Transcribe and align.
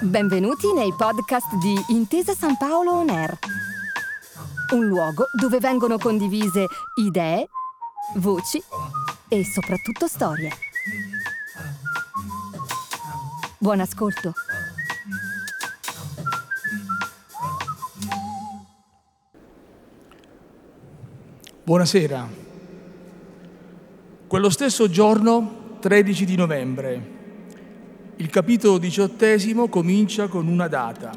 Benvenuti 0.00 0.72
nei 0.74 0.92
podcast 0.94 1.54
di 1.56 1.74
Intesa 1.88 2.34
San 2.34 2.58
Paolo 2.58 2.92
On 2.92 3.08
Air, 3.08 3.38
un 4.74 4.84
luogo 4.84 5.24
dove 5.40 5.58
vengono 5.58 5.96
condivise 5.96 6.66
idee, 6.96 7.48
voci 8.16 8.62
e 9.28 9.44
soprattutto 9.44 10.06
storie. 10.06 10.50
Buon 13.58 13.80
ascolto. 13.80 14.34
Buonasera. 21.64 22.28
Quello 24.26 24.50
stesso 24.50 24.90
giorno, 24.90 25.63
13 25.84 26.24
di 26.24 26.34
novembre, 26.34 27.02
il 28.16 28.30
capitolo 28.30 28.78
diciottesimo 28.78 29.68
comincia 29.68 30.28
con 30.28 30.48
una 30.48 30.66
data. 30.66 31.12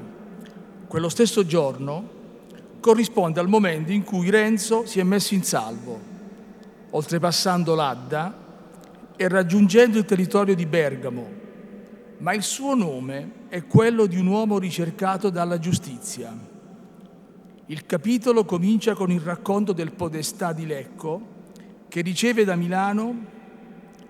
Quello 0.87 1.07
stesso 1.07 1.45
giorno 1.45 2.09
corrisponde 2.81 3.39
al 3.39 3.47
momento 3.47 3.93
in 3.93 4.03
cui 4.03 4.29
Renzo 4.29 4.85
si 4.85 4.99
è 4.99 5.03
messo 5.03 5.35
in 5.35 5.43
salvo, 5.43 5.97
oltrepassando 6.89 7.75
l'Adda 7.75 8.37
e 9.15 9.27
raggiungendo 9.29 9.99
il 9.99 10.03
territorio 10.03 10.53
di 10.53 10.65
Bergamo, 10.65 11.27
ma 12.17 12.33
il 12.33 12.43
suo 12.43 12.75
nome 12.75 13.31
è 13.47 13.65
quello 13.67 14.05
di 14.05 14.17
un 14.17 14.27
uomo 14.27 14.59
ricercato 14.59 15.29
dalla 15.29 15.59
giustizia. 15.59 16.37
Il 17.67 17.85
capitolo 17.85 18.43
comincia 18.43 18.95
con 18.95 19.11
il 19.11 19.21
racconto 19.21 19.71
del 19.71 19.93
podestà 19.93 20.51
di 20.51 20.65
Lecco 20.65 21.35
che 21.87 22.01
riceve 22.01 22.43
da 22.43 22.57
Milano 22.57 23.35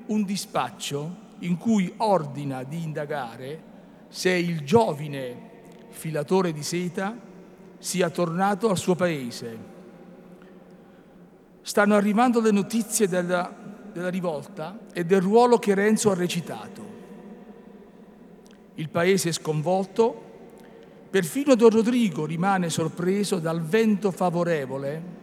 un 0.08 0.24
dispaccio 0.24 1.26
in 1.40 1.58
cui 1.58 1.94
ordina 1.98 2.64
di 2.64 2.82
indagare 2.82 3.76
se 4.10 4.32
il 4.32 4.62
giovine 4.62 5.46
filatore 5.90 6.52
di 6.52 6.64
seta 6.64 7.16
sia 7.78 8.10
tornato 8.10 8.70
al 8.70 8.78
suo 8.78 8.96
paese. 8.96 9.76
Stanno 11.62 11.96
arrivando 11.96 12.40
le 12.40 12.52
notizie 12.52 13.08
della, 13.08 13.54
della 13.92 14.10
rivolta 14.10 14.80
e 14.94 15.04
del 15.06 15.22
ruolo 15.22 15.60
che 15.60 15.74
Renzo 15.74 16.12
ha 16.12 16.16
recitato. 16.16 16.96
Il 18.76 18.90
paese 18.90 19.30
è 19.30 19.32
sconvolto 19.32 20.26
Perfino 21.10 21.56
Don 21.56 21.70
Rodrigo 21.70 22.26
rimane 22.26 22.70
sorpreso 22.70 23.40
dal 23.40 23.62
vento 23.62 24.12
favorevole 24.12 25.16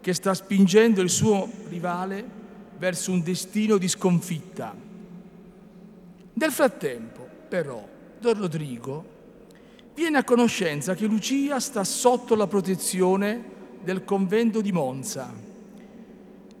che 0.00 0.12
sta 0.12 0.34
spingendo 0.34 1.00
il 1.00 1.08
suo 1.08 1.48
rivale 1.68 2.39
verso 2.80 3.12
un 3.12 3.22
destino 3.22 3.78
di 3.78 3.86
sconfitta. 3.86 4.74
Nel 6.32 6.50
frattempo, 6.50 7.28
però, 7.48 7.86
Don 8.18 8.34
Rodrigo 8.34 9.04
viene 9.94 10.18
a 10.18 10.24
conoscenza 10.24 10.94
che 10.94 11.06
Lucia 11.06 11.60
sta 11.60 11.84
sotto 11.84 12.34
la 12.34 12.48
protezione 12.48 13.58
del 13.84 14.02
convento 14.02 14.60
di 14.60 14.72
Monza 14.72 15.32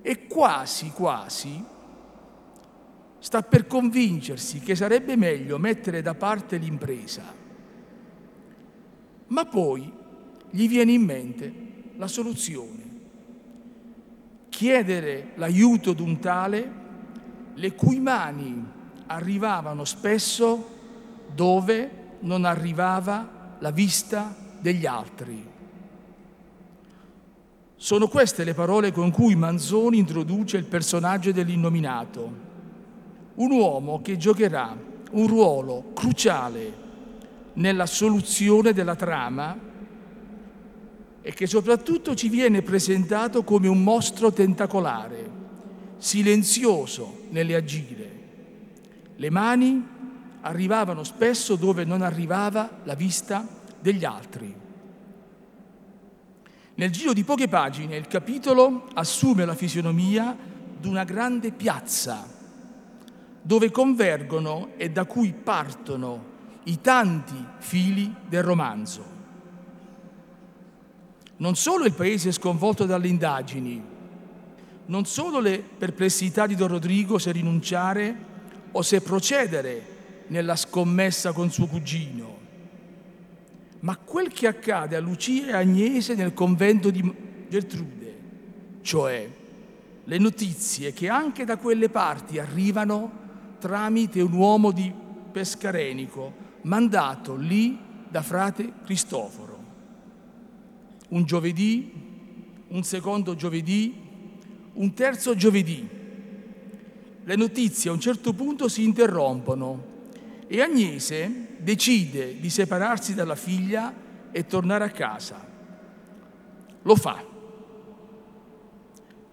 e 0.00 0.26
quasi, 0.28 0.90
quasi 0.90 1.64
sta 3.18 3.42
per 3.42 3.66
convincersi 3.66 4.60
che 4.60 4.76
sarebbe 4.76 5.16
meglio 5.16 5.58
mettere 5.58 6.02
da 6.02 6.14
parte 6.14 6.56
l'impresa 6.56 7.40
ma 9.30 9.44
poi 9.44 9.90
gli 10.50 10.68
viene 10.68 10.92
in 10.92 11.02
mente 11.02 11.52
la 11.96 12.06
soluzione. 12.06 12.89
Chiedere 14.50 15.30
l'aiuto 15.36 15.94
d'un 15.94 16.18
tale 16.18 16.78
le 17.54 17.74
cui 17.74 17.98
mani 17.98 18.62
arrivavano 19.06 19.84
spesso 19.84 20.78
dove 21.34 21.90
non 22.20 22.44
arrivava 22.44 23.56
la 23.58 23.70
vista 23.70 24.36
degli 24.60 24.84
altri. 24.86 25.48
Sono 27.76 28.08
queste 28.08 28.44
le 28.44 28.52
parole 28.52 28.92
con 28.92 29.10
cui 29.10 29.34
Manzoni 29.34 29.96
introduce 29.96 30.58
il 30.58 30.64
personaggio 30.64 31.32
dell'innominato, 31.32 32.48
un 33.36 33.50
uomo 33.50 34.02
che 34.02 34.18
giocherà 34.18 34.76
un 35.12 35.26
ruolo 35.26 35.92
cruciale 35.94 36.88
nella 37.54 37.86
soluzione 37.86 38.72
della 38.72 38.96
trama 38.96 39.56
e 41.22 41.32
che 41.32 41.46
soprattutto 41.46 42.14
ci 42.14 42.28
viene 42.28 42.62
presentato 42.62 43.44
come 43.44 43.68
un 43.68 43.82
mostro 43.82 44.32
tentacolare, 44.32 45.30
silenzioso 45.98 47.24
nelle 47.30 47.54
agire. 47.54 48.18
Le 49.16 49.30
mani 49.30 49.86
arrivavano 50.42 51.04
spesso 51.04 51.56
dove 51.56 51.84
non 51.84 52.00
arrivava 52.00 52.80
la 52.84 52.94
vista 52.94 53.46
degli 53.78 54.04
altri. 54.04 54.54
Nel 56.74 56.90
giro 56.90 57.12
di 57.12 57.24
poche 57.24 57.48
pagine 57.48 57.96
il 57.96 58.06
capitolo 58.06 58.88
assume 58.94 59.44
la 59.44 59.54
fisionomia 59.54 60.34
di 60.78 60.88
una 60.88 61.04
grande 61.04 61.52
piazza 61.52 62.26
dove 63.42 63.70
convergono 63.70 64.70
e 64.76 64.90
da 64.90 65.04
cui 65.04 65.32
partono 65.32 66.28
i 66.64 66.80
tanti 66.80 67.34
fili 67.58 68.14
del 68.26 68.42
romanzo. 68.42 69.09
Non 71.40 71.56
solo 71.56 71.86
il 71.86 71.94
paese 71.94 72.28
è 72.28 72.32
sconvolto 72.32 72.84
dalle 72.84 73.08
indagini, 73.08 73.82
non 74.84 75.06
solo 75.06 75.40
le 75.40 75.58
perplessità 75.58 76.46
di 76.46 76.54
Don 76.54 76.68
Rodrigo 76.68 77.16
se 77.16 77.32
rinunciare 77.32 78.14
o 78.72 78.82
se 78.82 79.00
procedere 79.00 80.24
nella 80.26 80.54
scommessa 80.54 81.32
con 81.32 81.50
suo 81.50 81.66
cugino, 81.66 82.38
ma 83.80 83.96
quel 83.96 84.30
che 84.30 84.48
accade 84.48 84.96
a 84.96 85.00
Lucia 85.00 85.46
e 85.46 85.52
Agnese 85.52 86.14
nel 86.14 86.34
convento 86.34 86.90
di 86.90 87.10
Gertrude, 87.48 88.18
cioè 88.82 89.26
le 90.04 90.18
notizie 90.18 90.92
che 90.92 91.08
anche 91.08 91.46
da 91.46 91.56
quelle 91.56 91.88
parti 91.88 92.38
arrivano 92.38 93.12
tramite 93.58 94.20
un 94.20 94.34
uomo 94.34 94.72
di 94.72 94.92
Pescarenico, 95.32 96.34
mandato 96.62 97.34
lì 97.34 97.78
da 98.10 98.20
frate 98.20 98.72
Cristoforo. 98.84 99.49
Un 101.10 101.24
giovedì, 101.24 101.92
un 102.68 102.82
secondo 102.82 103.36
giovedì, 103.36 103.94
un 104.72 104.94
terzo 104.94 105.36
giovedì. 105.36 105.88
Le 107.22 107.36
notizie 107.36 107.90
a 107.90 107.92
un 107.92 108.00
certo 108.00 108.32
punto 108.32 108.68
si 108.68 108.82
interrompono 108.82 109.98
e 110.46 110.60
Agnese 110.60 111.48
decide 111.58 112.40
di 112.40 112.50
separarsi 112.50 113.14
dalla 113.14 113.36
figlia 113.36 113.94
e 114.32 114.46
tornare 114.46 114.84
a 114.84 114.90
casa. 114.90 115.46
Lo 116.82 116.96
fa. 116.96 117.24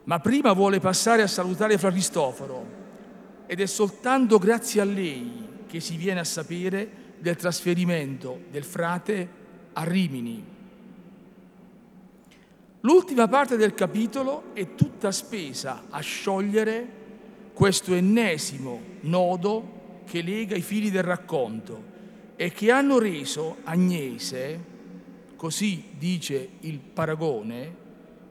Ma 0.04 0.20
prima 0.20 0.54
vuole 0.54 0.80
passare 0.80 1.22
a 1.22 1.28
salutare 1.28 1.78
Fra 1.78 1.92
Cristoforo 1.92 2.66
ed 3.46 3.60
è 3.62 3.66
soltanto 3.66 4.38
grazie 4.38 4.82
a 4.82 4.86
lei 4.86 5.48
che 5.68 5.80
si 5.80 5.96
viene 5.96 6.20
a 6.20 6.24
sapere 6.24 7.16
del 7.20 7.36
trasferimento 7.36 8.42
del 8.50 8.64
frate 8.64 9.30
a 9.74 9.84
Rimini. 9.84 10.57
L'ultima 12.82 13.28
parte 13.28 13.58
del 13.58 13.74
capitolo 13.74 14.54
è 14.54 14.76
tutta 14.76 15.12
spesa 15.12 15.86
a 15.90 16.00
sciogliere 16.00 16.88
questo 17.54 17.96
ennesimo 17.96 18.80
nodo 19.02 20.02
che 20.06 20.22
lega 20.22 20.56
i 20.56 20.62
fili 20.62 20.92
del 20.92 21.02
racconto 21.04 21.96
e 22.36 22.52
che 22.52 22.70
hanno 22.70 23.00
reso 23.00 23.58
Agnese, 23.64 24.60
così 25.36 25.86
dice 25.98 26.50
il 26.62 26.78
paragone, 26.78 27.86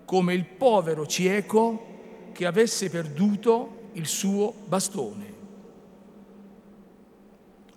come 0.05 0.33
il 0.33 0.45
povero 0.45 1.07
cieco 1.07 2.31
che 2.33 2.47
avesse 2.47 2.89
perduto 2.89 3.91
il 3.95 4.07
suo 4.07 4.55
bastone. 4.67 5.35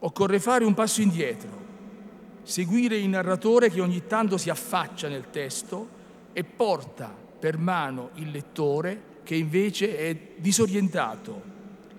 Occorre 0.02 0.40
fare 0.40 0.66
un 0.66 0.76
passo 0.76 1.02
indietro, 1.02 1.50
seguire 2.44 2.96
il 2.96 3.10
narratore 3.10 3.72
che 3.72 3.82
ogni 3.82 4.06
tanto 4.06 4.38
si 4.38 4.52
affaccia 4.52 5.08
nel 5.08 5.32
testo 5.32 5.98
e 6.34 6.44
porta 6.44 7.14
per 7.40 7.58
mano 7.58 8.12
il 8.16 8.32
lettore 8.32 9.18
che 9.24 9.36
invece 9.36 9.98
è 9.98 10.18
disorientato 10.38 11.42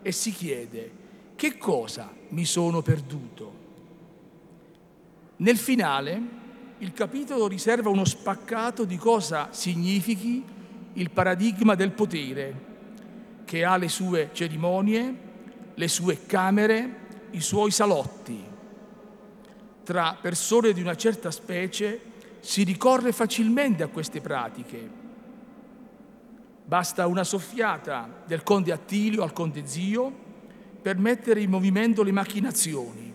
e 0.03 0.13
si 0.13 0.33
chiede 0.33 0.99
che 1.37 1.57
cosa 1.57 2.13
mi 2.29 2.45
sono 2.45 2.83
perduto. 2.83 3.59
Nel 5.37 5.57
finale 5.57 6.39
il 6.79 6.93
capitolo 6.93 7.47
riserva 7.47 7.89
uno 7.89 8.05
spaccato 8.05 8.85
di 8.85 8.97
cosa 8.97 9.49
significhi 9.53 10.45
il 10.95 11.11
paradigma 11.11 11.75
del 11.75 11.93
potere, 11.93 12.69
che 13.45 13.65
ha 13.65 13.77
le 13.77 13.89
sue 13.89 14.31
cerimonie, 14.33 15.15
le 15.75 15.89
sue 15.89 16.27
camere 16.27 16.97
i 17.31 17.41
suoi 17.41 17.71
salotti. 17.71 18.43
Tra 19.85 20.17
persone 20.21 20.73
di 20.73 20.81
una 20.81 20.97
certa 20.97 21.31
specie 21.31 22.01
si 22.41 22.65
ricorre 22.65 23.13
facilmente 23.13 23.83
a 23.83 23.89
queste 23.89 24.21
pratiche. 24.21 24.99
Basta 26.65 27.07
una 27.07 27.25
soffiata 27.25 28.23
del 28.27 28.43
conte 28.43 28.73
Attilio 28.73 29.23
al 29.23 29.33
conte 29.33 29.67
zio 29.67 30.29
per 30.81 30.99
mettere 30.99 31.41
in 31.41 31.51
movimento 31.51 32.03
le 32.03 32.13
macchinazioni. 32.13 33.13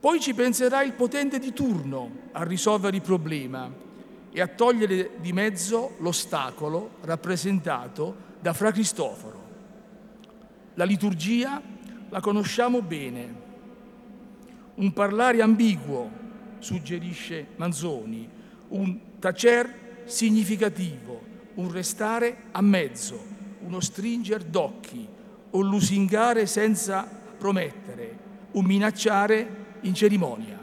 Poi 0.00 0.20
ci 0.20 0.34
penserà 0.34 0.82
il 0.82 0.92
potente 0.92 1.38
di 1.38 1.52
turno 1.52 2.10
a 2.32 2.44
risolvere 2.44 2.96
il 2.96 3.02
problema 3.02 3.70
e 4.30 4.40
a 4.40 4.46
togliere 4.46 5.12
di 5.20 5.32
mezzo 5.32 5.96
l'ostacolo 5.98 6.96
rappresentato 7.00 8.26
da 8.40 8.52
Fra 8.52 8.70
Cristoforo. 8.70 9.46
La 10.74 10.84
liturgia 10.84 11.60
la 12.08 12.20
conosciamo 12.20 12.82
bene. 12.82 13.46
Un 14.74 14.92
parlare 14.92 15.42
ambiguo, 15.42 16.10
suggerisce 16.58 17.46
Manzoni, 17.56 18.28
un 18.68 18.98
tacer 19.18 20.02
significativo, 20.04 21.20
un 21.54 21.70
restare 21.70 22.44
a 22.52 22.60
mezzo, 22.60 23.20
uno 23.60 23.80
stringer 23.80 24.42
d'occhi, 24.44 25.06
un 25.50 25.68
lusingare 25.68 26.46
senza 26.46 27.08
promettere, 27.38 28.16
un 28.52 28.64
minacciare 28.64 29.66
in 29.82 29.94
cerimonia. 29.94 30.57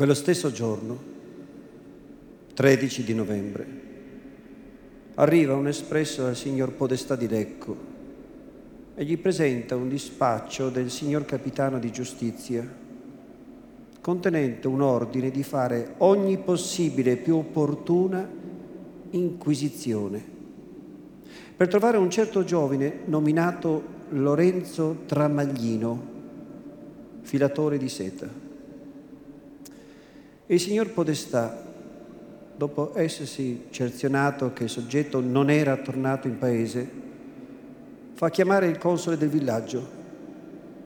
Quello 0.00 0.14
stesso 0.14 0.50
giorno, 0.50 0.98
13 2.54 3.04
di 3.04 3.12
novembre, 3.12 3.66
arriva 5.16 5.52
un 5.52 5.68
espresso 5.68 6.24
al 6.24 6.36
signor 6.36 6.72
Podestà 6.72 7.16
di 7.16 7.28
Lecco 7.28 7.76
e 8.94 9.04
gli 9.04 9.18
presenta 9.18 9.76
un 9.76 9.90
dispaccio 9.90 10.70
del 10.70 10.90
signor 10.90 11.26
capitano 11.26 11.78
di 11.78 11.92
giustizia 11.92 12.66
contenente 14.00 14.68
un 14.68 14.80
ordine 14.80 15.30
di 15.30 15.42
fare 15.42 15.96
ogni 15.98 16.38
possibile 16.38 17.12
e 17.12 17.16
più 17.16 17.36
opportuna 17.36 18.26
inquisizione 19.10 20.24
per 21.54 21.68
trovare 21.68 21.98
un 21.98 22.08
certo 22.08 22.42
giovine 22.42 23.00
nominato 23.04 23.82
Lorenzo 24.08 25.02
Tramaglino, 25.04 26.02
filatore 27.20 27.76
di 27.76 27.88
seta. 27.90 28.48
Il 30.50 30.58
signor 30.58 30.90
Podestà, 30.90 31.62
dopo 32.56 32.90
essersi 32.98 33.66
cerzionato 33.70 34.52
che 34.52 34.64
il 34.64 34.68
soggetto 34.68 35.20
non 35.20 35.48
era 35.48 35.76
tornato 35.76 36.26
in 36.26 36.38
paese, 36.38 36.90
fa 38.14 38.30
chiamare 38.30 38.66
il 38.66 38.76
console 38.76 39.16
del 39.16 39.28
villaggio 39.28 39.88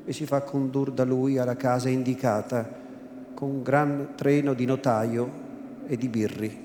e 0.05 0.13
si 0.13 0.27
fa 0.27 0.43
condurre 0.43 0.93
da 0.93 1.05
lui 1.05 1.39
alla 1.39 1.57
casa 1.57 1.89
indicata 1.89 2.69
con 3.33 3.49
un 3.49 3.63
gran 3.63 4.13
treno 4.15 4.53
di 4.53 4.67
notaio 4.67 5.31
e 5.87 5.97
di 5.97 6.09
birri. 6.09 6.65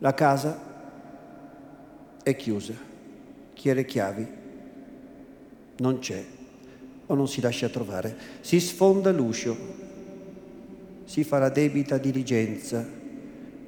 La 0.00 0.12
casa 0.12 0.60
è 2.22 2.36
chiusa. 2.36 2.74
Chi 3.54 3.70
ha 3.70 3.72
le 3.72 3.86
chiavi? 3.86 4.26
Non 5.78 6.00
c'è 6.00 6.22
o 7.06 7.14
non 7.14 7.28
si 7.28 7.40
lascia 7.40 7.70
trovare. 7.70 8.14
Si 8.42 8.60
sfonda 8.60 9.10
l'uscio 9.10 9.83
si 11.04 11.22
fa 11.22 11.38
la 11.38 11.50
debita 11.50 11.98
diligenza, 11.98 12.84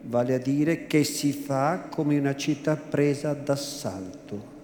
vale 0.03 0.35
a 0.35 0.39
dire 0.39 0.87
che 0.87 1.05
si 1.05 1.33
fa 1.33 1.87
come 1.91 2.19
una 2.19 2.35
città 2.35 2.77
presa 2.77 3.35
d'assalto. 3.35 4.55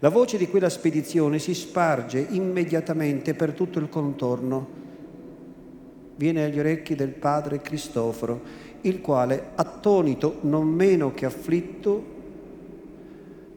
La 0.00 0.10
voce 0.10 0.36
di 0.36 0.48
quella 0.48 0.68
spedizione 0.68 1.38
si 1.38 1.54
sparge 1.54 2.24
immediatamente 2.30 3.34
per 3.34 3.52
tutto 3.52 3.78
il 3.78 3.88
contorno. 3.88 4.76
Viene 6.16 6.44
agli 6.44 6.58
orecchi 6.58 6.94
del 6.94 7.10
padre 7.10 7.60
Cristoforo, 7.60 8.40
il 8.82 9.00
quale, 9.00 9.50
attonito 9.54 10.38
non 10.42 10.66
meno 10.66 11.14
che 11.14 11.26
afflitto, 11.26 12.16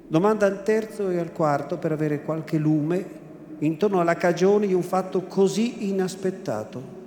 domanda 0.08 0.46
al 0.46 0.64
terzo 0.64 1.10
e 1.10 1.18
al 1.18 1.32
quarto 1.32 1.78
per 1.78 1.92
avere 1.92 2.24
qualche 2.24 2.58
lume 2.58 3.20
intorno 3.60 4.00
alla 4.00 4.16
cagione 4.16 4.68
di 4.68 4.74
un 4.74 4.84
fatto 4.84 5.22
così 5.24 5.88
inaspettato 5.90 7.01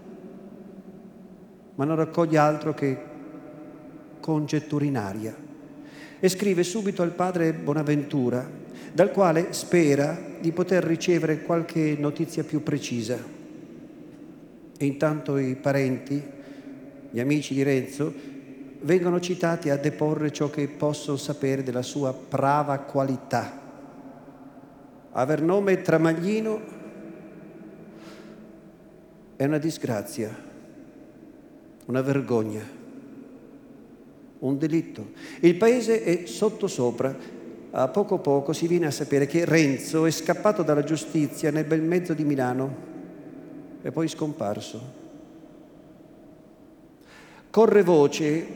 ma 1.76 1.85
non 1.85 1.97
raccoglie 1.97 2.38
altro 2.38 2.73
che 2.75 3.12
congetture 4.21 4.85
in 4.87 4.97
aria. 4.97 5.35
E 6.21 6.29
scrive 6.29 6.62
subito 6.62 7.03
al 7.03 7.12
padre 7.12 7.53
Bonaventura, 7.53 8.49
dal 8.93 9.11
quale 9.11 9.53
spera 9.53 10.19
di 10.41 10.53
poter 10.53 10.85
ricevere 10.85 11.43
qualche 11.43 11.97
notizia 11.99 12.44
più 12.44 12.62
precisa. 12.62 13.19
E 14.76 14.87
intanto 14.87 15.37
i 15.37 15.56
parenti, 15.56 16.23
gli 17.11 17.21
amici 17.21 17.55
di 17.55 17.62
Renzo, 17.62 18.12
vengono 18.81 19.20
citati 19.20 19.70
a 19.70 19.77
deporre 19.77 20.32
ciò 20.32 20.49
che 20.50 20.69
possono 20.69 21.17
sapere 21.17 21.62
della 21.62 21.82
sua 21.82 22.12
brava 22.12 22.79
qualità. 22.79 23.61
Aver 25.12 25.43
nome 25.43 25.81
Tramaglino 25.81 26.61
è 29.37 29.44
una 29.44 29.59
disgrazia 29.59 30.44
una 31.86 32.00
vergogna, 32.00 32.62
un 34.38 34.58
delitto. 34.58 35.12
Il 35.40 35.56
paese 35.56 36.02
è 36.02 36.26
sottosopra. 36.26 37.42
A 37.76 37.88
poco 37.88 38.16
a 38.16 38.19
poco 38.19 38.52
si 38.52 38.69
viene 38.69 38.86
a 38.86 38.92
sapere 38.92 39.26
che 39.26 39.44
Renzo 39.44 40.06
è 40.06 40.10
scappato 40.10 40.62
dalla 40.62 40.84
giustizia 40.84 41.50
nel 41.50 41.64
bel 41.64 41.82
mezzo 41.82 42.14
di 42.14 42.25
Milano 42.25 42.76
e 43.82 43.90
poi 43.90 44.06
scomparso. 44.06 45.02
Corre 47.50 47.82
voce 47.82 48.46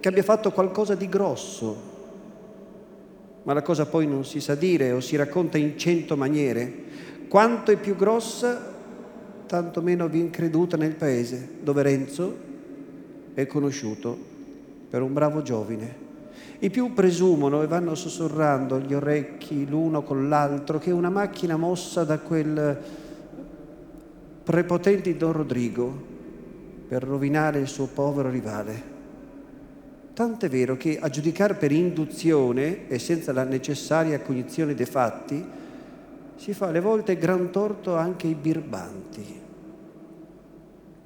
che 0.00 0.08
abbia 0.08 0.22
fatto 0.22 0.50
qualcosa 0.50 0.94
di 0.94 1.08
grosso, 1.08 1.76
ma 3.42 3.52
la 3.52 3.62
cosa 3.62 3.86
poi 3.86 4.06
non 4.06 4.24
si 4.24 4.40
sa 4.40 4.54
dire 4.54 4.92
o 4.92 5.00
si 5.00 5.16
racconta 5.16 5.58
in 5.58 5.76
cento 5.76 6.16
maniere. 6.16 6.86
Quanto 7.28 7.70
è 7.70 7.76
più 7.76 7.96
grossa, 7.96 8.74
tanto 9.46 9.82
meno 9.82 10.08
viene 10.08 10.30
creduta 10.30 10.78
nel 10.78 10.94
paese, 10.94 11.56
dove 11.60 11.82
Renzo 11.82 12.46
è 13.38 13.46
conosciuto 13.46 14.18
per 14.90 15.00
un 15.00 15.12
bravo 15.12 15.42
giovine. 15.42 16.06
I 16.58 16.70
più 16.70 16.92
presumono 16.92 17.62
e 17.62 17.68
vanno 17.68 17.94
sussurrando 17.94 18.74
agli 18.74 18.92
orecchi 18.92 19.64
l'uno 19.64 20.02
con 20.02 20.28
l'altro 20.28 20.80
che 20.80 20.90
una 20.90 21.08
macchina 21.08 21.56
mossa 21.56 22.02
da 22.02 22.18
quel 22.18 22.76
prepotente 24.42 25.16
Don 25.16 25.30
Rodrigo 25.30 26.06
per 26.88 27.04
rovinare 27.04 27.60
il 27.60 27.68
suo 27.68 27.86
povero 27.86 28.28
rivale. 28.28 28.82
Tant'è 30.14 30.48
vero 30.48 30.76
che 30.76 30.98
a 30.98 31.08
giudicare 31.08 31.54
per 31.54 31.70
induzione 31.70 32.88
e 32.88 32.98
senza 32.98 33.32
la 33.32 33.44
necessaria 33.44 34.20
cognizione 34.20 34.74
dei 34.74 34.86
fatti 34.86 35.46
si 36.34 36.52
fa 36.54 36.66
alle 36.66 36.80
volte 36.80 37.16
gran 37.16 37.52
torto 37.52 37.94
anche 37.94 38.26
ai 38.26 38.34
birbanti. 38.34 39.40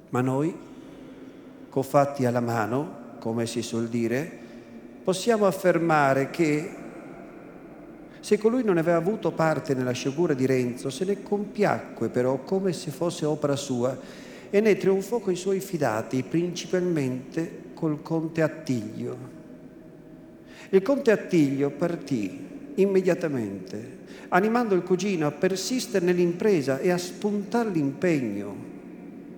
Ma 0.09 0.21
noi 0.21 0.71
fatti 1.81 2.25
alla 2.25 2.39
mano, 2.39 3.17
come 3.19 3.45
si 3.45 3.61
suol 3.61 3.87
dire, 3.87 4.29
possiamo 5.03 5.45
affermare 5.45 6.29
che 6.29 6.75
se 8.19 8.37
colui 8.37 8.63
non 8.63 8.77
aveva 8.77 8.97
avuto 8.97 9.31
parte 9.31 9.73
nella 9.73 9.91
sciagura 9.91 10.33
di 10.33 10.45
Renzo, 10.45 10.89
se 10.89 11.03
ne 11.03 11.23
compiacque 11.23 12.09
però 12.09 12.37
come 12.43 12.71
se 12.71 12.91
fosse 12.91 13.25
opera 13.25 13.55
sua 13.55 13.97
e 14.49 14.61
ne 14.61 14.77
trionfò 14.77 15.19
coi 15.19 15.35
suoi 15.35 15.59
fidati, 15.59 16.23
principalmente 16.23 17.71
col 17.73 18.01
conte 18.01 18.41
Attiglio. 18.41 19.17
Il 20.69 20.81
conte 20.81 21.11
Attiglio 21.11 21.69
partì 21.71 22.71
immediatamente, 22.75 23.99
animando 24.29 24.75
il 24.75 24.83
cugino 24.83 25.27
a 25.27 25.31
persistere 25.31 26.05
nell'impresa 26.05 26.79
e 26.79 26.91
a 26.91 26.97
spuntare 26.97 27.69
l'impegno 27.69 28.72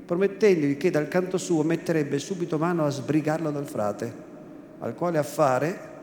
promettendogli 0.05 0.77
che 0.77 0.91
dal 0.91 1.07
canto 1.07 1.37
suo 1.37 1.63
metterebbe 1.63 2.19
subito 2.19 2.57
mano 2.57 2.85
a 2.85 2.89
sbrigarlo 2.89 3.51
dal 3.51 3.67
frate, 3.67 4.13
al 4.79 4.93
quale 4.93 5.17
affare 5.17 5.93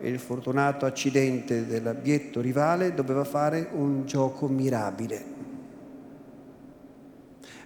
il 0.00 0.18
fortunato 0.18 0.86
accidente 0.86 1.66
dell'abietto 1.66 2.40
rivale 2.40 2.94
doveva 2.94 3.24
fare 3.24 3.68
un 3.72 4.06
gioco 4.06 4.46
mirabile. 4.48 5.36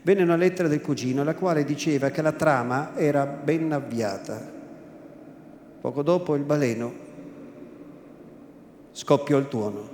Venne 0.02 0.22
una 0.22 0.36
lettera 0.36 0.66
del 0.66 0.80
cugino, 0.80 1.22
la 1.22 1.34
quale 1.34 1.64
diceva 1.64 2.10
che 2.10 2.22
la 2.22 2.32
trama 2.32 2.96
era 2.96 3.24
ben 3.24 3.70
avviata. 3.70 4.50
Poco 5.80 6.02
dopo 6.02 6.34
il 6.34 6.42
baleno 6.42 6.92
scoppiò 8.90 9.38
il 9.38 9.48
tuono. 9.48 9.91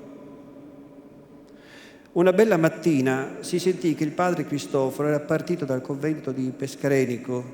Una 2.18 2.32
bella 2.32 2.56
mattina 2.56 3.36
si 3.42 3.60
sentì 3.60 3.94
che 3.94 4.02
il 4.02 4.10
padre 4.10 4.44
Cristoforo 4.44 5.06
era 5.06 5.20
partito 5.20 5.64
dal 5.64 5.80
convento 5.80 6.32
di 6.32 6.50
Pescarenico. 6.50 7.44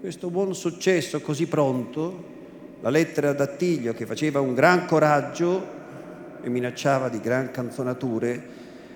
Questo 0.00 0.28
buon 0.28 0.56
successo 0.56 1.20
così 1.20 1.46
pronto, 1.46 2.24
la 2.80 2.90
lettera 2.90 3.32
d'attiglio 3.32 3.92
che 3.92 4.06
faceva 4.06 4.40
un 4.40 4.54
gran 4.54 4.86
coraggio 4.86 5.64
e 6.42 6.48
minacciava 6.48 7.08
di 7.08 7.20
gran 7.20 7.52
canzonature, 7.52 8.42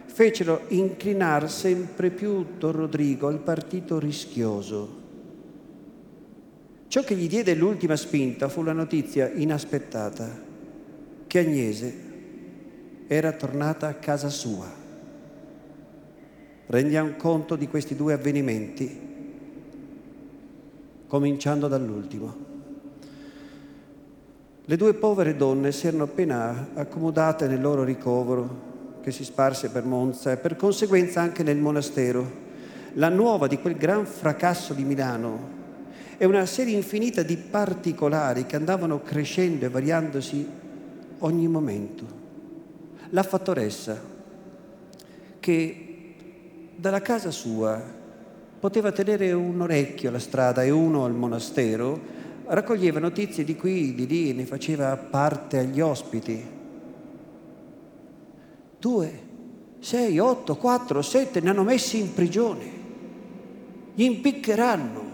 fecero 0.06 0.62
inclinar 0.66 1.48
sempre 1.48 2.10
più 2.10 2.44
Don 2.58 2.72
Rodrigo 2.72 3.28
al 3.28 3.38
partito 3.38 4.00
rischioso. 4.00 5.02
Ciò 6.88 7.04
che 7.04 7.14
gli 7.14 7.28
diede 7.28 7.54
l'ultima 7.54 7.94
spinta 7.94 8.48
fu 8.48 8.64
la 8.64 8.72
notizia 8.72 9.30
inaspettata 9.32 10.28
che 11.28 11.38
Agnese 11.38 12.03
era 13.06 13.32
tornata 13.32 13.86
a 13.86 13.94
casa 13.94 14.28
sua. 14.30 14.82
Rendiamo 16.66 17.12
conto 17.16 17.56
di 17.56 17.68
questi 17.68 17.94
due 17.94 18.14
avvenimenti, 18.14 19.00
cominciando 21.06 21.68
dall'ultimo. 21.68 22.52
Le 24.64 24.76
due 24.76 24.94
povere 24.94 25.36
donne 25.36 25.72
si 25.72 25.86
erano 25.86 26.04
appena 26.04 26.68
accomodate 26.72 27.46
nel 27.46 27.60
loro 27.60 27.84
ricovero 27.84 28.72
che 29.02 29.10
si 29.10 29.22
sparse 29.22 29.68
per 29.68 29.84
Monza 29.84 30.32
e 30.32 30.38
per 30.38 30.56
conseguenza 30.56 31.20
anche 31.20 31.42
nel 31.42 31.58
monastero. 31.58 32.42
La 32.94 33.10
nuova 33.10 33.46
di 33.46 33.58
quel 33.58 33.76
gran 33.76 34.06
fracasso 34.06 34.72
di 34.72 34.84
Milano 34.84 35.52
e 36.16 36.24
una 36.24 36.46
serie 36.46 36.74
infinita 36.74 37.22
di 37.22 37.36
particolari 37.36 38.46
che 38.46 38.56
andavano 38.56 39.02
crescendo 39.02 39.66
e 39.66 39.68
variandosi 39.68 40.48
ogni 41.18 41.48
momento 41.48 42.23
la 43.14 43.22
fattoressa, 43.22 43.96
che 45.38 46.14
dalla 46.74 47.00
casa 47.00 47.30
sua 47.30 47.80
poteva 48.58 48.90
tenere 48.90 49.30
un 49.30 49.60
orecchio 49.60 50.08
alla 50.08 50.18
strada 50.18 50.64
e 50.64 50.70
uno 50.70 51.04
al 51.04 51.14
monastero, 51.14 52.00
raccoglieva 52.46 52.98
notizie 52.98 53.44
di 53.44 53.54
qui, 53.54 53.94
di 53.94 54.08
lì, 54.08 54.30
e 54.30 54.32
ne 54.32 54.44
faceva 54.46 54.96
parte 54.96 55.58
agli 55.58 55.80
ospiti. 55.80 56.44
Due, 58.80 59.20
sei, 59.78 60.18
otto, 60.18 60.56
quattro, 60.56 61.00
sette, 61.00 61.40
ne 61.40 61.50
hanno 61.50 61.62
messi 61.62 62.00
in 62.00 62.12
prigione. 62.12 62.82
Gli 63.94 64.02
impiccheranno. 64.02 65.12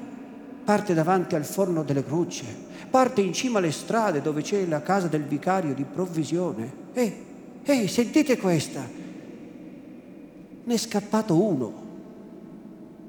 Parte 0.64 0.94
davanti 0.94 1.34
al 1.34 1.44
forno 1.44 1.82
delle 1.82 2.04
grucce, 2.04 2.44
parte 2.88 3.20
in 3.20 3.32
cima 3.32 3.58
alle 3.58 3.72
strade 3.72 4.22
dove 4.22 4.40
c'è 4.42 4.64
la 4.66 4.82
casa 4.82 5.08
del 5.08 5.24
vicario 5.24 5.74
di 5.74 5.84
provvisione. 5.84 6.72
E 6.92 7.28
Ehi, 7.70 7.86
sentite 7.86 8.36
questa. 8.36 8.84
Ne 10.64 10.74
è 10.74 10.76
scappato 10.76 11.40
uno 11.40 11.88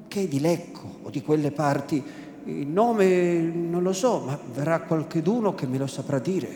che 0.08 0.22
è 0.22 0.28
di 0.28 0.40
Lecco 0.40 1.00
o 1.02 1.10
di 1.10 1.24
quelle 1.24 1.50
parti. 1.50 2.04
Il 2.46 2.68
nome 2.68 3.40
non 3.40 3.82
lo 3.82 3.92
so, 3.92 4.20
ma 4.20 4.40
verrà 4.54 4.82
qualcheduno 4.82 5.56
che 5.56 5.66
me 5.66 5.80
lo 5.80 5.88
saprà 5.88 6.20
dire 6.20 6.48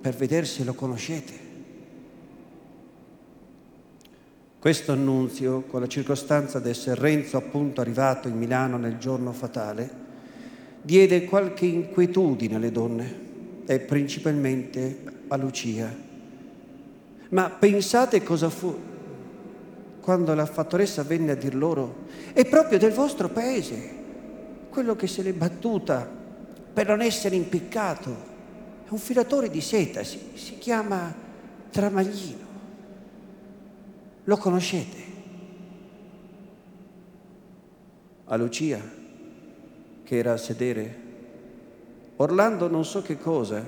per 0.00 0.16
vedere 0.16 0.46
se 0.46 0.64
lo 0.64 0.74
conoscete. 0.74 1.46
Questo 4.58 4.90
annunzio, 4.90 5.62
con 5.62 5.80
la 5.80 5.86
circostanza 5.86 6.58
di 6.58 6.70
essere 6.70 7.00
Renzo 7.00 7.36
appunto 7.36 7.80
arrivato 7.80 8.26
in 8.26 8.36
Milano 8.36 8.78
nel 8.78 8.98
giorno 8.98 9.30
fatale, 9.30 9.88
diede 10.82 11.24
qualche 11.24 11.66
inquietudine 11.66 12.56
alle 12.56 12.72
donne 12.72 13.26
e 13.64 13.78
principalmente 13.78 15.02
a 15.28 15.36
Lucia 15.36 16.06
ma 17.30 17.50
pensate 17.50 18.22
cosa 18.22 18.48
fu 18.48 18.86
quando 20.00 20.32
la 20.32 20.46
fattoressa 20.46 21.02
venne 21.02 21.32
a 21.32 21.34
dir 21.34 21.54
loro, 21.54 22.06
è 22.32 22.46
proprio 22.46 22.78
del 22.78 22.92
vostro 22.92 23.28
paese, 23.28 23.96
quello 24.70 24.96
che 24.96 25.06
se 25.06 25.20
l'è 25.22 25.34
battuta 25.34 26.08
per 26.72 26.86
non 26.86 27.02
essere 27.02 27.36
impiccato. 27.36 28.36
È 28.86 28.88
un 28.88 28.98
filatore 28.98 29.50
di 29.50 29.60
seta, 29.60 30.02
si, 30.02 30.30
si 30.32 30.56
chiama 30.56 31.14
Tramaglino. 31.70 32.46
Lo 34.24 34.36
conoscete? 34.38 34.96
A 38.24 38.36
Lucia, 38.36 38.80
che 40.04 40.16
era 40.16 40.32
a 40.32 40.38
sedere, 40.38 40.96
Orlando 42.16 42.66
non 42.68 42.86
so 42.86 43.02
che 43.02 43.18
cosa, 43.18 43.62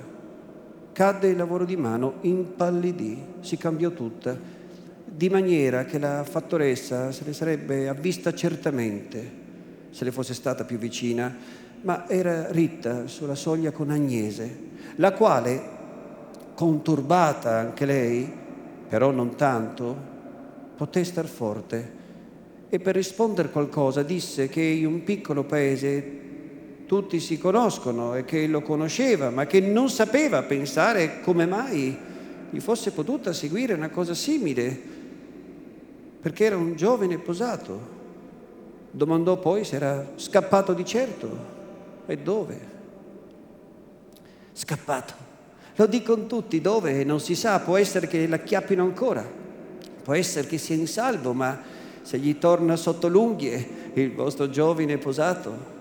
cadde 0.91 1.27
il 1.27 1.37
lavoro 1.37 1.65
di 1.65 1.75
mano, 1.75 2.15
impallidì, 2.21 3.23
si 3.39 3.57
cambiò 3.57 3.89
tutta, 3.91 4.37
di 5.05 5.29
maniera 5.29 5.85
che 5.85 5.99
la 5.99 6.23
fattoressa 6.23 7.11
se 7.11 7.23
ne 7.25 7.33
sarebbe 7.33 7.87
avvista 7.87 8.33
certamente 8.33 9.39
se 9.89 10.05
le 10.05 10.11
fosse 10.11 10.33
stata 10.33 10.63
più 10.63 10.77
vicina, 10.77 11.35
ma 11.81 12.07
era 12.07 12.51
ritta 12.51 13.07
sulla 13.07 13.35
soglia 13.35 13.71
con 13.71 13.89
Agnese, 13.89 14.69
la 14.95 15.11
quale, 15.13 15.61
conturbata 16.53 17.57
anche 17.57 17.85
lei, 17.85 18.31
però 18.87 19.11
non 19.11 19.35
tanto, 19.35 19.95
poté 20.75 21.03
star 21.03 21.25
forte 21.25 21.99
e 22.69 22.79
per 22.79 22.95
rispondere 22.95 23.49
qualcosa 23.49 24.01
disse 24.01 24.47
che 24.47 24.61
in 24.61 24.85
un 24.85 25.03
piccolo 25.03 25.43
paese 25.43 26.20
tutti 26.91 27.21
si 27.21 27.37
conoscono 27.37 28.15
e 28.15 28.25
che 28.25 28.47
lo 28.47 28.61
conosceva, 28.61 29.29
ma 29.29 29.45
che 29.45 29.61
non 29.61 29.89
sapeva 29.89 30.43
pensare 30.43 31.21
come 31.21 31.45
mai 31.45 31.97
gli 32.49 32.59
fosse 32.59 32.91
potuta 32.91 33.31
seguire 33.31 33.73
una 33.73 33.87
cosa 33.87 34.13
simile, 34.13 34.77
perché 36.19 36.43
era 36.43 36.57
un 36.57 36.75
giovane 36.75 37.17
posato. 37.17 37.79
Domandò 38.91 39.37
poi 39.37 39.63
se 39.63 39.77
era 39.77 40.05
scappato 40.17 40.73
di 40.73 40.83
certo 40.83 41.29
e 42.07 42.17
dove. 42.17 42.59
Scappato. 44.51 45.13
Lo 45.77 45.85
dicono 45.85 46.25
tutti, 46.25 46.59
dove 46.59 47.05
non 47.05 47.21
si 47.21 47.35
sa, 47.35 47.61
può 47.61 47.77
essere 47.77 48.05
che 48.07 48.27
l'acchiappino 48.27 48.83
ancora, 48.83 49.25
può 50.03 50.13
essere 50.13 50.45
che 50.45 50.57
sia 50.57 50.75
in 50.75 50.87
salvo, 50.87 51.31
ma 51.31 51.57
se 52.01 52.17
gli 52.17 52.37
torna 52.37 52.75
sotto 52.75 53.07
l'unghie 53.07 53.91
il 53.93 54.13
vostro 54.13 54.49
giovane 54.49 54.97
posato, 54.97 55.79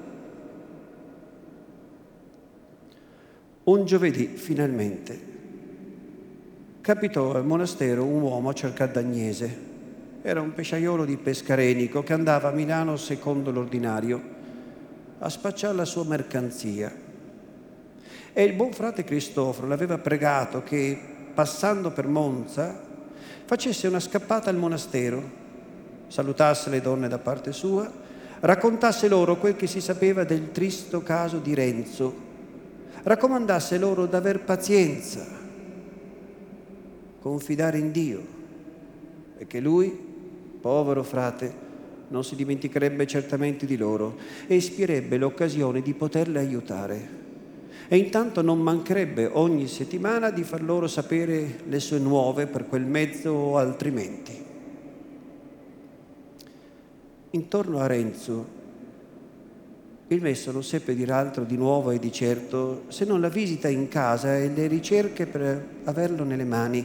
Un 3.70 3.84
giovedì, 3.84 4.26
finalmente, 4.26 5.20
capitò 6.80 7.34
al 7.34 7.46
monastero 7.46 8.02
un 8.02 8.20
uomo 8.20 8.48
a 8.48 8.52
cercare 8.52 8.90
d'Agnese. 8.90 9.68
Era 10.22 10.40
un 10.40 10.52
pesciaiolo 10.52 11.04
di 11.04 11.16
Pescarenico 11.16 12.02
che 12.02 12.12
andava 12.12 12.48
a 12.48 12.52
Milano 12.52 12.96
secondo 12.96 13.52
l'ordinario 13.52 14.20
a 15.20 15.28
spacciare 15.28 15.76
la 15.76 15.84
sua 15.84 16.02
mercanzia. 16.02 16.92
E 18.32 18.42
il 18.42 18.54
buon 18.54 18.72
frate 18.72 19.04
Cristoforo 19.04 19.68
l'aveva 19.68 19.98
pregato 19.98 20.64
che, 20.64 20.98
passando 21.32 21.92
per 21.92 22.08
Monza, 22.08 22.76
facesse 23.44 23.86
una 23.86 24.00
scappata 24.00 24.50
al 24.50 24.56
monastero, 24.56 25.22
salutasse 26.08 26.70
le 26.70 26.80
donne 26.80 27.06
da 27.06 27.18
parte 27.18 27.52
sua, 27.52 27.88
raccontasse 28.40 29.06
loro 29.06 29.36
quel 29.36 29.54
che 29.54 29.68
si 29.68 29.80
sapeva 29.80 30.24
del 30.24 30.50
tristo 30.50 31.04
caso 31.04 31.38
di 31.38 31.54
Renzo, 31.54 32.29
raccomandasse 33.02 33.78
loro 33.78 34.06
d'aver 34.06 34.40
pazienza, 34.40 35.26
confidare 37.20 37.78
in 37.78 37.90
Dio 37.92 38.38
e 39.38 39.46
che 39.46 39.60
lui, 39.60 39.96
povero 40.60 41.02
frate, 41.02 41.68
non 42.08 42.24
si 42.24 42.34
dimenticherebbe 42.34 43.06
certamente 43.06 43.66
di 43.66 43.76
loro 43.76 44.16
e 44.46 44.56
ispirerebbe 44.56 45.16
l'occasione 45.16 45.80
di 45.80 45.94
poterle 45.94 46.38
aiutare. 46.38 47.18
E 47.88 47.96
intanto 47.96 48.42
non 48.42 48.60
mancherebbe 48.60 49.28
ogni 49.32 49.66
settimana 49.66 50.30
di 50.30 50.44
far 50.44 50.62
loro 50.62 50.86
sapere 50.86 51.60
le 51.66 51.80
sue 51.80 51.98
nuove 51.98 52.46
per 52.46 52.66
quel 52.66 52.84
mezzo 52.84 53.30
o 53.30 53.56
altrimenti. 53.56 54.44
Intorno 57.30 57.78
a 57.78 57.86
Renzo 57.86 58.58
il 60.10 60.20
messo 60.20 60.50
non 60.50 60.64
seppe 60.64 60.96
dir 60.96 61.12
altro 61.12 61.44
di 61.44 61.56
nuovo 61.56 61.92
e 61.92 62.00
di 62.00 62.10
certo 62.10 62.82
se 62.88 63.04
non 63.04 63.20
la 63.20 63.28
visita 63.28 63.68
in 63.68 63.86
casa 63.86 64.36
e 64.36 64.48
le 64.48 64.66
ricerche 64.66 65.26
per 65.26 65.66
averlo 65.84 66.24
nelle 66.24 66.44
mani, 66.44 66.84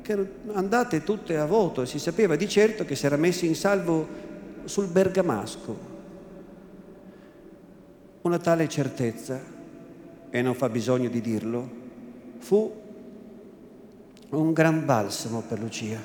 che 0.00 0.12
erano 0.12 0.28
andate 0.52 1.02
tutte 1.02 1.38
a 1.38 1.44
voto 1.44 1.82
e 1.82 1.86
si 1.86 1.98
sapeva 1.98 2.36
di 2.36 2.48
certo 2.48 2.84
che 2.84 2.94
si 2.94 3.04
era 3.04 3.16
messo 3.16 3.44
in 3.44 3.56
salvo 3.56 4.06
sul 4.64 4.86
bergamasco. 4.86 5.94
Una 8.22 8.38
tale 8.38 8.68
certezza, 8.68 9.40
e 10.30 10.42
non 10.42 10.54
fa 10.54 10.68
bisogno 10.68 11.08
di 11.08 11.20
dirlo, 11.20 11.68
fu 12.38 12.72
un 14.28 14.52
gran 14.52 14.84
balsamo 14.84 15.42
per 15.48 15.58
Lucia. 15.58 16.00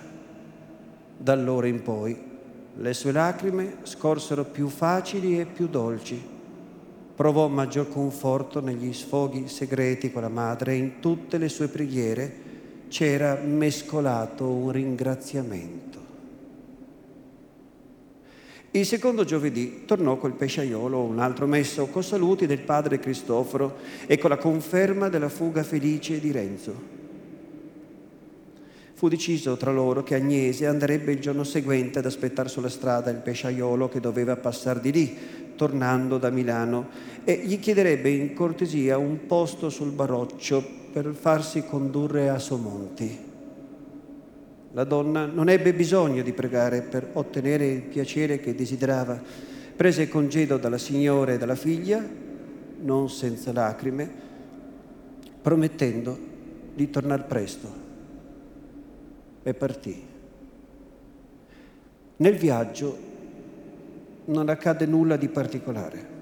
Da 1.17 1.33
allora 1.33 1.67
in 1.67 1.83
poi 1.83 2.30
le 2.75 2.93
sue 2.93 3.11
lacrime 3.11 3.77
scorsero 3.83 4.45
più 4.45 4.67
facili 4.67 5.39
e 5.39 5.45
più 5.45 5.67
dolci 5.67 6.39
provò 7.13 7.47
maggior 7.47 7.87
conforto 7.89 8.61
negli 8.61 8.93
sfoghi 8.93 9.47
segreti 9.47 10.11
con 10.11 10.23
la 10.23 10.29
madre 10.29 10.73
e 10.73 10.77
in 10.77 10.99
tutte 10.99 11.37
le 11.37 11.49
sue 11.49 11.67
preghiere 11.67 12.49
c'era 12.87 13.35
mescolato 13.35 14.47
un 14.47 14.71
ringraziamento. 14.71 15.99
Il 18.71 18.85
secondo 18.85 19.23
giovedì 19.25 19.83
tornò 19.85 20.17
col 20.17 20.33
pesciaiolo 20.33 20.99
un 20.99 21.19
altro 21.19 21.45
messo 21.45 21.87
con 21.87 22.03
saluti 22.03 22.47
del 22.47 22.61
padre 22.61 22.99
Cristoforo 22.99 23.75
e 24.07 24.17
con 24.17 24.29
la 24.29 24.37
conferma 24.37 25.09
della 25.09 25.29
fuga 25.29 25.61
felice 25.61 26.19
di 26.19 26.31
Renzo. 26.31 27.00
Fu 29.01 29.07
deciso 29.07 29.57
tra 29.57 29.71
loro 29.71 30.03
che 30.03 30.13
Agnese 30.13 30.67
andrebbe 30.67 31.11
il 31.11 31.19
giorno 31.19 31.43
seguente 31.43 31.97
ad 31.97 32.05
aspettare 32.05 32.49
sulla 32.49 32.69
strada 32.69 33.09
il 33.09 33.17
pesciaiolo 33.17 33.89
che 33.89 33.99
doveva 33.99 34.35
passare 34.35 34.79
di 34.79 34.91
lì, 34.91 35.17
tornando 35.55 36.19
da 36.19 36.29
Milano, 36.29 36.87
e 37.23 37.41
gli 37.43 37.59
chiederebbe 37.59 38.09
in 38.09 38.35
cortesia 38.35 38.99
un 38.99 39.25
posto 39.25 39.71
sul 39.71 39.89
baroccio 39.89 40.63
per 40.93 41.15
farsi 41.19 41.65
condurre 41.65 42.29
a 42.29 42.37
Somonti. 42.37 43.17
La 44.73 44.83
donna 44.83 45.25
non 45.25 45.49
ebbe 45.49 45.73
bisogno 45.73 46.21
di 46.21 46.33
pregare 46.33 46.83
per 46.83 47.09
ottenere 47.13 47.65
il 47.65 47.81
piacere 47.81 48.39
che 48.39 48.53
desiderava. 48.53 49.19
Prese 49.75 50.09
congedo 50.09 50.57
dalla 50.57 50.77
signora 50.77 51.33
e 51.33 51.39
dalla 51.39 51.55
figlia, 51.55 52.07
non 52.81 53.09
senza 53.09 53.51
lacrime, 53.51 54.07
promettendo 55.41 56.15
di 56.75 56.87
tornare 56.91 57.23
presto 57.23 57.80
e 59.43 59.53
partì. 59.53 60.03
Nel 62.17 62.35
viaggio 62.35 63.09
non 64.25 64.49
accadde 64.49 64.85
nulla 64.85 65.15
di 65.15 65.27
particolare. 65.27 66.19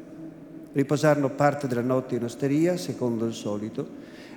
Riposarono 0.71 1.29
parte 1.29 1.67
della 1.67 1.81
notte 1.81 2.15
in 2.15 2.23
osteria, 2.23 2.77
secondo 2.77 3.25
il 3.25 3.33
solito, 3.33 3.87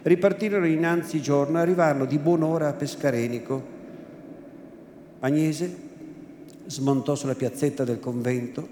ripartirono 0.02 0.66
innanzi 0.66 1.22
giorno 1.22 1.58
e 1.58 1.60
arrivarono 1.60 2.04
di 2.04 2.18
buon'ora 2.18 2.68
a 2.68 2.72
Pescarenico. 2.72 3.80
Agnese 5.20 5.76
smontò 6.66 7.14
sulla 7.14 7.34
piazzetta 7.34 7.84
del 7.84 8.00
convento, 8.00 8.68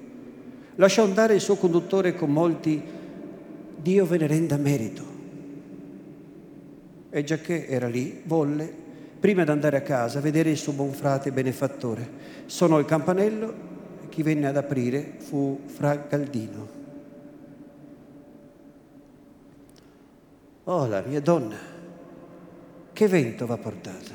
lasciò 0.76 1.04
andare 1.04 1.34
il 1.34 1.40
suo 1.40 1.56
conduttore 1.56 2.14
con 2.14 2.32
molti 2.32 2.82
Dio 3.76 4.04
ve 4.04 4.18
ne 4.18 4.26
renda 4.26 4.56
merito. 4.56 5.04
E 7.10 7.24
giacché 7.24 7.68
era 7.68 7.88
lì, 7.88 8.22
volle 8.24 8.79
prima 9.20 9.44
di 9.44 9.50
andare 9.50 9.76
a 9.76 9.82
casa, 9.82 10.20
vedere 10.20 10.50
il 10.50 10.56
suo 10.56 10.72
buon 10.72 10.92
frate 10.92 11.30
benefattore. 11.30 12.08
Sonò 12.46 12.78
il 12.78 12.86
campanello 12.86 13.54
e 14.02 14.08
chi 14.08 14.22
venne 14.22 14.46
ad 14.46 14.56
aprire 14.56 15.16
fu 15.18 15.60
Fra 15.66 15.94
Galdino. 15.94 16.78
Oh, 20.64 20.86
la 20.86 21.02
mia 21.06 21.20
donna, 21.20 21.56
che 22.92 23.08
vento 23.08 23.46
va 23.46 23.56
portata? 23.58 24.14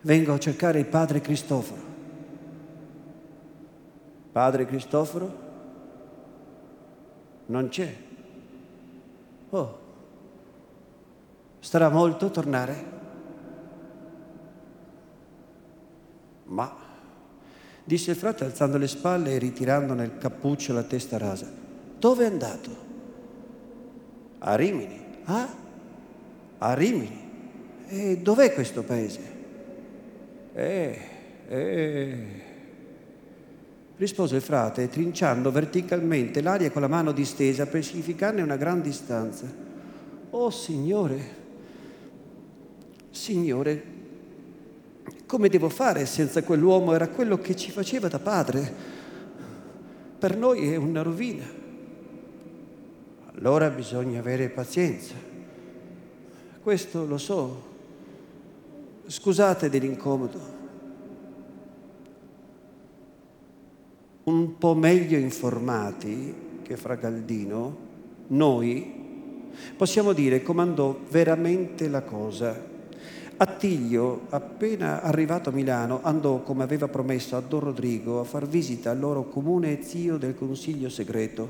Vengo 0.00 0.32
a 0.32 0.38
cercare 0.38 0.78
il 0.78 0.86
padre 0.86 1.20
Cristoforo. 1.20 1.90
Padre 4.32 4.66
Cristoforo? 4.66 5.50
Non 7.46 7.68
c'è. 7.68 7.94
Oh, 9.50 9.81
Starà 11.62 11.88
molto 11.90 12.28
tornare? 12.32 12.84
Ma, 16.46 16.74
disse 17.84 18.10
il 18.10 18.16
frate 18.16 18.42
alzando 18.42 18.78
le 18.78 18.88
spalle 18.88 19.30
e 19.30 19.38
ritirando 19.38 19.94
nel 19.94 20.18
cappuccio 20.18 20.72
la 20.72 20.82
testa 20.82 21.18
rasa, 21.18 21.48
dove 22.00 22.24
è 22.24 22.26
andato? 22.26 22.70
A 24.40 24.56
Rimini. 24.56 25.04
Ah? 25.26 25.48
A 26.58 26.74
Rimini. 26.74 27.30
E 27.86 28.18
dov'è 28.18 28.52
questo 28.54 28.82
paese? 28.82 29.20
Eh, 30.54 31.00
eh. 31.46 32.42
Rispose 33.96 34.34
il 34.34 34.42
frate, 34.42 34.88
trinciando 34.88 35.52
verticalmente 35.52 36.42
l'aria 36.42 36.72
con 36.72 36.82
la 36.82 36.88
mano 36.88 37.12
distesa 37.12 37.66
per 37.66 37.84
significarne 37.84 38.42
una 38.42 38.56
gran 38.56 38.82
distanza. 38.82 39.46
Oh 40.30 40.50
Signore, 40.50 41.41
Signore, 43.12 43.84
come 45.26 45.50
devo 45.50 45.68
fare 45.68 46.06
senza 46.06 46.42
quell'uomo? 46.42 46.94
Era 46.94 47.08
quello 47.08 47.36
che 47.36 47.54
ci 47.54 47.70
faceva 47.70 48.08
da 48.08 48.18
padre. 48.18 48.74
Per 50.18 50.36
noi 50.36 50.72
è 50.72 50.76
una 50.76 51.02
rovina. 51.02 51.44
Allora 53.34 53.68
bisogna 53.68 54.18
avere 54.18 54.48
pazienza. 54.48 55.14
Questo 56.62 57.04
lo 57.04 57.18
so. 57.18 57.62
Scusate 59.06 59.68
dell'incomodo. 59.68 60.40
Un 64.24 64.56
po' 64.56 64.74
meglio 64.74 65.18
informati 65.18 66.34
che 66.62 66.78
Fra 66.78 66.94
Galdino, 66.94 67.76
noi 68.28 69.00
possiamo 69.76 70.14
dire 70.14 70.42
comandò 70.42 70.98
veramente 71.10 71.88
la 71.88 72.02
cosa 72.02 72.70
Attilio, 73.42 74.26
appena 74.28 75.02
arrivato 75.02 75.48
a 75.48 75.52
Milano, 75.52 75.98
andò, 76.04 76.42
come 76.42 76.62
aveva 76.62 76.86
promesso, 76.86 77.34
a 77.34 77.40
Don 77.40 77.58
Rodrigo 77.58 78.20
a 78.20 78.24
far 78.24 78.46
visita 78.46 78.92
al 78.92 79.00
loro 79.00 79.24
comune 79.24 79.82
zio 79.82 80.16
del 80.16 80.36
Consiglio 80.36 80.88
segreto. 80.88 81.48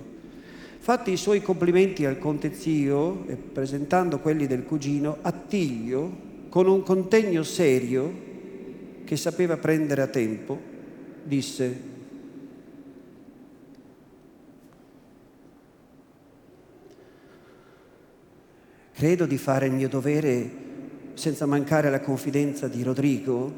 Fatti 0.79 1.13
i 1.13 1.19
suoi 1.19 1.43
complimenti 1.43 2.07
al 2.07 2.19
conte 2.19 2.55
zio 2.55 3.27
e 3.27 3.37
presentando 3.37 4.21
quelli 4.21 4.47
del 4.47 4.65
cugino, 4.65 5.19
Attilio, 5.21 6.31
con 6.49 6.67
un 6.67 6.83
contegno 6.83 7.43
serio 7.43 8.11
che 9.05 9.17
sapeva 9.19 9.59
prendere 9.59 10.01
a 10.01 10.07
tempo, 10.07 10.59
disse 11.25 11.91
Credo 18.95 19.27
di 19.27 19.37
fare 19.37 19.67
il 19.67 19.73
mio 19.73 19.89
dovere 19.91 20.62
senza 21.15 21.47
mancare 21.47 21.89
alla 21.89 22.01
confidenza 22.01 22.69
di 22.69 22.83
Rodrigo, 22.83 23.53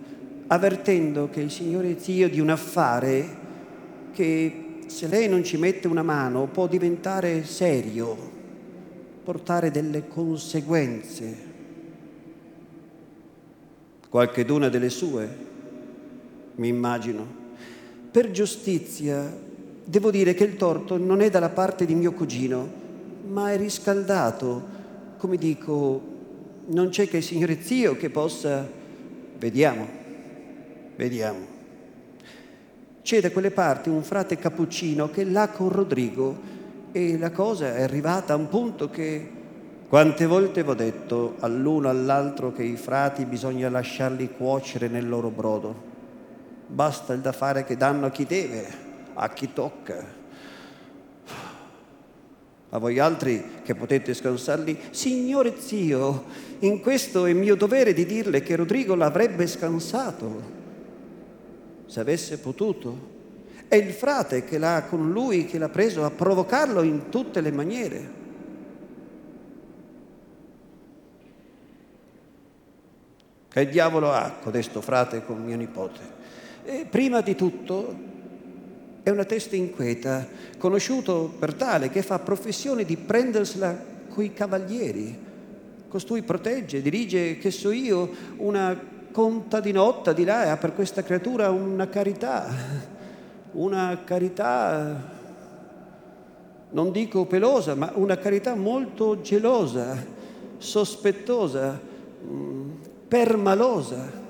avvertendo 0.49 1.29
che 1.31 1.41
il 1.41 1.51
Signore 1.51 1.99
zio 1.99 2.29
di 2.29 2.41
un 2.41 2.51
affare 2.51 3.43
che 4.13 4.65
se 4.87 5.09
lei 5.09 5.29
non 5.29 5.43
ci 5.43 5.57
mette 5.57 5.89
una 5.89 6.03
mano 6.03 6.47
può 6.47 6.67
diventare 6.67 7.45
serio, 7.45 8.17
portare 9.25 9.71
delle 9.71 10.07
conseguenze. 10.07 11.53
Qualcheduna 14.09 14.69
delle 14.69 14.91
sue, 14.91 15.29
mi 16.57 16.69
immagino. 16.69 17.43
Per 18.11 18.31
giustizia 18.31 19.53
devo 19.85 20.11
dire 20.11 20.35
che 20.35 20.45
il 20.45 20.57
torto 20.57 20.97
non 20.97 21.21
è 21.21 21.31
dalla 21.31 21.49
parte 21.49 21.85
di 21.85 21.95
mio 21.95 22.13
cugino, 22.13 22.83
ma 23.27 23.51
è 23.51 23.57
riscaldato, 23.57 24.63
come 25.17 25.37
dico, 25.37 26.13
non 26.67 26.89
c'è 26.89 27.09
che 27.09 27.19
il 27.19 27.23
Signore 27.23 27.61
Zio 27.61 27.97
che 27.97 28.11
possa... 28.11 28.83
Vediamo, 29.37 29.87
vediamo. 30.97 31.53
C'è 33.03 33.21
da 33.21 33.31
quelle 33.31 33.51
parti 33.51 33.91
un 33.91 34.03
frate 34.03 34.39
cappuccino 34.39 35.11
che 35.11 35.25
là 35.25 35.49
con 35.49 35.69
Rodrigo 35.69 36.53
e 36.93 37.19
la 37.19 37.31
cosa 37.31 37.75
è 37.75 37.83
arrivata 37.83 38.33
a 38.33 38.37
un 38.37 38.49
punto 38.49 38.89
che 38.89 39.31
quante 39.89 40.25
volte 40.25 40.63
vi 40.63 40.71
ho 40.71 40.75
detto 40.75 41.35
all'uno 41.41 41.91
all'altro 41.91 42.53
che 42.53 42.63
i 42.63 42.77
frati 42.77 43.27
bisogna 43.27 43.69
lasciarli 43.69 44.31
cuocere 44.35 44.89
nel 44.89 45.09
loro 45.09 45.29
brodo. 45.29 45.93
Basta 46.67 47.13
il 47.13 47.21
da 47.21 47.33
fare 47.33 47.65
che 47.65 47.77
danno 47.77 48.07
a 48.07 48.11
chi 48.11 48.25
deve, 48.25 48.67
a 49.13 49.29
chi 49.29 49.53
tocca 49.53 50.23
a 52.75 52.79
voi 52.79 52.99
altri 52.99 53.61
che 53.63 53.77
potete 53.77 54.13
scansarli, 54.15 54.77
Signore 54.91 55.55
zio, 55.61 56.25
in 56.59 56.81
questo 56.81 57.25
è 57.25 57.33
mio 57.33 57.55
dovere 57.55 57.93
di 57.93 58.05
dirle 58.05 58.43
che 58.43 58.57
Rodrigo 58.57 58.97
l'avrebbe 58.97 59.47
scansato, 59.47 60.43
se 61.87 62.01
avesse 62.01 62.39
potuto. 62.39 63.13
È 63.69 63.77
il 63.77 63.93
frate 63.93 64.43
che 64.43 64.59
l'ha 64.59 64.87
con 64.89 65.13
lui, 65.13 65.47
che 65.47 65.59
l'ha 65.59 65.69
preso 65.69 66.05
a 66.05 66.11
provocarlo 66.11 66.83
in 66.83 67.11
tutte 67.11 67.41
le 67.41 67.53
maniere. 67.53 68.11
Che 73.51 73.69
diavolo 73.69 74.11
ha 74.11 74.39
codesto 74.43 74.81
frate 74.81 75.25
con 75.25 75.45
mio 75.45 75.57
nipote? 75.57 76.01
E 76.65 76.87
prima 76.91 77.21
di 77.21 77.37
tutto 77.37 78.14
è 79.05 79.11
una 79.11 79.25
testa 79.25 79.55
inquieta, 79.55 80.27
conosciuto 80.57 81.31
per 81.39 81.53
tale 81.53 81.91
che 81.91 82.03
fa 82.03 82.19
professione 82.21 82.85
di 82.85 82.97
prendersela 82.97 83.79
coi 84.09 84.33
cavalieri. 84.33 85.17
Costui 85.89 86.23
protegge, 86.23 86.81
dirige, 86.81 87.37
che 87.37 87.51
so 87.51 87.71
io, 87.71 88.11
una 88.39 88.77
contadinotta 89.13 90.15
di 90.15 90.25
là 90.25 90.47
e 90.47 90.49
ha 90.49 90.57
per 90.57 90.73
questa 90.75 91.03
creatura 91.03 91.51
una 91.51 91.87
carità, 91.89 92.49
una 93.53 94.01
carità, 94.05 95.13
non 96.71 96.91
dico 96.91 97.27
pelosa, 97.27 97.75
ma 97.75 97.93
una 97.95 98.17
carità 98.17 98.55
molto 98.55 99.21
gelosa. 99.21 100.13
sospettosa, 100.57 101.79
mm, 102.25 102.71
permalosa. 103.07 104.23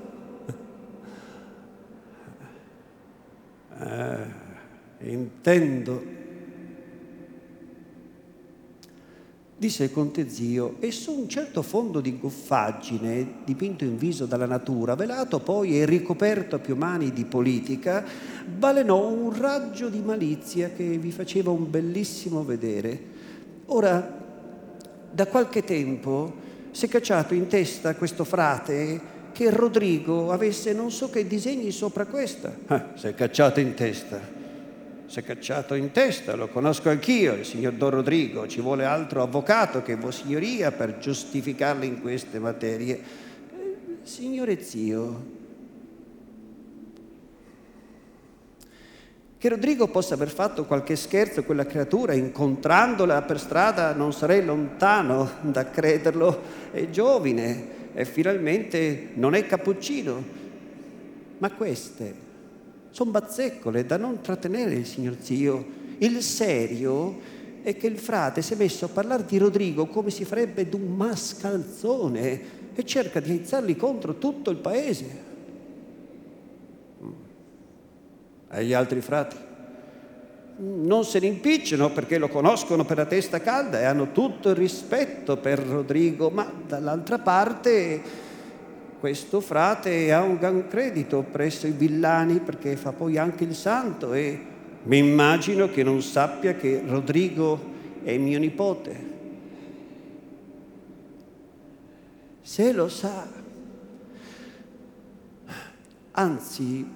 Eh, 3.79 4.43
intendo 5.11 6.23
disse 9.64 9.90
conte 9.90 10.29
zio, 10.29 10.77
e 10.81 10.90
su 10.90 11.12
un 11.12 11.27
certo 11.27 11.62
fondo 11.62 12.01
di 12.01 12.19
goffaggine, 12.19 13.37
dipinto 13.45 13.85
in 13.85 13.97
viso 13.97 14.27
dalla 14.27 14.45
natura, 14.45 14.95
velato 14.95 15.40
poi 15.40 15.81
e 15.81 15.87
ricoperto 15.87 16.57
a 16.57 16.59
più 16.59 16.77
mani 16.77 17.12
di 17.12 17.25
politica, 17.25 18.05
balenò 18.45 19.09
un 19.09 19.35
raggio 19.35 19.88
di 19.88 20.01
malizia 20.01 20.69
che 20.71 20.99
vi 20.99 21.11
faceva 21.11 21.51
un 21.51 21.71
bellissimo 21.71 22.45
vedere. 22.45 23.01
Ora, 23.67 24.23
da 25.11 25.27
qualche 25.29 25.64
tempo 25.64 26.43
si 26.73 26.85
è 26.85 26.88
cacciato 26.88 27.33
in 27.33 27.47
testa 27.47 27.95
questo 27.95 28.25
frate 28.25 29.12
che 29.33 29.49
Rodrigo 29.49 30.31
avesse 30.31 30.75
non 30.75 30.90
so 30.90 31.09
che 31.09 31.27
disegni 31.27 31.71
sopra 31.71 32.05
questa. 32.05 32.55
Ah, 32.67 32.90
si 32.97 33.07
è 33.07 33.14
cacciato 33.14 33.61
in 33.61 33.73
testa 33.73 34.43
si 35.14 35.20
è 35.20 35.22
cacciato 35.22 35.74
in 35.74 35.92
testa, 35.92 36.35
lo 36.35 36.48
conosco 36.48 36.88
anch'io, 36.88 37.35
il 37.35 37.44
signor 37.44 37.74
Don 37.74 37.90
Rodrigo, 37.90 38.48
ci 38.48 38.61
vuole 38.61 38.85
altro 38.85 39.22
avvocato 39.22 39.81
che 39.81 39.94
Vossignoria 39.94 40.72
per 40.72 40.98
giustificarle 40.98 41.87
in 41.87 42.00
queste 42.00 42.40
materie. 42.40 42.94
Eh, 42.96 43.77
signore 44.03 44.61
zio, 44.61 45.24
che 49.38 49.48
Rodrigo 49.48 49.87
possa 49.87 50.14
aver 50.14 50.31
fatto 50.31 50.64
qualche 50.64 50.96
scherzo 50.96 51.38
a 51.38 51.44
quella 51.44 51.66
creatura, 51.66 52.12
incontrandola 52.14 53.22
per 53.22 53.38
strada 53.38 53.94
non 53.94 54.12
sarei 54.12 54.44
lontano 54.44 55.31
da 55.42 55.70
crederlo, 55.70 56.42
è 56.72 56.90
giovine 56.90 57.92
e 57.94 58.05
finalmente 58.05 59.11
non 59.14 59.37
è 59.37 59.46
cappuccino, 59.46 60.24
ma 61.38 61.53
queste 61.53 62.24
sono 62.94 63.11
bazzecole 63.11 63.85
da 63.85 63.96
non 63.96 64.20
trattenere 64.20 64.74
il 64.74 64.87
signor 64.87 65.16
zio. 65.18 65.66
Il 65.98 66.22
serio 66.22 67.18
è 67.64 67.76
che 67.76 67.88
il 67.88 67.98
frate 67.98 68.40
si 68.40 68.52
è 68.52 68.57
messo 68.57 68.85
a 68.85 68.88
parlare 68.88 69.24
di 69.24 69.37
Rodrigo 69.37 69.87
come 69.87 70.11
si 70.11 70.24
farebbe 70.24 70.68
d'un 70.68 70.94
mascalzone 70.94 72.40
e 72.72 72.85
cerca 72.85 73.18
di 73.18 73.33
aizzarli 73.33 73.74
contro 73.74 74.18
tutto 74.18 74.50
il 74.50 74.59
paese. 74.59 75.22
E 78.52 78.64
gli 78.64 78.72
altri 78.72 79.00
frati? 79.00 79.37
Non 80.59 81.04
se 81.04 81.18
ne 81.18 81.26
impicciano 81.26 81.90
perché 81.90 82.16
lo 82.16 82.28
conoscono 82.28 82.85
per 82.85 82.98
la 82.98 83.07
testa 83.07 83.40
calda 83.40 83.80
e 83.80 83.85
hanno 83.87 84.12
tutto 84.12 84.50
il 84.50 84.54
rispetto 84.54 85.37
per 85.38 85.59
Rodrigo, 85.59 86.30
ma 86.30 86.48
dall'altra 86.64 87.18
parte 87.18 88.22
questo 89.05 89.43
frate 89.43 90.14
ha 90.14 90.23
un 90.23 90.38
gran 90.38 90.67
credito 90.67 91.21
presso 91.21 91.67
i 91.67 91.73
villani 91.73 92.38
perché 92.38 92.75
fa 92.75 92.93
poi 92.93 93.19
anche 93.19 93.45
il 93.45 93.55
santo 93.55 94.14
e 94.14 94.40
mi 94.85 94.97
immagino 94.97 95.69
che 95.69 95.83
non 95.83 96.01
sappia 96.01 96.55
che 96.55 96.83
Rodrigo 96.87 97.61
è 98.03 98.17
mio 98.17 98.38
nipote. 98.38 99.12
Se 102.40 102.73
lo 102.73 102.88
sa, 102.88 103.29
anzi, 106.12 106.90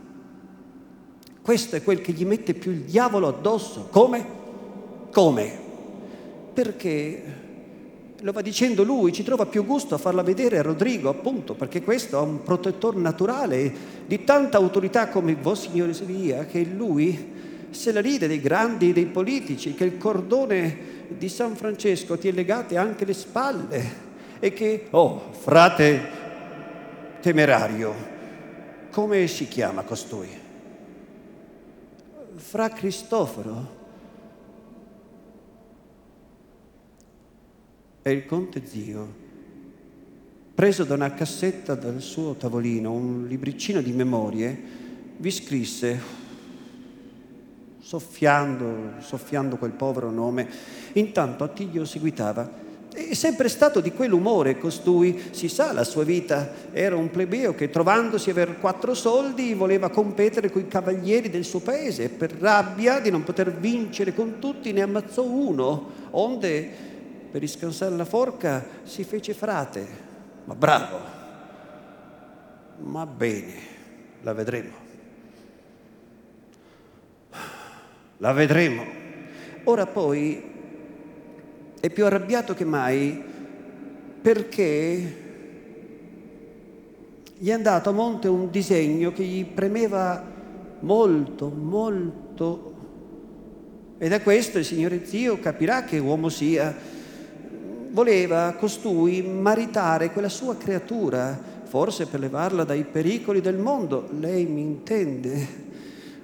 questo 1.43 1.77
è 1.77 1.83
quel 1.83 2.01
che 2.01 2.13
gli 2.13 2.25
mette 2.25 2.55
più 2.55 2.71
il 2.71 2.85
diavolo 2.85 3.29
addosso. 3.29 3.89
Come? 3.91 4.27
Come? 5.13 5.59
Perché 6.55 7.48
lo 8.21 8.33
va 8.33 8.43
dicendo 8.43 8.83
lui, 8.83 9.13
ci 9.13 9.23
trova 9.23 9.47
più 9.47 9.65
gusto 9.65 9.95
a 9.95 9.99
farla 9.99 10.23
vedere 10.23 10.59
a 10.59 10.63
Rodrigo, 10.63 11.09
appunto, 11.09 11.55
perché 11.55 11.83
questo 11.83 12.19
ha 12.19 12.23
un 12.23 12.43
protettore 12.43 12.99
naturale 12.99 13.73
di 14.07 14.25
tanta 14.25 14.57
autorità 14.57 15.09
come 15.09 15.37
voi, 15.37 15.55
signore 15.55 15.95
Sevilla, 15.95 16.45
che 16.45 16.65
lui 16.65 17.37
se 17.71 17.93
la 17.93 18.01
ride 18.01 18.27
dei 18.27 18.41
grandi, 18.41 18.93
dei 18.93 19.07
politici, 19.07 19.75
che 19.75 19.85
il 19.85 19.99
cordone 19.99 20.97
di 21.09 21.29
San 21.29 21.55
Francesco 21.55 22.19
ti 22.19 22.29
è 22.29 22.33
legato 22.33 22.77
anche 22.77 23.05
le 23.05 23.13
spalle 23.13 24.07
e 24.41 24.53
che, 24.53 24.87
oh, 24.91 25.31
frate 25.33 26.17
temerario, 27.21 27.95
come 28.91 29.27
si 29.27 29.47
chiama 29.47 29.83
costui? 29.83 30.29
Fra 32.37 32.69
Cristoforo? 32.71 33.78
E 38.09 38.13
il 38.13 38.25
conte 38.25 38.63
zio, 38.65 39.07
preso 40.55 40.85
da 40.85 40.95
una 40.95 41.13
cassetta 41.13 41.75
dal 41.75 42.01
suo 42.01 42.37
tavolino 42.37 42.91
un 42.91 43.27
libricino 43.29 43.83
di 43.83 43.93
memorie, 43.93 44.59
vi 45.19 45.31
scrisse, 45.31 46.01
soffiando, 47.79 48.93
soffiando 49.01 49.59
quel 49.59 49.73
povero 49.73 50.11
nome, 50.11 50.49
intanto 50.95 51.45
Attilio 51.45 51.85
seguitava. 51.85 52.51
È 52.91 53.13
sempre 53.13 53.51
stato 53.51 53.81
di 53.81 53.93
quell'umore 53.93 54.59
costui, 54.59 55.25
si 55.33 55.49
sa, 55.49 55.75
la 55.75 55.85
sua 55.85 56.05
vita 56.05 56.51
era 56.73 56.97
un 56.97 57.11
plebeo 57.11 57.55
che 57.55 57.69
trovandosi 57.69 58.31
aver 58.31 58.59
quattro 58.59 58.95
soldi 58.95 59.53
voleva 59.53 59.91
competere 59.91 60.51
coi 60.51 60.67
cavalieri 60.67 61.29
del 61.29 61.45
suo 61.45 61.61
paese 61.61 62.05
e 62.05 62.09
per 62.09 62.33
rabbia 62.33 63.01
di 63.01 63.11
non 63.11 63.23
poter 63.23 63.53
vincere 63.53 64.15
con 64.15 64.39
tutti 64.39 64.73
ne 64.73 64.81
ammazzò 64.81 65.23
uno, 65.23 65.91
onde 66.13 66.88
per 67.31 67.41
riscansare 67.41 67.95
la 67.95 68.05
forca 68.05 68.65
si 68.85 69.05
fece 69.05 69.35
frate, 69.35 69.87
ma 70.45 70.55
bravo, 70.55 70.99
ma 72.79 73.07
bene, 73.07 73.55
la 74.23 74.33
vedremo. 74.33 74.87
La 78.19 78.33
vedremo. 78.33 78.85
Ora 79.65 79.87
poi 79.87 80.43
è 81.81 81.91
più 81.91 82.05
arrabbiato 82.05 82.55
che 82.55 82.65
mai 82.65 83.23
perché 84.21 85.27
gli 87.37 87.49
è 87.49 87.53
andato 87.53 87.91
a 87.91 87.93
monte 87.93 88.27
un 88.27 88.51
disegno 88.51 89.13
che 89.13 89.23
gli 89.23 89.45
premeva 89.45 90.25
molto, 90.81 91.49
molto. 91.49 92.75
E 93.99 94.09
da 94.09 94.21
questo 94.21 94.59
il 94.59 94.65
Signore 94.65 95.05
Zio 95.05 95.39
capirà 95.39 95.85
che 95.85 95.99
uomo 95.99 96.29
sia 96.29 96.75
voleva 97.99 98.55
costui 98.57 99.23
maritare 99.23 100.13
quella 100.13 100.29
sua 100.29 100.57
creatura, 100.57 101.37
forse 101.65 102.07
per 102.07 102.21
levarla 102.21 102.63
dai 102.63 102.85
pericoli 102.85 103.41
del 103.41 103.57
mondo, 103.57 104.07
lei 104.21 104.45
mi 104.45 104.61
intende, 104.61 105.67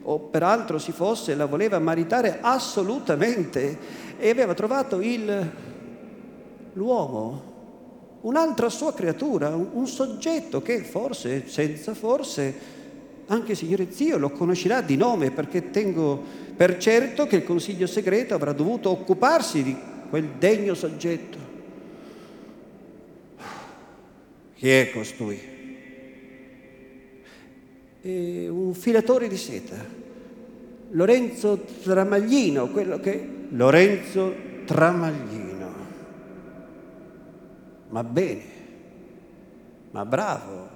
o 0.02 0.20
peraltro 0.20 0.78
si 0.78 0.92
fosse, 0.92 1.34
la 1.34 1.46
voleva 1.46 1.80
maritare 1.80 2.38
assolutamente 2.40 3.76
e 4.16 4.30
aveva 4.30 4.54
trovato 4.54 5.00
il, 5.00 5.50
l'uomo, 6.74 7.42
un'altra 8.20 8.68
sua 8.68 8.94
creatura, 8.94 9.48
un, 9.48 9.88
soggetto 9.88 10.62
che 10.62 10.78
forse, 10.84 11.48
senza 11.48 11.92
forse, 11.92 12.54
anche 13.26 13.56
signore 13.56 13.90
zio 13.90 14.16
lo 14.16 14.30
conoscerà 14.30 14.80
di 14.80 14.96
nome 14.96 15.32
perché 15.32 15.72
tengo 15.72 16.22
per 16.54 16.76
certo 16.76 17.26
che 17.26 17.37
il 17.37 17.44
consiglio 17.44 17.88
segreto 17.88 18.32
avrà 18.32 18.52
dovuto 18.52 18.90
occuparsi 18.90 19.64
di 19.64 19.76
quel 20.08 20.34
degno 20.38 20.74
soggetto. 20.74 21.43
Chi 24.64 24.70
è 24.70 24.90
costui? 24.90 25.38
È 28.00 28.48
un 28.48 28.72
filatore 28.72 29.29
di 29.29 29.37
seta, 29.37 29.77
Lorenzo 30.92 31.66
Tramaglino, 31.83 32.68
quello 32.68 32.98
che... 32.98 33.29
Lorenzo 33.50 34.35
Tramaglino. 34.64 35.68
Ma 37.90 38.05
bene, 38.05 38.42
ma 39.90 40.07
bravo, 40.07 40.66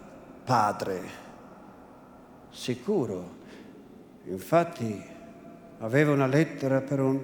padre, 0.44 1.00
sicuro. 2.50 3.36
Infatti 4.24 5.02
aveva 5.78 6.12
una 6.12 6.26
lettera 6.26 6.82
per 6.82 7.00
un 7.00 7.18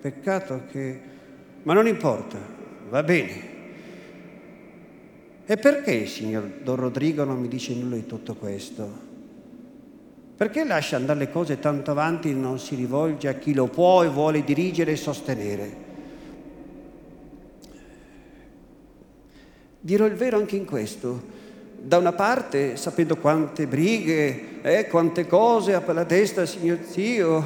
peccato 0.00 0.62
che... 0.70 1.00
Ma 1.64 1.74
non 1.74 1.86
importa, 1.86 2.38
va 2.88 3.02
bene. 3.02 3.57
E 5.50 5.56
perché 5.56 5.92
il 5.92 6.08
signor 6.08 6.44
Don 6.62 6.76
Rodrigo 6.76 7.24
non 7.24 7.40
mi 7.40 7.48
dice 7.48 7.72
nulla 7.72 7.94
di 7.94 8.04
tutto 8.04 8.34
questo? 8.34 8.86
Perché 10.36 10.62
lascia 10.62 10.96
andare 10.96 11.20
le 11.20 11.30
cose 11.30 11.58
tanto 11.58 11.90
avanti 11.90 12.28
e 12.28 12.34
non 12.34 12.58
si 12.58 12.74
rivolge 12.74 13.28
a 13.28 13.32
chi 13.32 13.54
lo 13.54 13.66
può 13.66 14.04
e 14.04 14.08
vuole 14.08 14.44
dirigere 14.44 14.92
e 14.92 14.96
sostenere? 14.96 15.76
Dirò 19.80 20.04
il 20.04 20.16
vero 20.16 20.36
anche 20.36 20.56
in 20.56 20.66
questo. 20.66 21.22
Da 21.80 21.96
una 21.96 22.12
parte, 22.12 22.76
sapendo 22.76 23.16
quante 23.16 23.66
brighe, 23.66 24.60
eh, 24.60 24.86
quante 24.86 25.26
cose 25.26 25.72
ha 25.72 25.80
per 25.80 25.94
la 25.94 26.04
testa 26.04 26.42
il 26.42 26.48
signor 26.48 26.80
zio, 26.82 27.44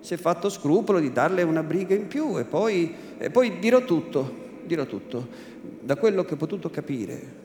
si 0.00 0.14
è 0.14 0.16
fatto 0.16 0.48
scrupolo 0.48 0.98
di 0.98 1.12
darle 1.12 1.42
una 1.42 1.62
briga 1.62 1.94
in 1.94 2.08
più 2.08 2.38
e 2.38 2.44
poi, 2.44 2.94
e 3.18 3.28
poi 3.28 3.58
dirò 3.58 3.84
tutto 3.84 4.48
dirò 4.70 4.86
tutto, 4.86 5.26
da 5.80 5.96
quello 5.96 6.24
che 6.24 6.34
ho 6.34 6.36
potuto 6.36 6.70
capire, 6.70 7.38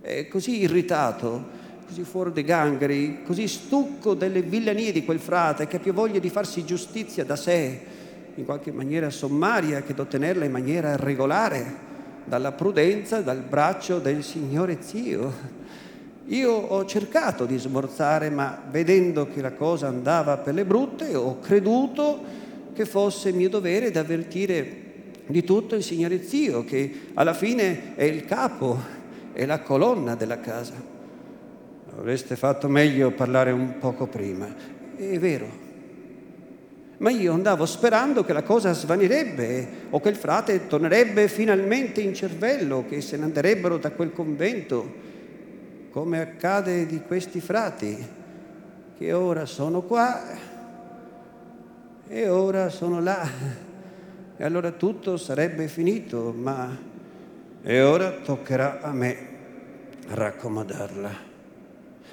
è 0.00 0.26
così 0.28 0.60
irritato, 0.60 1.60
così 1.86 2.02
fuori 2.02 2.32
dei 2.32 2.44
gangheri, 2.44 3.22
così 3.24 3.46
stucco 3.46 4.14
delle 4.14 4.42
villanie 4.42 4.92
di 4.92 5.04
quel 5.04 5.18
frate 5.18 5.66
che 5.66 5.76
ha 5.76 5.80
più 5.80 5.92
voglia 5.92 6.18
di 6.18 6.30
farsi 6.30 6.64
giustizia 6.64 7.24
da 7.24 7.36
sé, 7.36 7.80
in 8.34 8.44
qualche 8.44 8.72
maniera 8.72 9.10
sommaria, 9.10 9.82
che 9.82 9.94
d'ottenerla 9.94 10.44
in 10.44 10.52
maniera 10.52 10.96
regolare, 10.96 11.90
dalla 12.24 12.52
prudenza, 12.52 13.20
dal 13.20 13.42
braccio 13.42 13.98
del 13.98 14.22
Signore 14.22 14.78
Zio. 14.80 15.60
Io 16.26 16.52
ho 16.52 16.84
cercato 16.86 17.44
di 17.44 17.58
smorzare, 17.58 18.30
ma 18.30 18.62
vedendo 18.70 19.26
che 19.26 19.40
la 19.40 19.52
cosa 19.52 19.88
andava 19.88 20.38
per 20.38 20.54
le 20.54 20.64
brutte, 20.64 21.14
ho 21.14 21.40
creduto 21.40 22.22
che 22.72 22.86
fosse 22.86 23.32
mio 23.32 23.48
dovere 23.48 23.90
di 23.90 23.98
avvertire 23.98 24.81
di 25.32 25.42
tutto 25.42 25.74
il 25.74 25.82
Signore 25.82 26.22
Zio, 26.22 26.64
che 26.64 27.08
alla 27.14 27.34
fine 27.34 27.96
è 27.96 28.04
il 28.04 28.24
capo, 28.24 28.78
è 29.32 29.44
la 29.44 29.60
colonna 29.60 30.14
della 30.14 30.38
casa. 30.38 30.74
Avreste 31.98 32.36
fatto 32.36 32.68
meglio 32.68 33.10
parlare 33.10 33.50
un 33.50 33.78
poco 33.78 34.06
prima. 34.06 34.54
È 34.96 35.18
vero. 35.18 35.70
Ma 36.98 37.10
io 37.10 37.32
andavo 37.32 37.66
sperando 37.66 38.22
che 38.22 38.32
la 38.32 38.44
cosa 38.44 38.72
svanirebbe 38.72 39.68
o 39.90 39.98
che 39.98 40.08
il 40.08 40.14
frate 40.14 40.68
tornerebbe 40.68 41.26
finalmente 41.26 42.00
in 42.00 42.14
cervello, 42.14 42.84
che 42.88 43.00
se 43.00 43.16
ne 43.16 43.24
andrebbero 43.24 43.78
da 43.78 43.90
quel 43.90 44.12
convento 44.12 45.10
come 45.90 46.20
accade 46.20 46.86
di 46.86 47.00
questi 47.00 47.40
frati, 47.40 47.96
che 48.96 49.12
ora 49.12 49.46
sono 49.46 49.82
qua 49.82 50.22
e 52.06 52.28
ora 52.28 52.68
sono 52.68 53.00
là. 53.00 53.71
E 54.42 54.44
allora 54.44 54.72
tutto 54.72 55.18
sarebbe 55.18 55.68
finito, 55.68 56.34
ma 56.36 56.76
e 57.62 57.80
ora 57.80 58.10
toccherà 58.10 58.80
a 58.80 58.90
me 58.90 59.16
raccomodarla. 60.08 61.10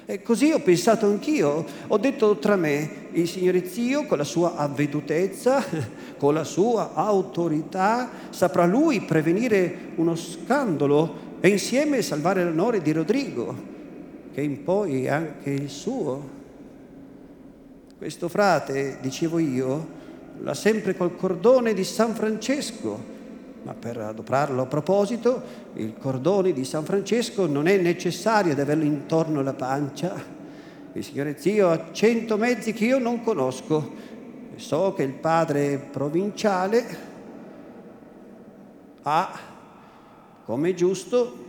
E 0.06 0.22
così 0.22 0.52
ho 0.52 0.60
pensato 0.60 1.06
anch'io, 1.06 1.66
ho 1.88 1.98
detto 1.98 2.36
tra 2.36 2.54
me, 2.54 3.08
il 3.10 3.26
Signore 3.26 3.66
Zio 3.66 4.06
con 4.06 4.16
la 4.16 4.22
sua 4.22 4.54
avvedutezza, 4.54 5.60
con 6.18 6.34
la 6.34 6.44
sua 6.44 6.92
autorità, 6.94 8.08
saprà 8.30 8.64
lui 8.64 9.00
prevenire 9.00 9.90
uno 9.96 10.14
scandalo 10.14 11.38
e 11.40 11.48
insieme 11.48 12.00
salvare 12.00 12.44
l'onore 12.44 12.80
di 12.80 12.92
Rodrigo 12.92 13.56
che 14.32 14.40
in 14.40 14.62
poi 14.62 15.06
è 15.06 15.08
anche 15.08 15.50
il 15.50 15.68
suo. 15.68 16.28
Questo 17.98 18.28
frate, 18.28 18.98
dicevo 19.00 19.40
io, 19.40 19.98
l'ha 20.42 20.54
sempre 20.54 20.96
col 20.96 21.16
cordone 21.16 21.74
di 21.74 21.84
San 21.84 22.14
Francesco, 22.14 23.18
ma 23.62 23.74
per 23.74 23.98
adoprarlo 23.98 24.62
a 24.62 24.66
proposito, 24.66 25.42
il 25.74 25.94
cordone 25.98 26.52
di 26.52 26.64
San 26.64 26.84
Francesco 26.84 27.46
non 27.46 27.66
è 27.66 27.76
necessario 27.76 28.54
di 28.54 28.60
averlo 28.60 28.84
intorno 28.84 29.40
alla 29.40 29.52
pancia. 29.52 30.38
Il 30.92 31.04
Signore 31.04 31.36
Zio 31.38 31.70
ha 31.70 31.92
cento 31.92 32.36
mezzi 32.36 32.72
che 32.72 32.86
io 32.86 32.98
non 32.98 33.22
conosco 33.22 33.92
e 34.54 34.58
so 34.58 34.94
che 34.94 35.02
il 35.02 35.12
padre 35.12 35.78
provinciale 35.78 37.08
ha, 39.02 39.38
come 40.44 40.74
giusto, 40.74 41.48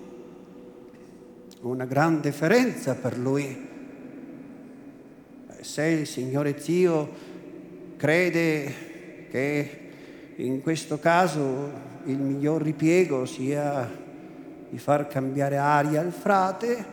una 1.61 1.85
gran 1.85 2.19
deferenza 2.19 2.93
per 2.95 3.17
lui. 3.17 3.69
Se 5.61 5.85
il 5.85 6.07
Signore 6.07 6.59
Zio 6.59 7.30
crede 8.01 8.73
che 9.29 9.79
in 10.37 10.63
questo 10.63 10.97
caso 10.97 11.71
il 12.05 12.17
miglior 12.17 12.63
ripiego 12.63 13.27
sia 13.27 13.87
di 14.67 14.79
far 14.79 15.07
cambiare 15.07 15.57
aria 15.57 16.01
al 16.01 16.11
frate, 16.11 16.85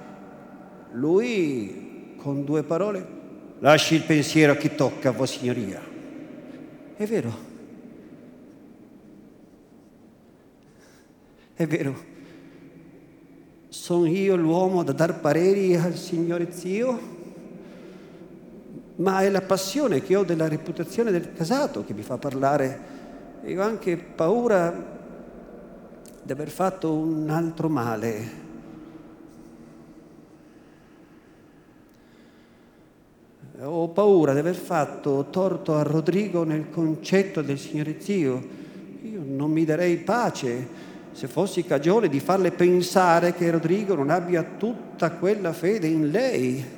lui 0.92 2.14
con 2.18 2.44
due 2.44 2.62
parole 2.62 3.16
lasci 3.60 3.94
il 3.94 4.02
pensiero 4.02 4.52
a 4.52 4.56
chi 4.56 4.74
tocca, 4.74 5.12
Vostra 5.12 5.40
Signoria. 5.40 5.80
È 6.94 7.06
vero. 7.06 7.46
È 11.54 11.66
vero 11.66 12.16
sono 13.88 14.06
io 14.06 14.36
l'uomo 14.36 14.82
da 14.82 14.92
dar 14.92 15.18
pareri 15.18 15.74
al 15.74 15.94
Signore 15.94 16.52
Zio? 16.52 17.17
Ma 18.98 19.20
è 19.20 19.30
la 19.30 19.42
passione 19.42 20.02
che 20.02 20.16
ho 20.16 20.24
della 20.24 20.48
reputazione 20.48 21.10
del 21.10 21.32
casato 21.32 21.84
che 21.84 21.94
mi 21.94 22.02
fa 22.02 22.18
parlare. 22.18 22.96
E 23.42 23.58
ho 23.58 23.62
anche 23.62 23.96
paura 23.96 24.96
di 26.22 26.32
aver 26.32 26.48
fatto 26.50 26.92
un 26.92 27.30
altro 27.30 27.68
male. 27.68 28.46
Ho 33.60 33.88
paura 33.88 34.32
di 34.34 34.38
aver 34.38 34.54
fatto 34.54 35.26
torto 35.30 35.74
a 35.74 35.82
Rodrigo 35.82 36.44
nel 36.44 36.68
concetto 36.70 37.40
del 37.42 37.58
Signore 37.58 38.00
Zio. 38.00 38.46
Io 39.02 39.22
non 39.24 39.50
mi 39.50 39.64
darei 39.64 39.96
pace 39.96 40.86
se 41.12 41.26
fossi 41.26 41.64
cagione 41.64 42.08
di 42.08 42.20
farle 42.20 42.52
pensare 42.52 43.32
che 43.32 43.50
Rodrigo 43.50 43.94
non 43.94 44.10
abbia 44.10 44.44
tutta 44.56 45.10
quella 45.10 45.52
fede 45.52 45.88
in 45.88 46.10
lei, 46.10 46.77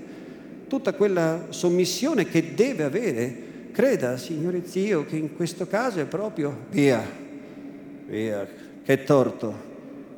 tutta 0.70 0.92
quella 0.92 1.46
sommissione 1.48 2.26
che 2.26 2.54
deve 2.54 2.84
avere. 2.84 3.48
Creda, 3.72 4.16
signore 4.16 4.64
zio, 4.64 5.04
che 5.04 5.16
in 5.16 5.34
questo 5.34 5.66
caso 5.66 5.98
è 5.98 6.04
proprio 6.04 6.66
via, 6.70 7.04
via, 8.06 8.46
che 8.84 9.02
torto, 9.02 9.52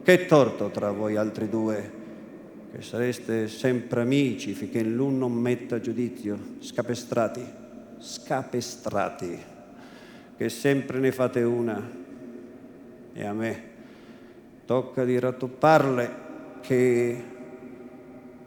che 0.03 0.27
torto 0.27 0.69
tra 0.69 0.91
voi 0.91 1.17
altri 1.17 1.49
due, 1.49 1.91
che 2.71 2.83
sareste 2.83 3.49
sempre 3.49 4.03
amici 4.03 4.53
finché 4.53 4.83
l'un 4.83 5.17
non 5.17 5.33
metta 5.33 5.81
giudizio, 5.81 6.38
scapestrati, 6.61 7.45
scapestrati, 7.99 9.38
che 10.37 10.49
sempre 10.51 10.99
ne 10.99 11.12
fate 11.12 11.43
una. 11.43 12.01
E 13.15 13.25
a 13.25 13.33
me 13.33 13.62
tocca 14.67 15.05
di 15.05 15.19
rattopparle 15.19 16.11
che 16.61 17.23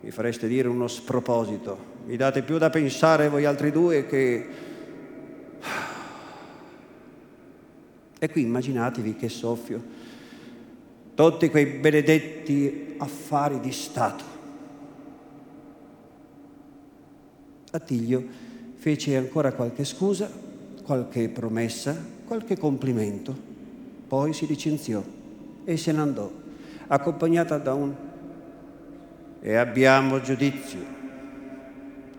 mi 0.06 0.12
fareste 0.12 0.48
dire 0.48 0.68
uno 0.68 0.88
sproposito. 0.88 1.94
Mi 2.06 2.16
date 2.16 2.44
più 2.44 2.60
da 2.60 2.70
pensare 2.70 3.28
voi 3.28 3.44
altri 3.44 3.72
due 3.72 4.06
che... 4.06 4.46
E 8.20 8.30
qui 8.30 8.44
immaginatevi 8.44 9.16
che 9.16 9.30
soffio. 9.30 9.84
Tutti 11.16 11.50
quei 11.50 11.66
benedetti 11.66 12.94
affari 13.00 13.60
di 13.60 13.72
Stato. 13.72 14.24
Attilio 17.72 18.24
fece 18.76 19.18
ancora 19.18 19.54
qualche 19.54 19.86
scusa, 19.86 20.30
qualche 20.84 21.30
promessa, 21.30 22.00
qualche 22.28 22.60
complimento, 22.60 23.36
poi 24.08 24.34
si 24.34 24.46
licenziò 24.46 25.04
e 25.64 25.78
se 25.78 25.92
ne 25.92 26.00
andò, 26.00 26.32
accompagnata 26.88 27.58
da 27.58 27.74
un 27.74 28.14
e 29.48 29.58
abbiamo 29.58 30.22
giudizio, 30.22 30.84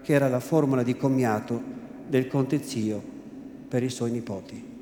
che 0.01 0.13
era 0.13 0.29
la 0.29 0.39
formula 0.39 0.85
di 0.85 0.97
commiato 0.97 1.61
del 2.07 2.29
conte 2.29 2.63
zio 2.63 3.03
per 3.67 3.83
i 3.83 3.89
suoi 3.89 4.13
nipoti. 4.13 4.76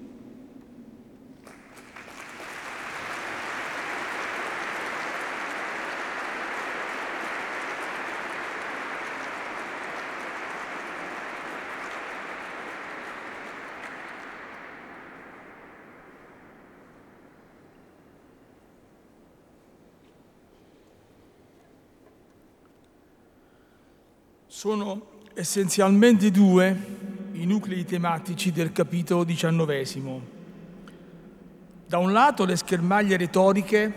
Sono 24.65 25.03
essenzialmente 25.35 26.31
due 26.31 26.75
i 27.33 27.45
nuclei 27.45 27.85
tematici 27.85 28.51
del 28.51 28.73
capitolo 28.73 29.23
diciannovesimo. 29.23 30.23
Da 31.87 31.99
un 31.99 32.15
lato 32.15 32.47
le 32.47 32.57
schermaglie 32.57 33.19
retoriche 33.19 33.93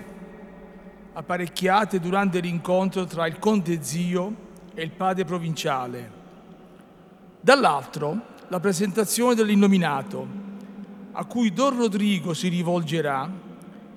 apparecchiate 1.13 2.01
durante 2.01 2.41
l'incontro 2.41 3.05
tra 3.05 3.27
il 3.27 3.39
conte 3.39 3.81
zio 3.81 4.35
e 4.73 4.83
il 4.83 4.91
padre 4.91 5.23
provinciale. 5.23 6.11
Dall'altro 7.39 8.25
la 8.49 8.59
presentazione 8.59 9.35
dell'innominato, 9.35 10.27
a 11.13 11.23
cui 11.23 11.53
Don 11.53 11.77
Rodrigo 11.77 12.33
si 12.33 12.49
rivolgerà 12.49 13.31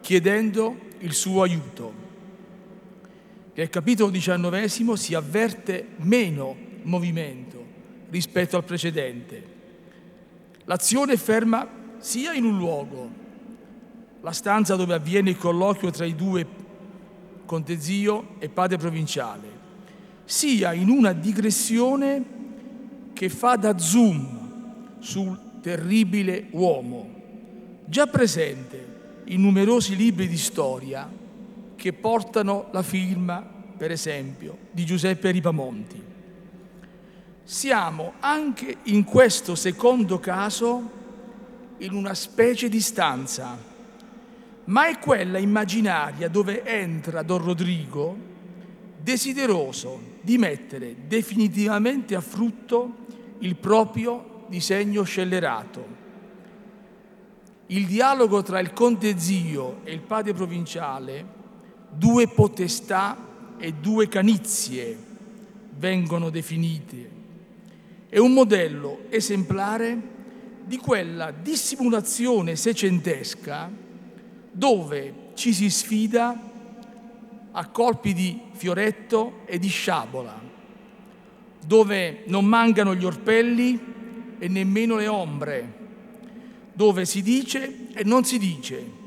chiedendo 0.00 0.76
il 1.00 1.14
suo 1.14 1.42
aiuto. 1.42 1.99
Nel 3.54 3.68
capitolo 3.68 4.10
diciannovesimo 4.10 4.96
si 4.96 5.14
avverte 5.14 5.88
meno 5.96 6.56
movimento 6.82 7.64
rispetto 8.10 8.56
al 8.56 8.64
precedente. 8.64 9.58
L'azione 10.64 11.14
è 11.14 11.16
ferma 11.16 11.68
sia 11.98 12.32
in 12.32 12.44
un 12.44 12.56
luogo 12.56 13.28
la 14.22 14.32
stanza 14.32 14.76
dove 14.76 14.94
avviene 14.94 15.30
il 15.30 15.38
colloquio 15.38 15.90
tra 15.90 16.04
i 16.04 16.14
due 16.14 16.46
conte 17.46 17.80
zio 17.80 18.36
e 18.38 18.48
padre 18.48 18.76
provinciale, 18.76 19.48
sia 20.24 20.72
in 20.72 20.88
una 20.88 21.12
digressione 21.12 22.24
che 23.12 23.28
fa 23.28 23.56
da 23.56 23.76
zoom 23.78 24.98
sul 25.00 25.38
terribile 25.60 26.46
uomo, 26.50 27.08
già 27.86 28.06
presente 28.06 28.98
in 29.24 29.40
numerosi 29.40 29.96
libri 29.96 30.28
di 30.28 30.38
storia 30.38 31.19
che 31.80 31.94
portano 31.94 32.68
la 32.72 32.82
firma, 32.82 33.40
per 33.40 33.90
esempio, 33.90 34.58
di 34.70 34.84
Giuseppe 34.84 35.30
Ripamonti. 35.30 36.04
Siamo 37.42 38.12
anche 38.20 38.76
in 38.82 39.02
questo 39.02 39.54
secondo 39.54 40.20
caso 40.20 40.90
in 41.78 41.94
una 41.94 42.12
specie 42.12 42.68
di 42.68 42.82
stanza, 42.82 43.56
ma 44.64 44.88
è 44.88 44.98
quella 44.98 45.38
immaginaria 45.38 46.28
dove 46.28 46.66
entra 46.66 47.22
Don 47.22 47.42
Rodrigo 47.42 48.14
desideroso 49.00 50.18
di 50.20 50.36
mettere 50.36 50.94
definitivamente 51.06 52.14
a 52.14 52.20
frutto 52.20 53.06
il 53.38 53.56
proprio 53.56 54.44
disegno 54.48 55.02
scellerato. 55.02 55.96
Il 57.68 57.86
dialogo 57.86 58.42
tra 58.42 58.60
il 58.60 58.74
conte 58.74 59.18
zio 59.18 59.80
e 59.84 59.92
il 59.92 60.02
padre 60.02 60.34
provinciale, 60.34 61.38
due 61.92 62.29
potestà 62.29 63.16
e 63.59 63.72
due 63.72 64.09
canizie 64.09 64.96
vengono 65.79 66.31
definite. 66.31 67.18
È 68.09 68.18
un 68.18 68.33
modello 68.33 69.05
esemplare 69.09 70.18
di 70.64 70.76
quella 70.79 71.31
dissimulazione 71.31 72.57
secentesca 72.57 73.70
dove 74.53 75.14
ci 75.35 75.53
si 75.53 75.70
sfida 75.70 76.48
a 77.53 77.66
colpi 77.68 78.12
di 78.12 78.40
fioretto 78.53 79.40
e 79.46 79.59
di 79.59 79.68
sciabola, 79.68 80.38
dove 81.64 82.22
non 82.26 82.44
mancano 82.44 82.94
gli 82.94 83.05
orpelli 83.05 83.79
e 84.38 84.48
nemmeno 84.48 84.96
le 84.96 85.09
ombre, 85.09 85.72
dove 86.72 87.05
si 87.05 87.22
dice 87.22 87.88
e 87.92 88.05
non 88.05 88.24
si 88.24 88.38
dice, 88.38 88.98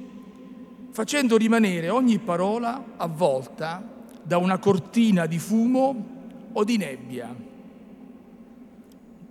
facendo 0.93 1.37
rimanere 1.37 1.89
ogni 1.89 2.19
parola 2.19 2.93
avvolta 2.97 3.83
da 4.21 4.37
una 4.37 4.59
cortina 4.59 5.25
di 5.25 5.39
fumo 5.39 6.05
o 6.53 6.63
di 6.63 6.77
nebbia. 6.77 7.35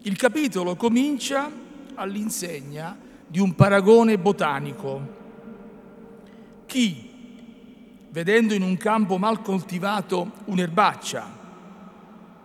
Il 0.00 0.16
capitolo 0.16 0.74
comincia 0.74 1.48
all'insegna 1.94 2.98
di 3.24 3.38
un 3.38 3.54
paragone 3.54 4.18
botanico. 4.18 5.20
Chi, 6.66 7.10
vedendo 8.10 8.54
in 8.54 8.62
un 8.62 8.76
campo 8.76 9.16
mal 9.16 9.40
coltivato 9.40 10.32
un'erbaccia, 10.46 11.30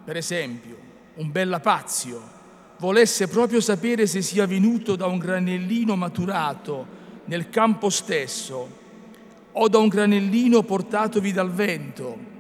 per 0.06 0.16
esempio 0.16 0.78
un 1.16 1.32
bellapazio, 1.32 2.22
volesse 2.78 3.28
proprio 3.28 3.62
sapere 3.62 4.06
se 4.06 4.22
sia 4.22 4.46
venuto 4.46 4.96
da 4.96 5.08
un 5.08 5.18
granellino 5.18 5.96
maturato 5.96 6.86
nel 7.26 7.50
campo 7.50 7.90
stesso 7.90 8.77
o 9.60 9.68
da 9.68 9.78
un 9.80 9.88
granellino 9.88 10.62
portatovi 10.64 11.32
dal 11.32 11.52
vento 11.52 12.36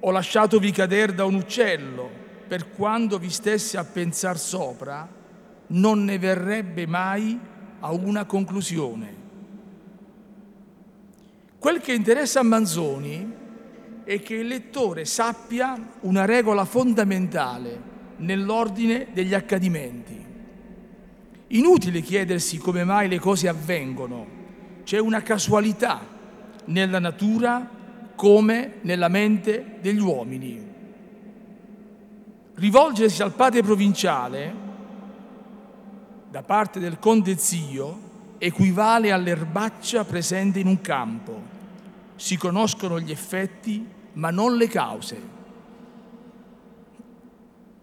o 0.00 0.10
lasciatovi 0.10 0.70
cadere 0.70 1.14
da 1.14 1.24
un 1.24 1.34
uccello, 1.34 2.08
per 2.46 2.70
quando 2.70 3.18
vi 3.18 3.30
stesse 3.30 3.76
a 3.76 3.84
pensar 3.84 4.38
sopra, 4.38 5.06
non 5.68 6.04
ne 6.04 6.18
verrebbe 6.18 6.86
mai 6.86 7.38
a 7.80 7.92
una 7.92 8.24
conclusione. 8.24 9.16
Quel 11.58 11.80
che 11.80 11.92
interessa 11.92 12.40
a 12.40 12.44
Manzoni 12.44 13.34
è 14.04 14.22
che 14.22 14.36
il 14.36 14.46
lettore 14.46 15.04
sappia 15.04 15.76
una 16.00 16.24
regola 16.24 16.64
fondamentale 16.64 17.96
nell'ordine 18.18 19.08
degli 19.12 19.34
accadimenti. 19.34 20.24
Inutile 21.48 22.00
chiedersi 22.00 22.58
come 22.58 22.84
mai 22.84 23.08
le 23.08 23.18
cose 23.18 23.48
avvengono, 23.48 24.37
c'è 24.88 24.98
una 24.98 25.20
casualità 25.20 26.00
nella 26.64 26.98
natura 26.98 27.68
come 28.14 28.76
nella 28.80 29.08
mente 29.08 29.76
degli 29.82 30.00
uomini. 30.00 30.66
Rivolgersi 32.54 33.20
al 33.20 33.34
padre 33.34 33.60
provinciale 33.62 34.54
da 36.30 36.42
parte 36.42 36.80
del 36.80 36.98
conte 36.98 37.36
zio 37.36 38.00
equivale 38.38 39.12
all'erbaccia 39.12 40.04
presente 40.04 40.58
in 40.58 40.66
un 40.68 40.80
campo. 40.80 41.38
Si 42.16 42.38
conoscono 42.38 42.98
gli 42.98 43.10
effetti 43.10 43.86
ma 44.14 44.30
non 44.30 44.56
le 44.56 44.68
cause. 44.68 45.22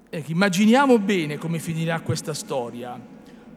Ecco, 0.09 0.31
immaginiamo 0.31 0.97
bene 0.97 1.37
come 1.37 1.59
finirà 1.59 1.99
questa 1.99 2.33
storia. 2.33 2.99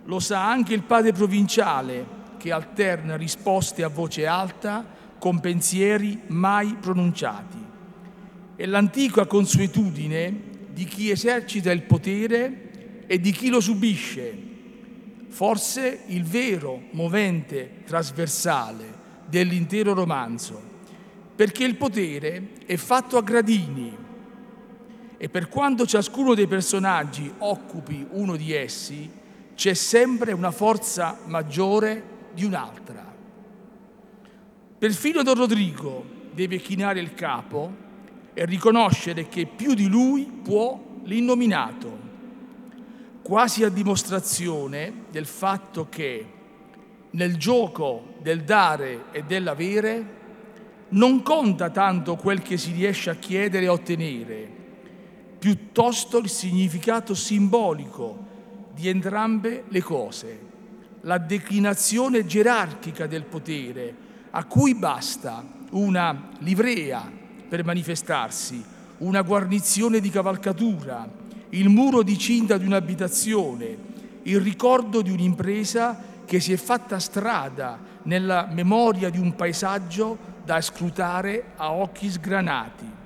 Lo 0.04 0.20
sa 0.20 0.46
anche 0.50 0.74
il 0.74 0.82
padre 0.82 1.12
provinciale 1.12 2.17
che 2.38 2.52
alterna 2.52 3.16
risposte 3.16 3.82
a 3.82 3.88
voce 3.88 4.26
alta 4.26 4.82
con 5.18 5.40
pensieri 5.40 6.22
mai 6.28 6.76
pronunciati. 6.80 7.58
È 8.56 8.64
l'antica 8.64 9.26
consuetudine 9.26 10.40
di 10.72 10.84
chi 10.84 11.10
esercita 11.10 11.70
il 11.70 11.82
potere 11.82 13.04
e 13.06 13.20
di 13.20 13.32
chi 13.32 13.48
lo 13.48 13.60
subisce, 13.60 14.36
forse 15.28 16.00
il 16.06 16.24
vero 16.24 16.84
movente 16.92 17.82
trasversale 17.84 18.84
dell'intero 19.26 19.92
romanzo, 19.92 20.60
perché 21.36 21.64
il 21.64 21.76
potere 21.76 22.50
è 22.64 22.76
fatto 22.76 23.16
a 23.16 23.22
gradini 23.22 24.06
e 25.20 25.28
per 25.28 25.48
quanto 25.48 25.84
ciascuno 25.84 26.34
dei 26.34 26.46
personaggi 26.46 27.30
occupi 27.38 28.06
uno 28.10 28.36
di 28.36 28.52
essi, 28.52 29.10
c'è 29.56 29.74
sempre 29.74 30.30
una 30.32 30.52
forza 30.52 31.18
maggiore 31.24 32.16
di 32.38 32.44
un'altra. 32.44 33.04
Perfino 34.78 35.24
Don 35.24 35.34
Rodrigo 35.34 36.04
deve 36.30 36.58
chinare 36.58 37.00
il 37.00 37.12
capo 37.14 37.86
e 38.32 38.46
riconoscere 38.46 39.26
che 39.26 39.46
più 39.46 39.74
di 39.74 39.88
lui 39.88 40.22
può 40.22 40.80
l'innominato 41.02 42.06
quasi 43.22 43.64
a 43.64 43.68
dimostrazione 43.68 45.06
del 45.10 45.26
fatto 45.26 45.88
che 45.90 46.26
nel 47.10 47.36
gioco 47.36 48.14
del 48.22 48.44
dare 48.44 49.06
e 49.10 49.24
dell'avere 49.24 50.16
non 50.90 51.22
conta 51.22 51.70
tanto 51.70 52.14
quel 52.14 52.40
che 52.40 52.56
si 52.56 52.70
riesce 52.70 53.10
a 53.10 53.16
chiedere 53.16 53.64
e 53.64 53.68
ottenere, 53.68 54.50
piuttosto 55.40 56.18
il 56.18 56.28
significato 56.28 57.14
simbolico 57.14 58.26
di 58.72 58.88
entrambe 58.88 59.64
le 59.68 59.82
cose, 59.82 60.47
la 61.02 61.18
declinazione 61.18 62.26
gerarchica 62.26 63.06
del 63.06 63.24
potere, 63.24 63.94
a 64.30 64.44
cui 64.44 64.74
basta 64.74 65.44
una 65.70 66.30
livrea 66.38 67.10
per 67.48 67.64
manifestarsi, 67.64 68.62
una 68.98 69.22
guarnizione 69.22 70.00
di 70.00 70.10
cavalcatura, 70.10 71.08
il 71.50 71.68
muro 71.68 72.02
di 72.02 72.18
cinta 72.18 72.58
di 72.58 72.66
un'abitazione, 72.66 73.76
il 74.22 74.40
ricordo 74.40 75.00
di 75.00 75.10
un'impresa 75.10 75.98
che 76.24 76.40
si 76.40 76.52
è 76.52 76.56
fatta 76.56 76.98
strada 76.98 77.78
nella 78.02 78.48
memoria 78.50 79.08
di 79.08 79.18
un 79.18 79.34
paesaggio 79.34 80.36
da 80.44 80.60
scrutare 80.60 81.52
a 81.56 81.72
occhi 81.72 82.10
sgranati. 82.10 82.96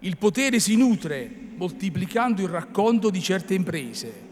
Il 0.00 0.16
potere 0.16 0.60
si 0.60 0.76
nutre 0.76 1.28
moltiplicando 1.56 2.42
il 2.42 2.48
racconto 2.48 3.10
di 3.10 3.20
certe 3.20 3.54
imprese, 3.54 4.24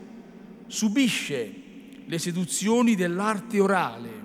subisce 0.67 1.63
le 2.07 2.19
seduzioni 2.19 2.95
dell'arte 2.95 3.61
orale 3.61 4.23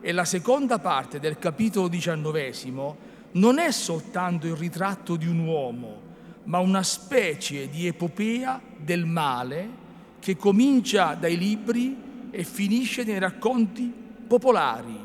e 0.00 0.12
la 0.12 0.24
seconda 0.24 0.78
parte 0.78 1.20
del 1.20 1.38
capitolo 1.38 1.88
diciannovesimo 1.88 3.10
non 3.32 3.58
è 3.58 3.70
soltanto 3.70 4.46
il 4.46 4.56
ritratto 4.56 5.16
di 5.16 5.26
un 5.26 5.38
uomo, 5.38 6.00
ma 6.44 6.58
una 6.58 6.82
specie 6.82 7.68
di 7.68 7.86
epopea 7.86 8.60
del 8.76 9.06
male 9.06 9.80
che 10.18 10.36
comincia 10.36 11.14
dai 11.14 11.38
libri 11.38 11.96
e 12.30 12.44
finisce 12.44 13.04
nei 13.04 13.18
racconti 13.18 13.92
popolari, 14.26 14.98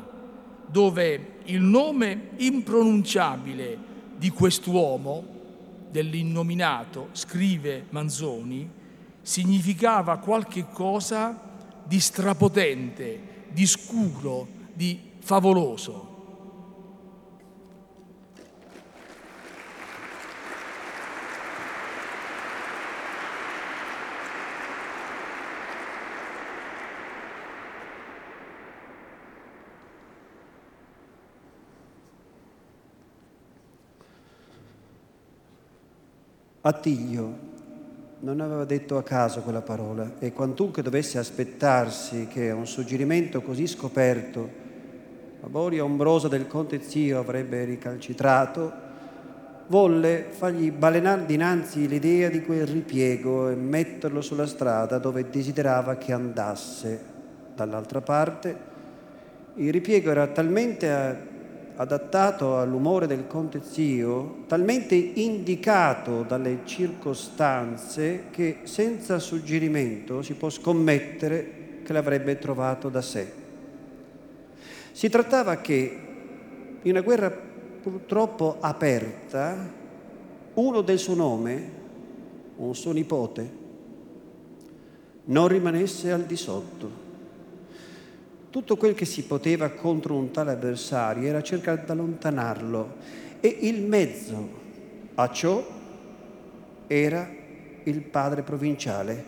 dove 0.66 1.36
il 1.44 1.60
nome 1.60 2.30
impronunciabile 2.36 3.78
di 4.16 4.30
quest'uomo, 4.30 5.36
dell'innominato, 5.90 7.08
scrive 7.12 7.86
Manzoni, 7.90 8.68
significava 9.22 10.18
qualche 10.18 10.66
cosa 10.70 11.47
di 11.88 12.00
strapotente, 12.00 13.18
di 13.48 13.66
scuro, 13.66 14.46
di 14.74 15.00
favoloso. 15.20 16.16
Attilio 36.60 37.47
non 38.28 38.40
aveva 38.40 38.64
detto 38.66 38.98
a 38.98 39.02
caso 39.02 39.40
quella 39.40 39.62
parola 39.62 40.12
e 40.18 40.32
quantunque 40.32 40.82
dovesse 40.82 41.16
aspettarsi 41.16 42.26
che 42.30 42.50
un 42.50 42.66
suggerimento 42.66 43.40
così 43.40 43.66
scoperto 43.66 44.66
la 45.40 45.48
boria 45.48 45.82
ombrosa 45.82 46.28
del 46.28 46.46
conte 46.46 46.82
zio 46.82 47.20
avrebbe 47.20 47.64
ricalcitrato, 47.64 48.70
volle 49.68 50.26
fargli 50.28 50.70
balenare 50.70 51.24
dinanzi 51.24 51.86
l'idea 51.86 52.28
di 52.28 52.42
quel 52.42 52.66
ripiego 52.66 53.48
e 53.48 53.54
metterlo 53.54 54.20
sulla 54.20 54.46
strada 54.46 54.98
dove 54.98 55.30
desiderava 55.30 55.96
che 55.96 56.12
andasse. 56.12 57.00
Dall'altra 57.54 58.00
parte, 58.00 58.56
il 59.54 59.72
ripiego 59.72 60.10
era 60.10 60.26
talmente 60.26 61.36
adattato 61.80 62.58
all'umore 62.58 63.06
del 63.06 63.28
conte 63.28 63.60
zio, 63.62 64.42
talmente 64.48 64.96
indicato 64.96 66.24
dalle 66.24 66.60
circostanze 66.64 68.24
che 68.30 68.58
senza 68.64 69.20
suggerimento 69.20 70.22
si 70.22 70.34
può 70.34 70.50
scommettere 70.50 71.82
che 71.84 71.92
l'avrebbe 71.92 72.36
trovato 72.38 72.88
da 72.88 73.00
sé. 73.00 73.32
Si 74.90 75.08
trattava 75.08 75.58
che 75.58 75.98
in 76.82 76.90
una 76.90 77.00
guerra 77.00 77.30
purtroppo 77.30 78.56
aperta, 78.58 79.72
uno 80.54 80.80
del 80.80 80.98
suo 80.98 81.14
nome, 81.14 81.70
un 82.56 82.74
suo 82.74 82.90
nipote, 82.90 83.50
non 85.26 85.46
rimanesse 85.46 86.10
al 86.10 86.24
di 86.24 86.36
sotto 86.36 87.07
tutto 88.58 88.76
quel 88.76 88.94
che 88.94 89.04
si 89.04 89.22
poteva 89.22 89.70
contro 89.70 90.16
un 90.16 90.32
tale 90.32 90.50
avversario 90.50 91.28
era 91.28 91.40
cercare 91.42 91.84
di 91.84 91.90
allontanarlo 91.92 92.96
e 93.38 93.56
il 93.60 93.82
mezzo 93.82 94.48
a 95.14 95.30
ciò 95.30 95.64
era 96.88 97.30
il 97.84 98.00
padre 98.00 98.42
provinciale, 98.42 99.24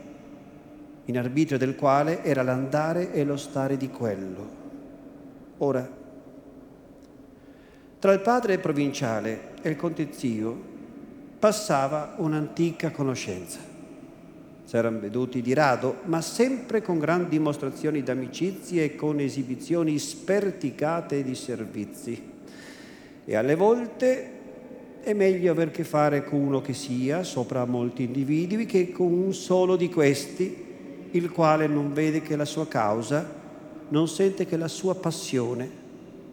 in 1.05 1.17
arbitrio 1.17 1.59
del 1.59 1.77
quale 1.77 2.25
era 2.25 2.43
l'andare 2.43 3.13
e 3.13 3.23
lo 3.23 3.37
stare 3.37 3.77
di 3.77 3.89
quello. 3.89 4.49
Ora, 5.59 5.89
tra 8.01 8.13
il 8.13 8.21
padre 8.21 8.59
provinciale 8.59 9.53
e 9.63 9.71
il 9.71 9.77
conte 9.77 10.09
zio 10.11 10.61
passava 11.39 12.15
un'antica 12.17 12.91
conoscenza 12.91 13.70
S'erano 14.71 15.01
veduti 15.01 15.43
di 15.43 15.53
rado, 15.53 15.97
ma 16.05 16.21
sempre 16.21 16.81
con 16.81 17.01
grandi 17.01 17.31
dimostrazioni 17.31 18.05
d'amicizia 18.05 18.85
e 18.85 18.95
con 18.95 19.19
esibizioni 19.19 19.99
sperticate 19.99 21.25
di 21.25 21.35
servizi. 21.35 22.23
E 23.25 23.35
alle 23.35 23.57
volte 23.57 24.31
è 25.01 25.13
meglio 25.13 25.51
aver 25.51 25.73
che 25.73 25.83
fare 25.83 26.23
con 26.23 26.39
uno 26.39 26.61
che 26.61 26.73
sia, 26.73 27.25
sopra 27.25 27.65
molti 27.65 28.05
individui, 28.05 28.65
che 28.65 28.93
con 28.93 29.13
un 29.13 29.35
solo 29.35 29.75
di 29.75 29.89
questi, 29.89 30.65
il 31.11 31.33
quale 31.33 31.67
non 31.67 31.93
vede 31.93 32.23
che 32.23 32.37
la 32.37 32.45
sua 32.45 32.69
causa, 32.69 33.29
non 33.89 34.07
sente 34.07 34.47
che 34.47 34.57
la 34.57 34.69
sua 34.69 34.95
passione, 34.95 35.69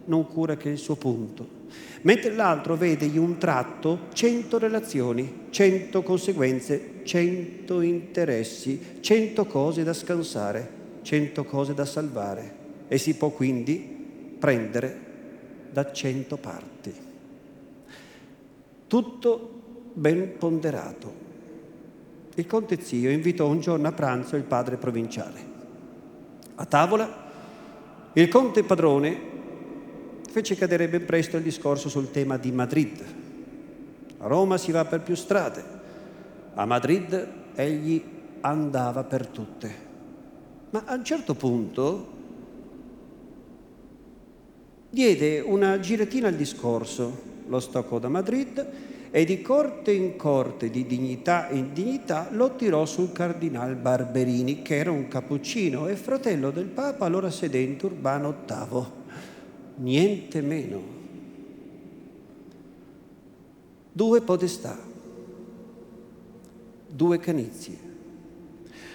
non 0.05 0.27
cura 0.27 0.55
che 0.57 0.69
il 0.69 0.77
suo 0.77 0.95
punto 0.95 1.56
mentre 2.01 2.33
l'altro 2.33 2.75
vede 2.75 3.05
in 3.05 3.19
un 3.19 3.37
tratto 3.37 4.07
cento 4.13 4.57
relazioni, 4.57 5.47
cento 5.49 6.03
conseguenze, 6.03 7.01
cento 7.03 7.81
interessi, 7.81 8.99
cento 9.01 9.45
cose 9.45 9.83
da 9.83 9.93
scansare, 9.93 10.69
cento 11.01 11.43
cose 11.43 11.73
da 11.73 11.85
salvare 11.85 12.55
e 12.87 12.97
si 12.97 13.15
può 13.15 13.29
quindi 13.29 14.35
prendere 14.37 15.05
da 15.71 15.91
cento 15.91 16.37
parti. 16.37 16.93
Tutto 18.87 19.61
ben 19.93 20.37
ponderato. 20.37 21.25
Il 22.35 22.45
conte 22.45 22.81
zio 22.81 23.09
invitò 23.09 23.47
un 23.47 23.59
giorno 23.59 23.87
a 23.87 23.91
pranzo 23.91 24.35
il 24.35 24.43
padre 24.43 24.77
provinciale. 24.77 25.55
A 26.55 26.65
tavola 26.65 27.25
il 28.13 28.27
conte 28.29 28.63
padrone 28.63 29.36
fece 30.37 30.55
cadere 30.55 30.87
ben 30.87 31.03
presto 31.03 31.35
il 31.37 31.41
discorso 31.41 31.89
sul 31.89 32.11
tema 32.11 32.37
di 32.37 32.51
Madrid. 32.51 33.03
A 34.19 34.27
Roma 34.27 34.59
si 34.59 34.71
va 34.71 34.85
per 34.85 35.01
più 35.01 35.15
strade, 35.15 35.63
a 36.53 36.63
Madrid 36.63 37.27
egli 37.55 38.03
andava 38.41 39.03
per 39.03 39.25
tutte. 39.25 39.75
Ma 40.69 40.83
a 40.85 40.93
un 40.93 41.03
certo 41.03 41.33
punto 41.33 42.07
diede 44.91 45.39
una 45.39 45.79
giratina 45.79 46.27
al 46.27 46.35
discorso, 46.35 47.19
lo 47.47 47.59
stoccò 47.59 47.97
da 47.97 48.09
Madrid 48.09 48.67
e 49.09 49.25
di 49.25 49.41
corte 49.41 49.91
in 49.91 50.17
corte, 50.17 50.69
di 50.69 50.85
dignità 50.85 51.47
in 51.49 51.73
dignità, 51.73 52.27
lo 52.29 52.55
tirò 52.55 52.85
sul 52.85 53.11
cardinal 53.11 53.73
Barberini, 53.73 54.61
che 54.61 54.77
era 54.77 54.91
un 54.91 55.07
cappuccino 55.07 55.87
e 55.87 55.95
fratello 55.95 56.51
del 56.51 56.67
Papa, 56.67 57.05
allora 57.05 57.31
sedente 57.31 57.87
Urbano 57.87 58.35
VIII 58.45 58.97
niente 59.77 60.41
meno. 60.41 60.95
Due 63.91 64.21
podestà, 64.21 64.77
due 66.87 67.19
canizie, 67.19 67.77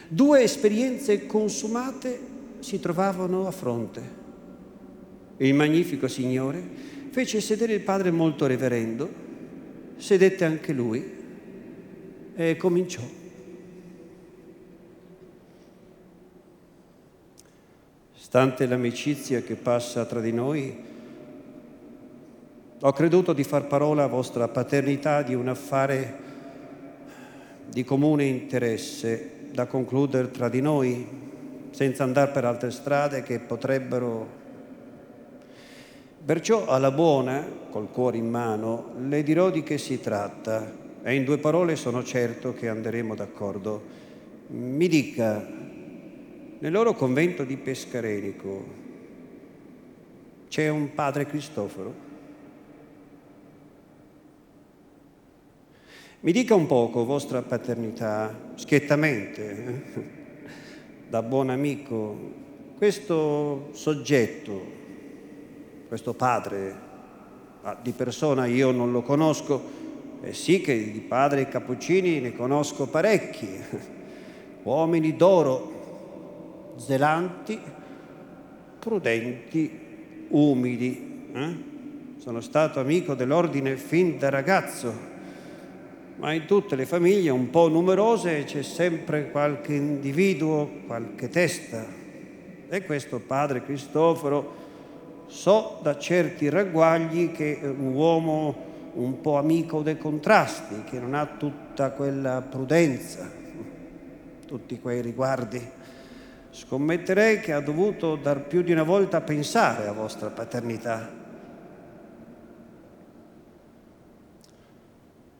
due 0.08 0.42
esperienze 0.42 1.26
consumate 1.26 2.20
si 2.60 2.78
trovavano 2.78 3.46
a 3.46 3.50
fronte. 3.50 4.20
Il 5.38 5.54
magnifico 5.54 6.06
Signore 6.06 6.62
fece 7.10 7.40
sedere 7.40 7.74
il 7.74 7.80
padre 7.80 8.12
molto 8.12 8.46
reverendo, 8.46 9.10
sedette 9.96 10.44
anche 10.44 10.72
lui 10.72 11.04
e 12.34 12.56
cominciò. 12.56 13.02
Stante 18.32 18.64
l'amicizia 18.64 19.42
che 19.42 19.56
passa 19.56 20.06
tra 20.06 20.18
di 20.18 20.32
noi, 20.32 20.74
ho 22.80 22.92
creduto 22.92 23.34
di 23.34 23.44
far 23.44 23.66
parola 23.66 24.04
a 24.04 24.06
vostra 24.06 24.48
paternità 24.48 25.20
di 25.20 25.34
un 25.34 25.48
affare 25.48 26.16
di 27.68 27.84
comune 27.84 28.24
interesse 28.24 29.50
da 29.52 29.66
concludere 29.66 30.30
tra 30.30 30.48
di 30.48 30.62
noi, 30.62 31.06
senza 31.72 32.04
andare 32.04 32.30
per 32.30 32.46
altre 32.46 32.70
strade 32.70 33.22
che 33.22 33.38
potrebbero... 33.38 34.26
Perciò 36.24 36.68
alla 36.68 36.90
buona, 36.90 37.46
col 37.68 37.90
cuore 37.90 38.16
in 38.16 38.30
mano, 38.30 38.94
le 39.08 39.22
dirò 39.22 39.50
di 39.50 39.62
che 39.62 39.76
si 39.76 40.00
tratta 40.00 40.72
e 41.02 41.14
in 41.14 41.24
due 41.24 41.36
parole 41.36 41.76
sono 41.76 42.02
certo 42.02 42.54
che 42.54 42.70
anderemo 42.70 43.14
d'accordo. 43.14 43.82
Mi 44.46 44.88
dica 44.88 45.60
nel 46.62 46.70
loro 46.70 46.94
convento 46.94 47.42
di 47.42 47.56
Pescarenico 47.56 48.64
c'è 50.46 50.68
un 50.68 50.94
padre 50.94 51.26
Cristoforo. 51.26 52.10
Mi 56.20 56.30
dica 56.30 56.54
un 56.54 56.66
poco, 56.66 57.04
vostra 57.04 57.42
paternità, 57.42 58.52
schiettamente, 58.54 59.50
eh, 59.64 60.04
da 61.08 61.20
buon 61.22 61.50
amico, 61.50 62.16
questo 62.76 63.70
soggetto, 63.72 64.64
questo 65.88 66.14
padre, 66.14 66.76
di 67.82 67.90
persona 67.90 68.46
io 68.46 68.70
non 68.70 68.92
lo 68.92 69.02
conosco, 69.02 69.60
eh 70.20 70.32
sì 70.32 70.60
che 70.60 70.92
di 70.92 71.00
padri 71.00 71.48
cappuccini 71.48 72.20
ne 72.20 72.36
conosco 72.36 72.86
parecchi, 72.86 73.48
uomini 74.62 75.16
d'oro, 75.16 75.81
zelanti, 76.84 77.58
prudenti, 78.78 79.78
umili. 80.28 81.30
Eh? 81.32 81.70
Sono 82.18 82.40
stato 82.40 82.80
amico 82.80 83.14
dell'ordine 83.14 83.76
fin 83.76 84.18
da 84.18 84.28
ragazzo, 84.28 85.10
ma 86.16 86.32
in 86.32 86.44
tutte 86.46 86.76
le 86.76 86.86
famiglie 86.86 87.30
un 87.30 87.50
po' 87.50 87.68
numerose 87.68 88.44
c'è 88.44 88.62
sempre 88.62 89.30
qualche 89.30 89.74
individuo, 89.74 90.68
qualche 90.86 91.28
testa. 91.28 91.84
E 92.68 92.84
questo 92.84 93.18
padre 93.18 93.62
Cristoforo 93.62 94.60
so 95.26 95.78
da 95.82 95.98
certi 95.98 96.48
ragguagli 96.48 97.32
che 97.32 97.60
è 97.60 97.66
un 97.66 97.94
uomo 97.94 98.70
un 98.94 99.20
po' 99.20 99.38
amico 99.38 99.82
dei 99.82 99.96
contrasti, 99.98 100.84
che 100.84 100.98
non 100.98 101.14
ha 101.14 101.26
tutta 101.26 101.90
quella 101.90 102.42
prudenza, 102.42 103.30
tutti 104.46 104.78
quei 104.78 105.00
riguardi. 105.00 105.80
Scommetterei 106.54 107.40
che 107.40 107.54
ha 107.54 107.60
dovuto 107.60 108.16
dar 108.16 108.46
più 108.46 108.60
di 108.62 108.72
una 108.72 108.82
volta 108.82 109.22
pensare 109.22 109.86
a 109.86 109.92
vostra 109.92 110.28
paternità. 110.28 111.10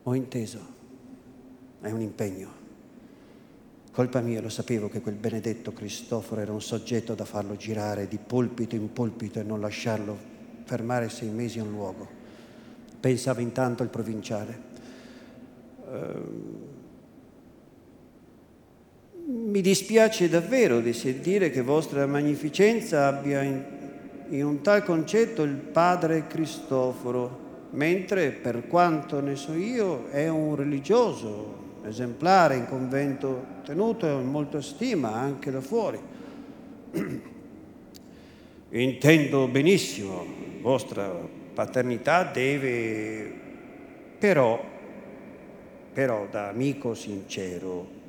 Ho 0.04 0.14
inteso, 0.14 0.58
è 1.82 1.90
un 1.90 2.00
impegno. 2.00 2.60
Colpa 3.92 4.22
mia, 4.22 4.40
lo 4.40 4.48
sapevo 4.48 4.88
che 4.88 5.02
quel 5.02 5.16
benedetto 5.16 5.74
Cristoforo 5.74 6.40
era 6.40 6.52
un 6.52 6.62
soggetto 6.62 7.14
da 7.14 7.26
farlo 7.26 7.56
girare 7.56 8.08
di 8.08 8.16
pulpito 8.16 8.74
in 8.74 8.90
pulpito 8.90 9.38
e 9.38 9.42
non 9.42 9.60
lasciarlo 9.60 10.16
fermare 10.64 11.10
sei 11.10 11.28
mesi 11.28 11.58
a 11.58 11.62
un 11.62 11.72
luogo. 11.72 12.08
Pensava 12.98 13.42
intanto 13.42 13.82
il 13.82 13.90
provinciale. 13.90 14.70
Uh, 19.24 19.60
dispiace 19.60 20.28
davvero 20.28 20.80
di 20.80 20.92
sentire 20.92 21.50
che 21.50 21.62
vostra 21.62 22.06
magnificenza 22.06 23.06
abbia 23.06 23.42
in, 23.42 23.62
in 24.30 24.44
un 24.44 24.60
tal 24.62 24.82
concetto 24.82 25.44
il 25.44 25.54
padre 25.54 26.26
Cristoforo, 26.26 27.68
mentre 27.70 28.32
per 28.32 28.66
quanto 28.66 29.20
ne 29.20 29.36
so 29.36 29.54
io 29.54 30.08
è 30.10 30.28
un 30.28 30.56
religioso 30.56 31.60
esemplare 31.84 32.56
in 32.56 32.66
convento 32.66 33.60
tenuto 33.64 34.06
in 34.06 34.26
molta 34.26 34.60
stima 34.60 35.12
anche 35.12 35.52
da 35.52 35.60
fuori. 35.60 36.00
Intendo 38.70 39.46
benissimo, 39.46 40.24
vostra 40.60 41.08
paternità 41.54 42.24
deve, 42.24 43.32
però, 44.18 44.64
però 45.92 46.26
da 46.28 46.48
amico 46.48 46.94
sincero, 46.94 48.00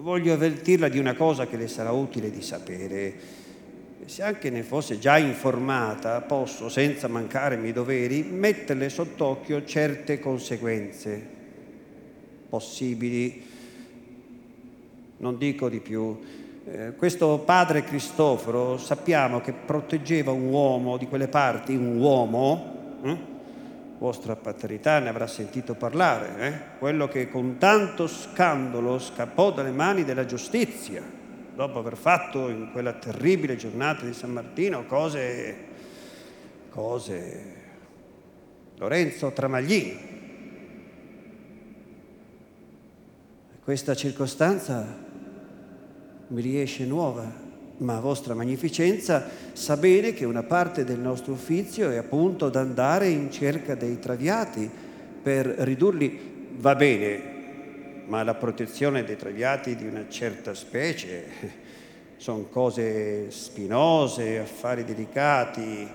voglio 0.00 0.32
avvertirla 0.32 0.88
di 0.88 0.98
una 0.98 1.14
cosa 1.14 1.46
che 1.46 1.56
le 1.56 1.68
sarà 1.68 1.90
utile 1.90 2.30
di 2.30 2.42
sapere. 2.42 3.14
Se 4.04 4.22
anche 4.22 4.48
ne 4.48 4.62
fosse 4.62 4.98
già 4.98 5.18
informata, 5.18 6.20
posso, 6.20 6.68
senza 6.68 7.08
mancare 7.08 7.56
ai 7.56 7.60
miei 7.60 7.72
doveri, 7.72 8.22
metterle 8.22 8.88
sott'occhio 8.88 9.64
certe 9.64 10.18
conseguenze 10.18 11.36
possibili. 12.48 13.44
Non 15.18 15.36
dico 15.36 15.68
di 15.68 15.80
più. 15.80 16.18
Eh, 16.64 16.92
questo 16.96 17.38
padre 17.44 17.82
Cristoforo 17.82 18.78
sappiamo 18.78 19.40
che 19.40 19.52
proteggeva 19.52 20.30
un 20.30 20.46
uomo 20.46 20.96
di 20.96 21.06
quelle 21.06 21.28
parti, 21.28 21.74
un 21.74 21.98
uomo, 21.98 22.98
eh? 23.02 23.36
Vostra 23.98 24.36
paternità 24.36 25.00
ne 25.00 25.08
avrà 25.08 25.26
sentito 25.26 25.74
parlare, 25.74 26.38
eh? 26.38 26.78
quello 26.78 27.08
che 27.08 27.28
con 27.28 27.58
tanto 27.58 28.06
scandalo 28.06 28.98
scappò 28.98 29.52
dalle 29.52 29.72
mani 29.72 30.04
della 30.04 30.24
giustizia, 30.24 31.02
dopo 31.54 31.80
aver 31.80 31.96
fatto 31.96 32.48
in 32.48 32.70
quella 32.70 32.92
terribile 32.92 33.56
giornata 33.56 34.04
di 34.04 34.12
San 34.12 34.30
Martino 34.30 34.86
cose, 34.86 35.56
cose, 36.70 37.54
Lorenzo 38.76 39.32
Tramaglini. 39.32 40.16
Questa 43.64 43.94
circostanza 43.96 45.06
mi 46.28 46.40
riesce 46.40 46.84
nuova, 46.84 47.47
ma 47.78 48.00
vostra 48.00 48.34
magnificenza 48.34 49.28
sa 49.52 49.76
bene 49.76 50.12
che 50.12 50.24
una 50.24 50.42
parte 50.42 50.84
del 50.84 50.98
nostro 50.98 51.32
uffizio 51.32 51.90
è 51.90 51.96
appunto 51.96 52.46
ad 52.46 52.56
andare 52.56 53.08
in 53.08 53.30
cerca 53.30 53.74
dei 53.74 53.98
traviati 53.98 54.68
per 55.22 55.46
ridurli. 55.46 56.36
Va 56.56 56.74
bene, 56.74 57.22
ma 58.06 58.22
la 58.22 58.34
protezione 58.34 59.04
dei 59.04 59.16
traviati 59.16 59.76
di 59.76 59.86
una 59.86 60.06
certa 60.08 60.54
specie 60.54 61.24
sono 62.16 62.46
cose 62.50 63.30
spinose, 63.30 64.38
affari 64.38 64.84
delicati, 64.84 65.86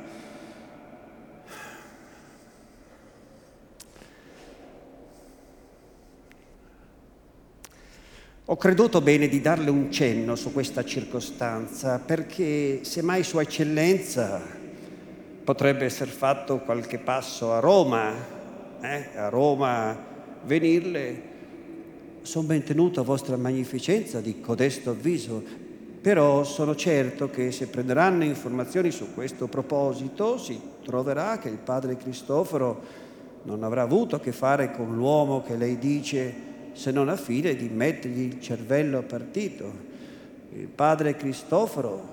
Ho 8.54 8.56
creduto 8.56 9.01
bene 9.01 9.28
di 9.28 9.41
darle 9.41 9.72
un 9.72 9.91
cenno 9.91 10.36
su 10.36 10.54
questa 10.54 10.86
circostanza 10.86 11.97
perché 11.97 12.84
se 12.84 13.01
mai 13.01 13.24
Sua 13.24 13.41
Eccellenza 13.41 14.39
potrebbe 15.43 15.86
essere 15.86 16.12
fatto 16.12 16.60
qualche 16.60 16.99
passo 16.99 17.51
a 17.51 17.58
Roma, 17.58 18.14
eh, 18.80 19.08
a 19.16 19.30
Roma 19.30 19.97
venirle, 20.43 21.22
sono 22.22 22.45
ben 22.45 22.62
tenuto 22.62 22.99
a 22.99 23.04
vostra 23.04 23.38
magnificenza 23.38 24.22
di 24.22 24.39
codesto 24.39 24.91
avviso, 24.91 25.41
però 25.99 26.43
sono 26.43 26.76
certo 26.76 27.32
che 27.32 27.51
se 27.51 27.66
prenderanno 27.70 28.24
informazioni 28.24 28.91
su 28.91 29.16
questo 29.16 29.47
proposito 29.47 30.38
si 30.38 30.62
troverà 30.84 31.39
che 31.39 31.49
il 31.49 31.58
padre 31.58 31.97
Cristoforo 31.97 32.82
non 33.45 33.64
avrà 33.64 33.82
avuto 33.82 34.16
a 34.16 34.20
che 34.20 34.32
fare 34.32 34.70
con 34.70 34.95
l'uomo 34.95 35.41
che 35.41 35.56
lei 35.56 35.80
dice 35.80 36.51
se 36.74 36.91
non 36.91 37.07
a 37.07 37.15
fine 37.15 37.55
di 37.55 37.69
mettergli 37.69 38.21
il 38.21 38.41
cervello 38.41 38.97
a 38.97 39.03
partito. 39.03 39.91
Il 40.51 40.67
padre 40.67 41.15
Cristoforo 41.15 42.07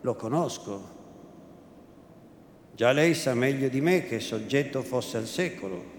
lo 0.00 0.14
conosco. 0.14 0.98
Già 2.74 2.92
lei 2.92 3.14
sa 3.14 3.34
meglio 3.34 3.68
di 3.68 3.80
me 3.80 4.04
che 4.04 4.20
soggetto 4.20 4.82
fosse 4.82 5.18
al 5.18 5.26
secolo, 5.26 5.98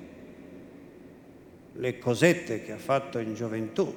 le 1.73 1.99
cosette 1.99 2.63
che 2.63 2.71
ha 2.71 2.77
fatto 2.77 3.19
in 3.19 3.35
gioventù. 3.35 3.93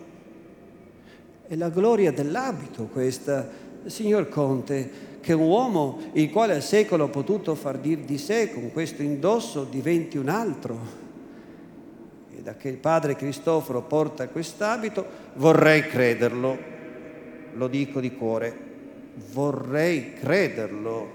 È 1.47 1.55
la 1.57 1.71
gloria 1.71 2.13
dell'abito 2.13 2.85
questa, 2.85 3.49
signor 3.87 4.29
Conte, 4.29 5.13
che 5.21 5.33
un 5.33 5.47
uomo 5.47 6.01
il 6.13 6.31
quale 6.31 6.55
al 6.55 6.63
secolo 6.63 7.05
ha 7.05 7.09
potuto 7.09 7.55
far 7.55 7.79
dir 7.79 8.01
di 8.01 8.19
sé 8.19 8.53
con 8.53 8.71
questo 8.73 9.03
indosso 9.03 9.65
diventi 9.65 10.19
un 10.19 10.29
altro 10.29 11.04
da 12.45 12.57
che 12.57 12.69
il 12.69 12.77
padre 12.77 13.17
Cristoforo 13.17 13.81
porta 13.81 14.29
quest'abito, 14.29 15.07
vorrei 15.37 15.87
crederlo, 15.87 16.59
lo 17.55 17.69
dico 17.69 18.01
di 18.01 18.13
cuore, 18.13 18.55
vorrei 19.33 20.13
crederlo, 20.13 21.11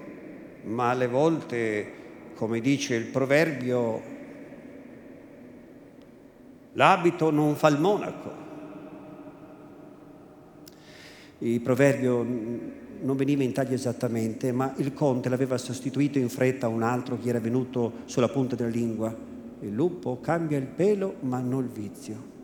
ma 0.63 0.89
alle 0.89 1.07
volte, 1.07 1.91
come 2.33 2.59
dice 2.59 2.95
il 2.95 3.05
proverbio, 3.05 4.01
l'abito 6.73 7.29
non 7.29 7.55
fa 7.55 7.67
il 7.67 7.79
monaco. 7.79 8.47
Il 11.41 11.61
proverbio 11.61 12.25
non 13.01 13.15
veniva 13.15 13.43
in 13.43 13.53
taglio 13.53 13.75
esattamente, 13.75 14.51
ma 14.51 14.73
il 14.77 14.95
conte 14.95 15.29
l'aveva 15.29 15.59
sostituito 15.59 16.17
in 16.17 16.27
fretta 16.27 16.65
a 16.65 16.69
un 16.69 16.81
altro 16.81 17.19
che 17.19 17.29
era 17.29 17.39
venuto 17.39 17.99
sulla 18.05 18.29
punta 18.29 18.55
della 18.55 18.69
lingua 18.69 19.28
il 19.61 19.73
lupo 19.73 20.19
cambia 20.21 20.57
il 20.57 20.65
pelo 20.65 21.15
ma 21.21 21.39
non 21.39 21.63
il 21.63 21.69
vizio. 21.69 22.37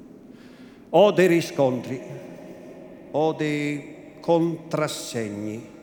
Ho 0.90 1.12
dei 1.12 1.28
riscontri, 1.28 2.02
ho 3.12 3.34
dei 3.34 3.96
contrassegni. 4.20 5.74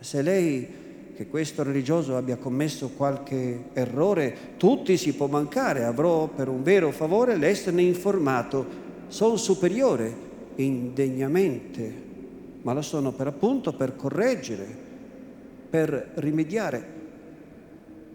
Se 0.00 0.22
lei 0.22 0.82
che 1.14 1.28
questo 1.28 1.62
religioso 1.62 2.16
abbia 2.16 2.36
commesso 2.36 2.90
qualche 2.90 3.64
errore, 3.72 4.36
tutti 4.56 4.96
si 4.96 5.14
può 5.14 5.26
mancare, 5.26 5.84
avrò 5.84 6.26
per 6.26 6.48
un 6.48 6.62
vero 6.62 6.90
favore 6.90 7.36
l'esserne 7.36 7.82
informato. 7.82 8.82
Sono 9.08 9.36
superiore 9.36 10.12
indegnamente, 10.56 12.02
ma 12.62 12.72
lo 12.72 12.82
sono 12.82 13.12
per 13.12 13.28
appunto 13.28 13.72
per 13.74 13.96
correggere, 13.96 14.66
per 15.70 16.12
rimediare. 16.16 16.92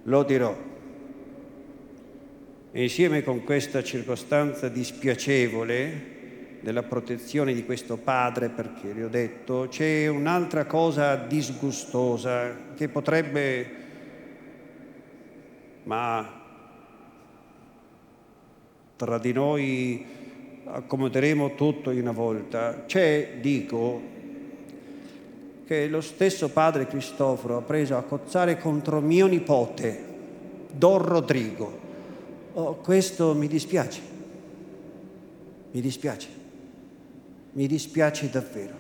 Lo 0.03 0.23
dirò. 0.23 0.68
Insieme 2.74 3.24
con 3.24 3.43
questa 3.43 3.82
circostanza 3.82 4.70
dispiacevole 4.70 6.17
della 6.59 6.84
protezione 6.84 7.55
di 7.55 7.65
questo 7.65 7.97
padre, 7.97 8.49
perché 8.49 8.93
le 8.93 9.05
ho 9.05 9.07
detto, 9.07 9.65
c'è 9.72 10.05
un'altra 10.05 10.65
cosa 10.65 11.15
disgustosa 11.15 12.76
che 12.76 12.88
potrebbe, 12.88 13.72
ma 15.86 16.41
tra 18.97 19.17
di 19.17 19.34
noi 19.34 20.05
accomoderemo 20.65 21.55
tutto 21.55 21.89
in 21.89 22.01
una 22.01 22.11
volta. 22.11 22.84
C'è, 22.86 23.38
dico, 23.41 23.99
che 25.65 25.88
lo 25.88 26.01
stesso 26.01 26.49
padre 26.49 26.86
Cristoforo 26.86 27.57
ha 27.57 27.61
preso 27.61 27.97
a 27.97 28.03
cozzare 28.03 28.59
contro 28.59 29.01
mio 29.01 29.26
nipote, 29.26 30.05
Don 30.72 31.01
Rodrigo 31.01 31.78
Oh, 32.60 32.76
questo 32.76 33.34
mi 33.34 33.47
dispiace, 33.47 34.01
mi 35.72 35.80
dispiace, 35.80 36.28
mi 37.53 37.68
dispiace 37.68 38.30
davvero. 38.30 38.74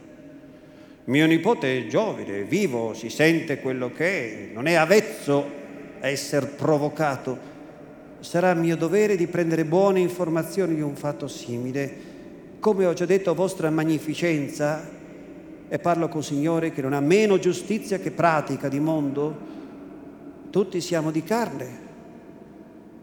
Mio 1.05 1.25
nipote 1.25 1.77
è 1.77 1.87
giovane, 1.87 2.43
vivo, 2.43 2.93
si 2.93 3.09
sente 3.09 3.61
quello 3.61 3.89
che 3.89 4.49
è, 4.49 4.53
non 4.53 4.67
è 4.67 4.73
avezzo 4.73 5.45
a 6.01 6.07
essere 6.09 6.47
provocato. 6.47 7.37
Sarà 8.19 8.53
mio 8.53 8.75
dovere 8.75 9.15
di 9.15 9.27
prendere 9.27 9.63
buone 9.63 10.01
informazioni 10.01 10.75
di 10.75 10.81
un 10.81 10.97
fatto 10.97 11.29
simile. 11.29 12.07
Come 12.59 12.85
ho 12.85 12.91
già 12.91 13.05
detto 13.05 13.29
a 13.29 13.33
vostra 13.33 13.69
magnificenza, 13.69 14.89
e 15.69 15.79
parlo 15.79 16.09
con 16.09 16.21
Signore 16.21 16.73
che 16.73 16.81
non 16.81 16.91
ha 16.91 16.99
meno 16.99 17.39
giustizia 17.39 17.97
che 17.97 18.11
pratica 18.11 18.67
di 18.67 18.81
mondo, 18.81 19.37
tutti 20.49 20.81
siamo 20.81 21.11
di 21.11 21.23
carne, 21.23 21.87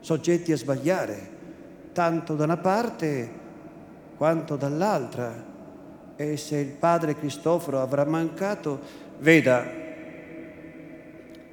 soggetti 0.07 0.53
a 0.53 0.57
sbagliare, 0.57 1.31
tanto 1.93 2.37
da 2.37 2.45
una 2.45 2.59
parte 2.59 3.29
quanto 4.17 4.55
dall'altra. 4.55 5.35
E 6.15 6.37
se 6.37 6.59
il 6.59 6.69
padre 6.69 7.17
Cristoforo 7.17 7.81
avrà 7.81 8.05
mancato, 8.05 8.79
veda 9.19 9.69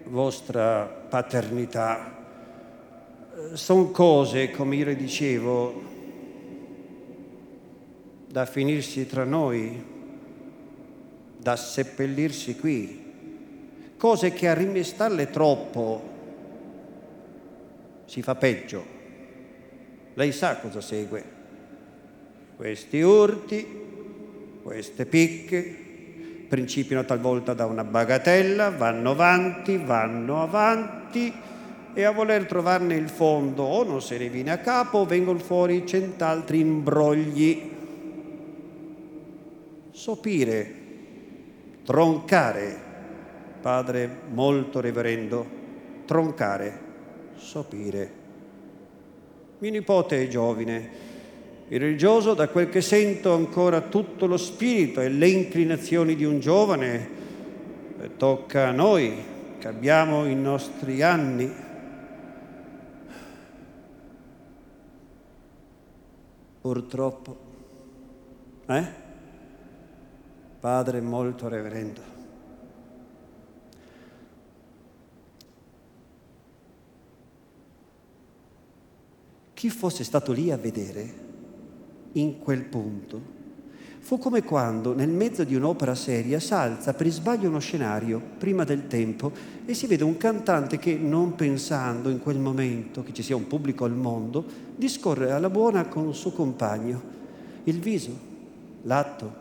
vostra 0.03 0.85
paternità. 0.85 2.15
Sono 3.53 3.89
cose, 3.89 4.51
come 4.51 4.75
io 4.75 4.85
le 4.85 4.95
dicevo, 4.97 5.81
da 8.27 8.45
finirsi 8.45 9.07
tra 9.07 9.23
noi, 9.23 9.83
da 11.39 11.55
seppellirsi 11.55 12.55
qui, 12.55 13.03
cose 13.97 14.31
che 14.31 14.47
a 14.47 14.53
rimestarle 14.53 15.31
troppo 15.31 16.11
si 18.13 18.21
fa 18.21 18.35
peggio. 18.35 18.85
Lei 20.13 20.31
sa 20.31 20.57
cosa 20.57 20.81
segue. 20.81 21.23
Questi 22.55 23.01
urti, 23.01 23.65
queste 24.61 25.07
picche, 25.07 25.77
principiano 26.47 27.05
talvolta 27.05 27.55
da 27.55 27.65
una 27.65 27.83
bagatella, 27.83 28.69
vanno 28.69 29.09
avanti, 29.09 29.77
vanno 29.77 30.43
avanti 30.43 31.33
e 31.91 32.03
a 32.03 32.11
voler 32.11 32.45
trovarne 32.45 32.93
il 32.93 33.09
fondo 33.09 33.63
o 33.63 33.83
non 33.83 33.99
se 33.99 34.19
ne 34.19 34.29
viene 34.29 34.51
a 34.51 34.59
capo 34.59 34.99
o 34.99 35.05
vengono 35.05 35.39
fuori 35.39 35.83
cent'altri 35.87 36.59
imbrogli. 36.59 37.71
Sopire, 39.89 40.73
troncare, 41.83 42.79
padre 43.59 44.07
molto 44.29 44.79
reverendo, 44.81 45.47
troncare, 46.05 46.91
sopire. 47.35 48.11
Mio 49.59 49.71
nipote 49.71 50.23
è 50.23 50.27
giovine, 50.27 51.11
il 51.69 51.79
religioso, 51.79 52.33
da 52.33 52.49
quel 52.49 52.69
che 52.69 52.81
sento, 52.81 53.33
ancora 53.33 53.81
tutto 53.81 54.25
lo 54.27 54.37
spirito 54.37 55.01
e 55.01 55.09
le 55.09 55.27
inclinazioni 55.27 56.15
di 56.15 56.23
un 56.23 56.39
giovane. 56.39 57.21
Tocca 58.17 58.67
a 58.67 58.71
noi, 58.71 59.15
che 59.57 59.67
abbiamo 59.67 60.25
i 60.25 60.35
nostri 60.35 61.01
anni. 61.01 61.51
Purtroppo, 66.61 67.37
eh? 68.67 68.85
Padre 70.59 71.01
molto 71.01 71.47
reverendo. 71.47 72.12
Chi 79.63 79.69
fosse 79.69 80.03
stato 80.03 80.33
lì 80.33 80.51
a 80.51 80.57
vedere 80.57 81.13
in 82.11 82.37
quel 82.39 82.63
punto 82.63 83.21
fu 83.99 84.17
come 84.17 84.43
quando 84.43 84.93
nel 84.93 85.07
mezzo 85.07 85.45
di 85.45 85.55
un'opera 85.55 85.95
seria 85.95 86.41
s'alza 86.41 86.93
per 86.93 87.07
sbaglio 87.07 87.47
uno 87.47 87.59
scenario 87.59 88.21
prima 88.37 88.65
del 88.65 88.87
tempo 88.87 89.31
e 89.65 89.73
si 89.73 89.87
vede 89.87 90.03
un 90.03 90.17
cantante 90.17 90.77
che, 90.77 90.97
non 90.97 91.35
pensando 91.35 92.09
in 92.09 92.19
quel 92.19 92.39
momento 92.39 93.03
che 93.03 93.13
ci 93.13 93.23
sia 93.23 93.37
un 93.37 93.47
pubblico 93.47 93.85
al 93.85 93.93
mondo, 93.93 94.43
discorre 94.75 95.31
alla 95.31 95.49
buona 95.49 95.87
con 95.87 96.09
il 96.09 96.13
suo 96.13 96.31
compagno. 96.31 97.01
Il 97.63 97.79
viso, 97.79 98.11
l'atto, 98.81 99.33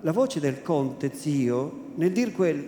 la 0.00 0.12
voce 0.12 0.40
del 0.40 0.62
conte 0.62 1.12
zio 1.12 1.90
nel 1.96 2.12
dir 2.12 2.32
quel 2.32 2.66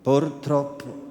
purtroppo 0.00 1.07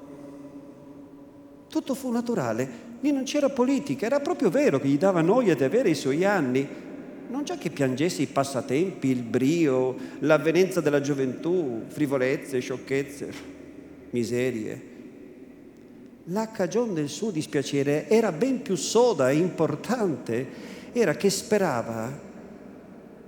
tutto 1.68 1.94
fu 1.94 2.12
naturale 2.12 2.88
Lì 3.02 3.12
non 3.12 3.24
c'era 3.24 3.50
politica, 3.50 4.08
era 4.08 4.20
proprio 4.20 4.50
vero 4.50 4.80
che 4.80 4.88
gli 4.88 4.98
dava 4.98 5.22
noia 5.22 5.56
di 5.56 5.64
avere 5.64 5.90
i 5.90 5.96
suoi 5.96 6.26
anni. 6.26 6.68
Non 7.30 7.44
già 7.44 7.58
che 7.58 7.70
piangesse 7.70 8.24
i 8.24 8.28
passatempi, 8.28 9.10
il 9.10 9.22
brio, 9.22 9.96
l'avvenenza 10.20 10.82
della 10.82 11.02
gioventù, 11.02 11.84
frivolezze, 11.88 12.60
sciocchezze, 12.60 13.32
miserie. 14.12 14.96
La 16.26 16.50
cagione 16.50 16.94
del 16.94 17.10
suo 17.10 17.30
dispiacere 17.30 18.10
era 18.10 18.32
ben 18.32 18.62
più 18.62 18.76
soda 18.76 19.30
e 19.30 19.36
importante, 19.36 20.48
era 20.94 21.14
che 21.16 21.30
sperava 21.30 22.06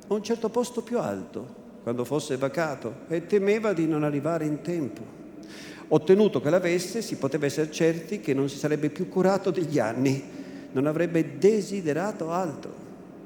a 0.07 0.13
un 0.13 0.23
certo 0.23 0.49
posto 0.49 0.81
più 0.81 0.97
alto 0.97 1.57
quando 1.83 2.03
fosse 2.05 2.37
vacato 2.37 3.01
e 3.07 3.27
temeva 3.27 3.73
di 3.73 3.85
non 3.85 4.03
arrivare 4.03 4.45
in 4.45 4.61
tempo. 4.61 5.18
Ottenuto 5.91 6.39
che 6.39 6.49
l'avesse, 6.49 7.01
si 7.01 7.15
poteva 7.17 7.47
essere 7.47 7.71
certi 7.71 8.19
che 8.19 8.33
non 8.33 8.47
si 8.47 8.57
sarebbe 8.57 8.89
più 8.89 9.09
curato 9.09 9.49
degli 9.49 9.79
anni, 9.79 10.23
non 10.71 10.85
avrebbe 10.85 11.37
desiderato 11.37 12.31
altro 12.31 12.71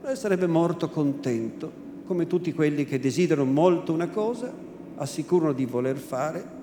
e 0.05 0.15
sarebbe 0.15 0.47
morto 0.47 0.89
contento, 0.89 1.71
come 2.05 2.25
tutti 2.25 2.53
quelli 2.53 2.85
che 2.85 2.99
desiderano 2.99 3.49
molto 3.49 3.91
una 3.91 4.07
cosa, 4.07 4.51
assicurano 4.95 5.51
di 5.51 5.65
voler 5.65 5.97
fare 5.97 6.61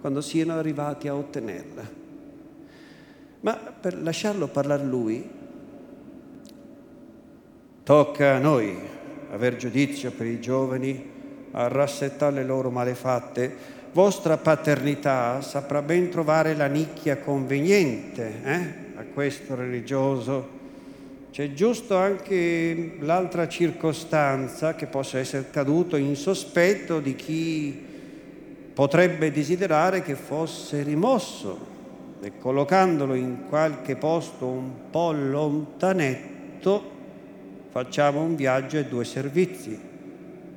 quando 0.00 0.20
siano 0.20 0.52
arrivati 0.52 1.08
a 1.08 1.16
ottenerla. 1.16 2.00
Ma 3.40 3.54
per 3.54 4.00
lasciarlo 4.00 4.46
parlare 4.46 4.84
lui, 4.84 5.28
tocca 7.82 8.36
a 8.36 8.38
noi 8.38 8.76
aver 9.32 9.56
giudizio 9.56 10.12
per 10.12 10.26
i 10.26 10.40
giovani, 10.40 11.10
a 11.50 11.66
rassettare 11.66 12.36
le 12.36 12.44
loro 12.44 12.70
malefatte, 12.70 13.80
vostra 13.92 14.38
paternità 14.38 15.42
saprà 15.42 15.82
ben 15.82 16.08
trovare 16.08 16.54
la 16.54 16.66
nicchia 16.66 17.18
conveniente 17.18 18.32
eh, 18.42 18.74
a 18.96 19.02
questo 19.12 19.54
religioso. 19.54 20.60
C'è 21.30 21.52
giusto 21.52 21.96
anche 21.96 22.96
l'altra 23.00 23.48
circostanza 23.48 24.74
che 24.74 24.86
possa 24.86 25.18
essere 25.18 25.50
caduto 25.50 25.96
in 25.96 26.16
sospetto 26.16 27.00
di 27.00 27.14
chi 27.14 27.90
potrebbe 28.72 29.30
desiderare 29.30 30.02
che 30.02 30.14
fosse 30.14 30.82
rimosso 30.82 31.70
e 32.22 32.32
collocandolo 32.38 33.14
in 33.14 33.44
qualche 33.48 33.96
posto 33.96 34.46
un 34.46 34.70
po' 34.90 35.12
lontanetto 35.12 36.90
facciamo 37.70 38.22
un 38.22 38.36
viaggio 38.36 38.76
e 38.76 38.84
due 38.84 39.04
servizi. 39.04 39.78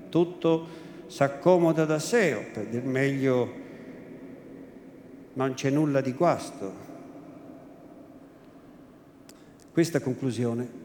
Tutto 0.09 0.83
s'accomoda 1.07 1.85
da 1.85 1.99
sé, 1.99 2.33
o 2.33 2.43
per 2.53 2.65
dir 2.67 2.83
meglio 2.83 3.63
non 5.33 5.53
c'è 5.53 5.69
nulla 5.69 6.01
di 6.01 6.13
guasto. 6.13 6.83
Questa 9.71 9.99
conclusione 9.99 10.83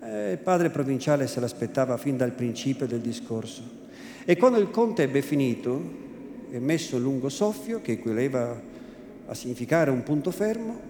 eh, 0.00 0.32
il 0.32 0.38
padre 0.38 0.70
provinciale 0.70 1.26
se 1.26 1.40
l'aspettava 1.40 1.96
fin 1.96 2.16
dal 2.16 2.32
principio 2.32 2.86
del 2.86 3.00
discorso. 3.00 3.62
E 4.24 4.36
quando 4.36 4.58
il 4.58 4.70
conte 4.70 5.02
ebbe 5.02 5.22
finito 5.22 6.06
e 6.50 6.58
messo 6.58 6.96
il 6.96 7.02
lungo 7.02 7.28
soffio, 7.28 7.80
che 7.80 7.92
equivaleva 7.92 8.60
a 9.26 9.34
significare 9.34 9.90
un 9.90 10.02
punto 10.02 10.30
fermo, 10.30 10.80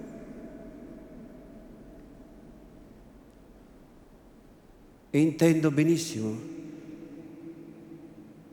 e 5.10 5.18
intendo 5.18 5.70
benissimo 5.70 6.56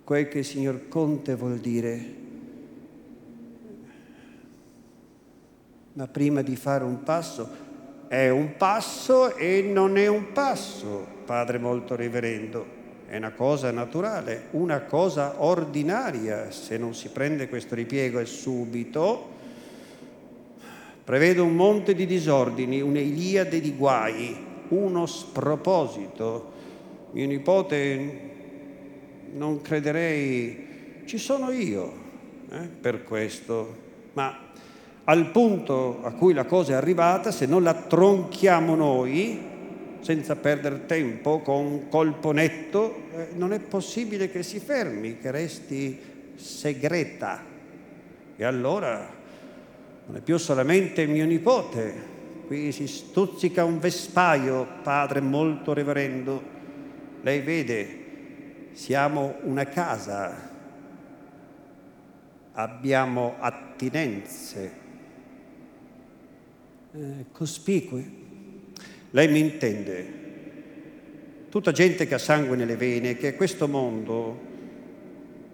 quel 0.06 0.28
che 0.28 0.38
il 0.38 0.46
signor 0.46 0.88
Conte 0.88 1.36
vuol 1.36 1.58
dire. 1.58 2.14
Ma 5.94 6.08
prima 6.08 6.44
di 6.44 6.56
fare 6.56 6.84
un 6.84 7.02
passo, 7.02 7.50
è 8.08 8.30
un 8.30 8.56
passo 8.56 9.36
e 9.36 9.64
non 9.64 9.98
è 9.98 10.06
un 10.06 10.32
passo, 10.32 11.06
padre 11.26 11.58
molto 11.58 11.96
riverendo. 11.96 12.84
È 13.08 13.18
una 13.18 13.32
cosa 13.32 13.72
naturale, 13.72 14.48
una 14.52 14.82
cosa 14.82 15.44
ordinaria. 15.44 16.52
Se 16.52 16.78
non 16.78 16.94
si 16.94 17.10
prende 17.10 17.50
questo 17.50 17.74
ripiego 17.74 18.20
e 18.20 18.26
subito, 18.26 19.30
prevedo 21.04 21.46
un 21.46 21.56
monte 21.56 21.96
di 21.96 22.06
disordini, 22.06 22.80
un'Iliade 22.80 23.60
di 23.60 23.76
guai, 23.76 24.36
uno 24.68 25.08
sproposito. 25.08 26.52
Mio 27.12 27.26
nipote 27.26 28.34
non 29.36 29.62
crederei, 29.62 31.04
ci 31.06 31.18
sono 31.18 31.52
io 31.52 31.94
eh, 32.50 32.60
per 32.80 33.04
questo, 33.04 33.84
ma 34.14 34.40
al 35.04 35.30
punto 35.32 36.02
a 36.04 36.12
cui 36.12 36.34
la 36.34 36.46
cosa 36.46 36.72
è 36.72 36.76
arrivata, 36.76 37.32
se 37.32 37.46
non 37.46 37.62
la 37.62 37.74
tronchiamo 37.74 38.76
noi, 38.76 39.54
senza 40.00 40.36
perdere 40.36 40.86
tempo, 40.86 41.40
con 41.40 41.66
un 41.66 41.90
colpo 41.90 42.32
netto, 42.32 43.04
eh, 43.14 43.28
non 43.36 43.52
è 43.52 43.60
possibile 43.60 44.30
che 44.30 44.42
si 44.42 44.60
fermi, 44.60 45.20
che 45.20 45.32
resti 45.32 46.00
segreta. 46.36 47.44
E 48.38 48.44
allora 48.44 49.10
non 50.06 50.16
è 50.16 50.22
più 50.22 50.38
solamente 50.38 51.06
mio 51.08 51.26
nipote, 51.26 52.14
qui 52.48 52.72
si 52.72 52.88
stuzzica 52.88 53.66
un 53.66 53.80
vespaio, 53.80 54.66
padre 54.82 55.20
molto 55.20 55.74
reverendo. 55.74 56.54
Lei 57.22 57.42
vede, 57.42 58.05
siamo 58.76 59.36
una 59.44 59.64
casa, 59.64 60.36
abbiamo 62.52 63.36
attinenze 63.40 64.72
eh, 66.92 67.26
cospicue. 67.32 68.12
Lei 69.12 69.30
mi 69.30 69.40
intende? 69.40 70.24
Tutta 71.50 71.72
gente 71.72 72.06
che 72.06 72.16
ha 72.16 72.18
sangue 72.18 72.58
nelle 72.58 72.76
vene, 72.76 73.16
che 73.16 73.36
questo 73.36 73.70
mondo 73.70 74.40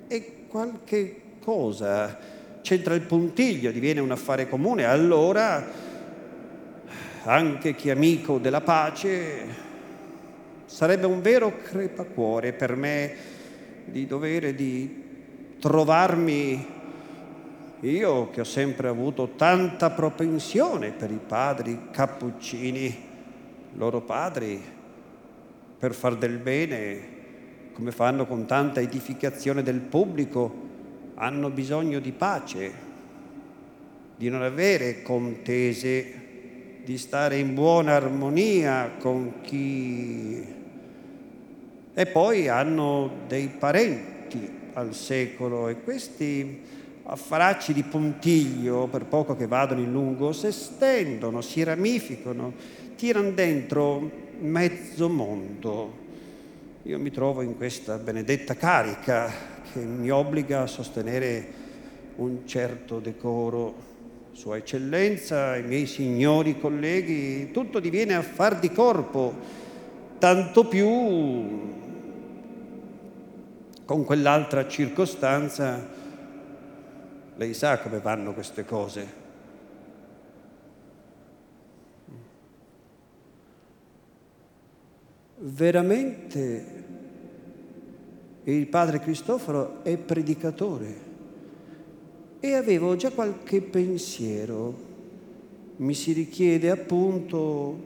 è 0.07 0.47
qualche 0.47 1.21
cosa, 1.43 2.17
c'entra 2.61 2.95
il 2.95 3.01
puntiglio, 3.01 3.69
diviene 3.69 3.99
un 3.99 4.09
affare 4.09 4.49
comune, 4.49 4.85
allora 4.85 5.63
anche 7.23 7.75
chi 7.75 7.89
è 7.89 7.91
amico 7.91 8.39
della 8.39 8.61
pace 8.61 9.69
Sarebbe 10.71 11.05
un 11.05 11.21
vero 11.21 11.57
crepacuore 11.61 12.53
per 12.53 12.77
me 12.77 13.13
di 13.83 14.07
dovere 14.07 14.55
di 14.55 15.03
trovarmi 15.59 16.65
io 17.81 18.29
che 18.29 18.39
ho 18.39 18.45
sempre 18.45 18.87
avuto 18.87 19.31
tanta 19.35 19.91
propensione 19.91 20.91
per 20.91 21.11
i 21.11 21.19
padri 21.27 21.87
cappuccini, 21.91 23.03
loro 23.73 23.99
padri, 23.99 24.63
per 25.77 25.93
far 25.93 26.15
del 26.15 26.37
bene, 26.37 26.99
come 27.73 27.91
fanno 27.91 28.25
con 28.25 28.45
tanta 28.45 28.79
edificazione 28.79 29.63
del 29.63 29.81
pubblico, 29.81 30.69
hanno 31.15 31.49
bisogno 31.49 31.99
di 31.99 32.13
pace, 32.13 32.71
di 34.15 34.29
non 34.29 34.41
avere 34.41 35.01
contese, 35.01 36.13
di 36.85 36.97
stare 36.97 37.39
in 37.39 37.53
buona 37.53 37.95
armonia 37.95 38.91
con 38.97 39.41
chi 39.41 40.59
e 41.93 42.05
poi 42.05 42.47
hanno 42.47 43.11
dei 43.27 43.47
parenti 43.47 44.49
al 44.73 44.93
secolo 44.93 45.67
e 45.67 45.81
questi 45.81 46.59
affaracci 47.03 47.73
di 47.73 47.83
puntiglio, 47.83 48.87
per 48.87 49.05
poco 49.05 49.35
che 49.35 49.47
vadano 49.47 49.81
in 49.81 49.91
lungo, 49.91 50.31
si 50.31 50.47
estendono, 50.47 51.41
si 51.41 51.63
ramificano, 51.63 52.53
tirano 52.95 53.31
dentro 53.31 54.09
mezzo 54.39 55.09
mondo. 55.09 55.99
Io 56.83 56.97
mi 56.99 57.11
trovo 57.11 57.41
in 57.41 57.57
questa 57.57 57.97
benedetta 57.97 58.55
carica 58.55 59.29
che 59.71 59.79
mi 59.79 60.09
obbliga 60.09 60.61
a 60.61 60.67
sostenere 60.67 61.59
un 62.15 62.39
certo 62.45 62.99
decoro. 62.99 63.89
Sua 64.31 64.55
Eccellenza, 64.55 65.57
i 65.57 65.63
miei 65.63 65.85
signori 65.85 66.57
colleghi, 66.57 67.51
tutto 67.51 67.79
diviene 67.79 68.15
affar 68.15 68.59
di 68.59 68.71
corpo, 68.71 69.33
tanto 70.17 70.65
più 70.65 70.87
con 73.91 74.05
quell'altra 74.05 74.69
circostanza, 74.69 75.85
lei 77.35 77.53
sa 77.53 77.77
come 77.79 77.99
vanno 77.99 78.33
queste 78.33 78.63
cose. 78.63 79.05
Veramente 85.39 86.83
il 88.45 88.65
padre 88.67 89.01
Cristoforo 89.01 89.83
è 89.83 89.97
predicatore 89.97 90.95
e 92.39 92.53
avevo 92.53 92.95
già 92.95 93.11
qualche 93.11 93.61
pensiero. 93.61 94.73
Mi 95.75 95.93
si 95.93 96.13
richiede 96.13 96.69
appunto, 96.69 97.77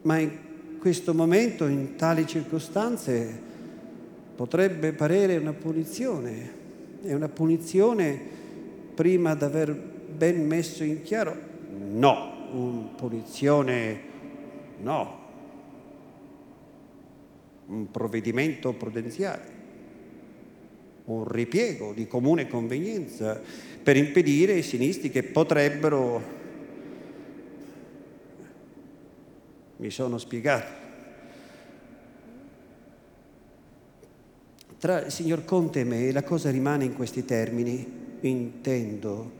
ma 0.00 0.16
in 0.16 0.30
questo 0.78 1.12
momento, 1.12 1.66
in 1.66 1.96
tali 1.96 2.26
circostanze, 2.26 3.50
potrebbe 4.42 4.92
parere 4.92 5.36
una 5.36 5.52
punizione, 5.52 6.50
è 7.04 7.12
una 7.12 7.28
punizione 7.28 8.20
prima 8.92 9.36
di 9.36 9.44
aver 9.44 9.72
ben 9.72 10.44
messo 10.44 10.82
in 10.82 11.02
chiaro? 11.02 11.36
No, 11.92 12.48
una 12.50 12.88
punizione 12.96 14.00
no, 14.80 15.18
un 17.66 17.88
provvedimento 17.92 18.72
prudenziale, 18.72 19.44
un 21.04 21.24
ripiego 21.28 21.92
di 21.92 22.08
comune 22.08 22.48
convenienza 22.48 23.40
per 23.80 23.96
impedire 23.96 24.54
ai 24.54 24.62
sinistri 24.62 25.08
che 25.10 25.22
potrebbero, 25.22 26.20
mi 29.76 29.90
sono 29.90 30.18
spiegato, 30.18 30.81
Tra 34.82 35.04
il 35.04 35.12
signor 35.12 35.44
Conte 35.44 35.78
e 35.78 35.84
me 35.84 36.10
la 36.10 36.24
cosa 36.24 36.50
rimane 36.50 36.84
in 36.84 36.94
questi 36.94 37.24
termini, 37.24 37.86
intendo. 38.22 39.30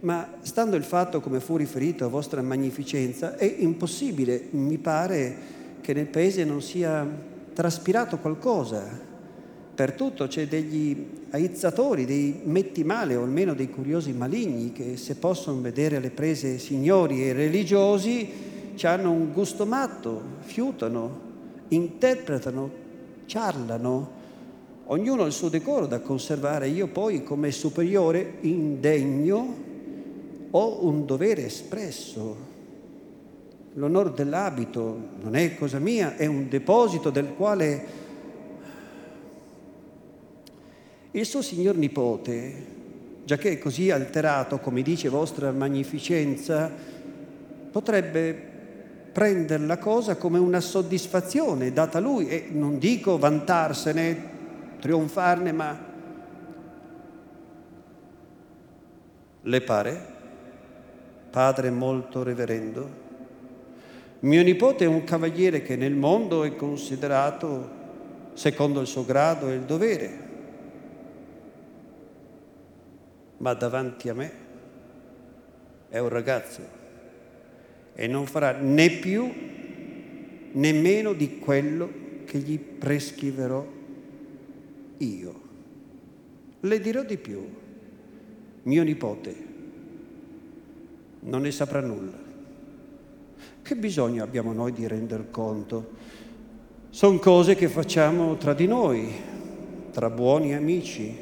Ma 0.00 0.36
stando 0.40 0.76
il 0.76 0.82
fatto, 0.82 1.20
come 1.20 1.40
fu 1.40 1.58
riferito 1.58 2.06
a 2.06 2.08
vostra 2.08 2.40
magnificenza, 2.40 3.36
è 3.36 3.56
impossibile, 3.58 4.46
mi 4.52 4.78
pare, 4.78 5.36
che 5.82 5.92
nel 5.92 6.06
paese 6.06 6.42
non 6.44 6.62
sia 6.62 7.06
traspirato 7.52 8.16
qualcosa. 8.16 8.88
Per 9.74 9.92
tutto 9.92 10.26
c'è 10.26 10.48
degli 10.48 10.96
aizzatori, 11.32 12.06
dei 12.06 12.40
metti 12.44 12.82
male 12.82 13.14
o 13.14 13.24
almeno 13.24 13.52
dei 13.52 13.68
curiosi 13.68 14.14
maligni 14.14 14.72
che 14.72 14.96
se 14.96 15.16
possono 15.16 15.60
vedere 15.60 15.96
alle 15.96 16.08
prese 16.08 16.58
signori 16.58 17.28
e 17.28 17.34
religiosi 17.34 18.30
ci 18.74 18.86
hanno 18.86 19.10
un 19.10 19.34
gusto 19.34 19.66
matto, 19.66 20.22
fiutano, 20.38 21.20
interpretano, 21.68 22.70
ciarlano 23.26 24.16
Ognuno 24.90 25.24
ha 25.24 25.26
il 25.26 25.32
suo 25.32 25.50
decoro 25.50 25.86
da 25.86 26.00
conservare, 26.00 26.68
io 26.68 26.86
poi 26.86 27.22
come 27.22 27.50
superiore 27.50 28.36
indegno 28.40 29.56
ho 30.50 30.86
un 30.86 31.04
dovere 31.04 31.44
espresso. 31.44 32.36
L'onore 33.74 34.12
dell'abito 34.14 34.98
non 35.20 35.36
è 35.36 35.54
cosa 35.56 35.78
mia, 35.78 36.16
è 36.16 36.24
un 36.24 36.48
deposito 36.48 37.10
del 37.10 37.34
quale 37.36 37.86
il 41.10 41.26
suo 41.26 41.42
signor 41.42 41.76
nipote, 41.76 42.64
già 43.26 43.36
che 43.36 43.52
è 43.52 43.58
così 43.58 43.90
alterato, 43.90 44.58
come 44.58 44.80
dice 44.80 45.10
vostra 45.10 45.52
magnificenza, 45.52 46.72
potrebbe 47.70 48.46
prendere 49.12 49.66
la 49.66 49.76
cosa 49.76 50.16
come 50.16 50.38
una 50.38 50.60
soddisfazione 50.60 51.74
data 51.74 51.98
a 51.98 52.00
lui 52.00 52.28
e 52.28 52.46
non 52.50 52.78
dico 52.78 53.18
vantarsene, 53.18 54.36
trionfarne, 54.78 55.52
ma 55.52 55.78
le 59.40 59.60
pare? 59.60 60.16
Padre 61.30 61.70
molto 61.70 62.22
reverendo? 62.22 63.06
Mio 64.20 64.42
nipote 64.42 64.84
è 64.84 64.88
un 64.88 65.04
cavaliere 65.04 65.62
che 65.62 65.76
nel 65.76 65.94
mondo 65.94 66.42
è 66.42 66.56
considerato 66.56 67.76
secondo 68.32 68.80
il 68.80 68.86
suo 68.86 69.04
grado 69.04 69.48
e 69.48 69.54
il 69.54 69.62
dovere, 69.62 70.18
ma 73.38 73.54
davanti 73.54 74.08
a 74.08 74.14
me 74.14 74.32
è 75.88 75.98
un 75.98 76.08
ragazzo 76.08 76.76
e 77.94 78.06
non 78.06 78.26
farà 78.26 78.52
né 78.52 78.90
più 78.90 79.32
né 80.52 80.72
meno 80.72 81.12
di 81.12 81.38
quello 81.38 81.90
che 82.24 82.38
gli 82.38 82.58
prescriverò 82.58 83.77
io. 84.98 85.40
Le 86.60 86.80
dirò 86.80 87.02
di 87.02 87.16
più, 87.16 87.46
mio 88.62 88.82
nipote 88.82 89.46
non 91.20 91.42
ne 91.42 91.50
saprà 91.50 91.80
nulla. 91.80 92.26
Che 93.62 93.76
bisogno 93.76 94.22
abbiamo 94.22 94.52
noi 94.52 94.72
di 94.72 94.86
render 94.86 95.30
conto? 95.30 95.90
Sono 96.90 97.18
cose 97.18 97.54
che 97.54 97.68
facciamo 97.68 98.36
tra 98.36 98.54
di 98.54 98.66
noi, 98.66 99.12
tra 99.92 100.10
buoni 100.10 100.54
amici, 100.54 101.14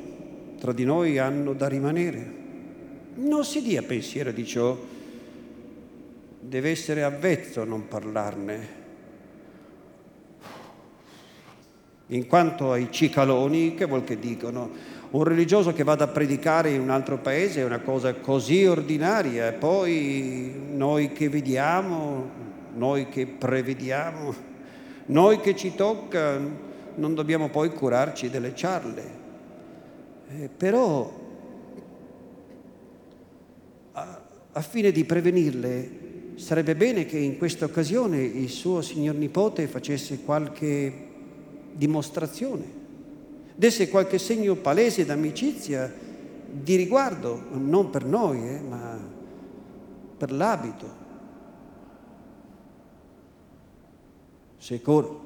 tra 0.59 0.73
di 0.73 0.85
noi 0.85 1.19
hanno 1.19 1.53
da 1.55 1.67
rimanere. 1.69 2.45
Non 3.17 3.45
si 3.45 3.63
dia 3.63 3.83
pensiero 3.83 4.31
di 4.31 4.47
ciò, 4.47 4.79
deve 6.41 6.71
essere 6.71 7.03
avvezzo 7.03 7.61
a 7.61 7.65
non 7.65 7.89
parlarne 7.89 8.76
In 12.09 12.29
quanto 12.29 12.71
ai 12.71 12.89
cicaloni, 12.91 13.75
che 13.75 13.85
vuol 13.85 14.05
che 14.05 14.19
dicono? 14.19 14.71
Un 15.11 15.25
religioso 15.25 15.73
che 15.73 15.83
vada 15.83 16.05
a 16.05 16.09
predicare 16.09 16.71
in 16.71 16.81
un 16.81 16.91
altro 16.91 17.19
paese 17.19 17.63
è 17.63 17.65
una 17.65 17.81
cosa 17.81 18.15
così 18.15 18.65
ordinaria, 18.65 19.49
e 19.49 19.53
poi 19.55 20.53
noi 20.73 21.13
che 21.13 21.29
vediamo, 21.29 22.31
noi 22.75 23.09
che 23.09 23.27
prevediamo, 23.27 24.35
noi 25.07 25.41
che 25.41 25.57
ci 25.57 25.75
tocca, 25.75 26.39
non 26.95 27.15
dobbiamo 27.15 27.49
poi 27.49 27.71
curarci 27.71 28.31
delle 28.31 28.55
ciarle. 28.55 29.03
Eh, 30.29 30.49
però, 30.57 31.13
a, 33.93 34.23
a 34.53 34.61
fine 34.61 34.93
di 34.93 35.05
prevenirle, 35.05 35.91
sarebbe 36.37 36.77
bene 36.77 37.05
che 37.05 37.19
in 37.19 37.37
questa 37.37 37.65
occasione 37.65 38.23
il 38.23 38.49
suo 38.49 38.81
signor 38.81 39.17
nipote 39.17 39.67
facesse 39.67 40.21
qualche 40.23 41.06
dimostrazione, 41.77 42.65
desse 43.55 43.89
qualche 43.89 44.19
segno 44.19 44.55
palese 44.57 45.05
d'amicizia, 45.05 45.93
di 46.49 46.77
riguardo, 46.77 47.43
non 47.53 47.91
per 47.91 48.05
noi, 48.05 48.49
eh, 48.49 48.61
ma 48.61 48.99
per 50.17 50.33
l'abito. 50.33 51.05
Sicuro, 54.57 55.25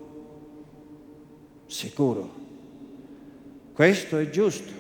sicuro, 1.67 2.31
questo 3.73 4.19
è 4.19 4.29
giusto, 4.29 4.73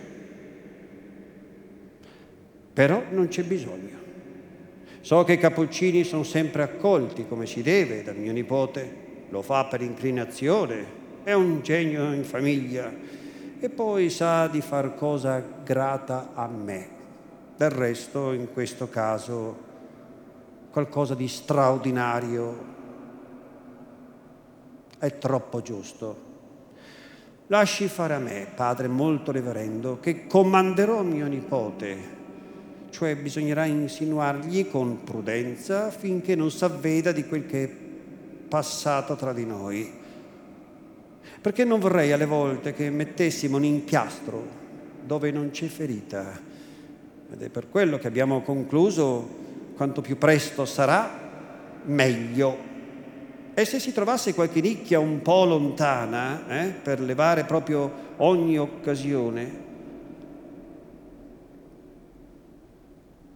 però 2.73 3.03
non 3.11 3.29
c'è 3.29 3.45
bisogno. 3.45 3.99
So 5.01 5.25
che 5.25 5.33
i 5.33 5.39
cappuccini 5.39 6.05
sono 6.05 6.25
sempre 6.25 6.63
accolti 6.63 7.27
come 7.27 7.47
si 7.47 7.63
deve 7.63 8.03
dal 8.03 8.17
mio 8.17 8.33
nipote. 8.33 9.09
Lo 9.31 9.41
fa 9.41 9.65
per 9.65 9.81
inclinazione, 9.81 10.85
è 11.23 11.33
un 11.33 11.61
genio 11.63 12.13
in 12.13 12.25
famiglia 12.25 12.93
e 13.59 13.69
poi 13.69 14.09
sa 14.09 14.47
di 14.47 14.61
far 14.61 14.95
cosa 14.95 15.43
grata 15.63 16.31
a 16.35 16.47
me. 16.47 16.99
Del 17.57 17.71
resto, 17.71 18.33
in 18.33 18.53
questo 18.53 18.89
caso, 18.89 19.69
qualcosa 20.71 21.15
di 21.15 21.29
straordinario 21.29 22.65
è 24.99 25.19
troppo 25.19 25.61
giusto. 25.61 26.29
Lasci 27.49 27.89
fare 27.89 28.15
a 28.15 28.19
me, 28.19 28.47
padre 28.55 28.89
molto 28.89 29.33
reverendo, 29.33 29.99
che 30.01 30.27
comanderò 30.27 31.03
mio 31.03 31.27
nipote, 31.27 32.19
cioè 32.91 33.17
bisognerà 33.17 33.65
insinuargli 33.65 34.71
con 34.71 35.03
prudenza 35.05 35.91
finché 35.91 36.35
non 36.35 36.51
s'avveda 36.51 37.13
di 37.13 37.27
quel 37.27 37.47
che 37.47 37.65
è 37.65 37.69
passato 38.49 39.17
tra 39.17 39.33
di 39.33 39.45
noi. 39.45 40.00
Perché 41.41 41.65
non 41.65 41.81
vorrei 41.81 42.13
alle 42.13 42.27
volte 42.27 42.73
che 42.73 42.91
mettessimo 42.91 43.57
un 43.57 43.65
inchiastro 43.65 44.59
dove 45.05 45.31
non 45.31 45.51
c'è 45.51 45.67
ferita. 45.67 46.39
Ed 47.33 47.43
è 47.43 47.49
per 47.49 47.69
quello 47.69 47.99
che 47.99 48.07
abbiamo 48.07 48.43
concluso, 48.43 49.29
quanto 49.75 50.01
più 50.01 50.19
presto 50.19 50.65
sarà, 50.65 51.29
meglio 51.85 52.69
e 53.61 53.65
se 53.67 53.79
si 53.79 53.93
trovasse 53.93 54.33
qualche 54.33 54.63
nicchia 54.63 55.01
un 55.01 55.21
po' 55.23 55.45
lontana, 55.45 56.49
eh, 56.49 56.69
per 56.69 56.99
levare 57.01 57.45
proprio 57.45 57.93
ogni 58.17 58.59
occasione, 58.59 59.69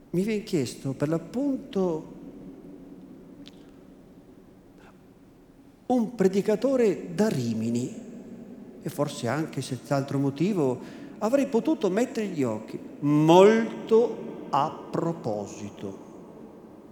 mi 0.08 0.22
viene 0.22 0.42
chiesto 0.44 0.92
per 0.92 1.08
l'appunto 1.08 2.13
un 5.86 6.14
predicatore 6.14 7.14
da 7.14 7.28
Rimini 7.28 8.02
e 8.82 8.88
forse 8.88 9.28
anche 9.28 9.62
senz'altro 9.62 10.18
motivo 10.18 10.80
avrei 11.18 11.46
potuto 11.46 11.90
mettere 11.90 12.26
gli 12.26 12.42
occhi 12.42 12.78
molto 13.00 14.46
a 14.50 14.86
proposito, 14.90 15.98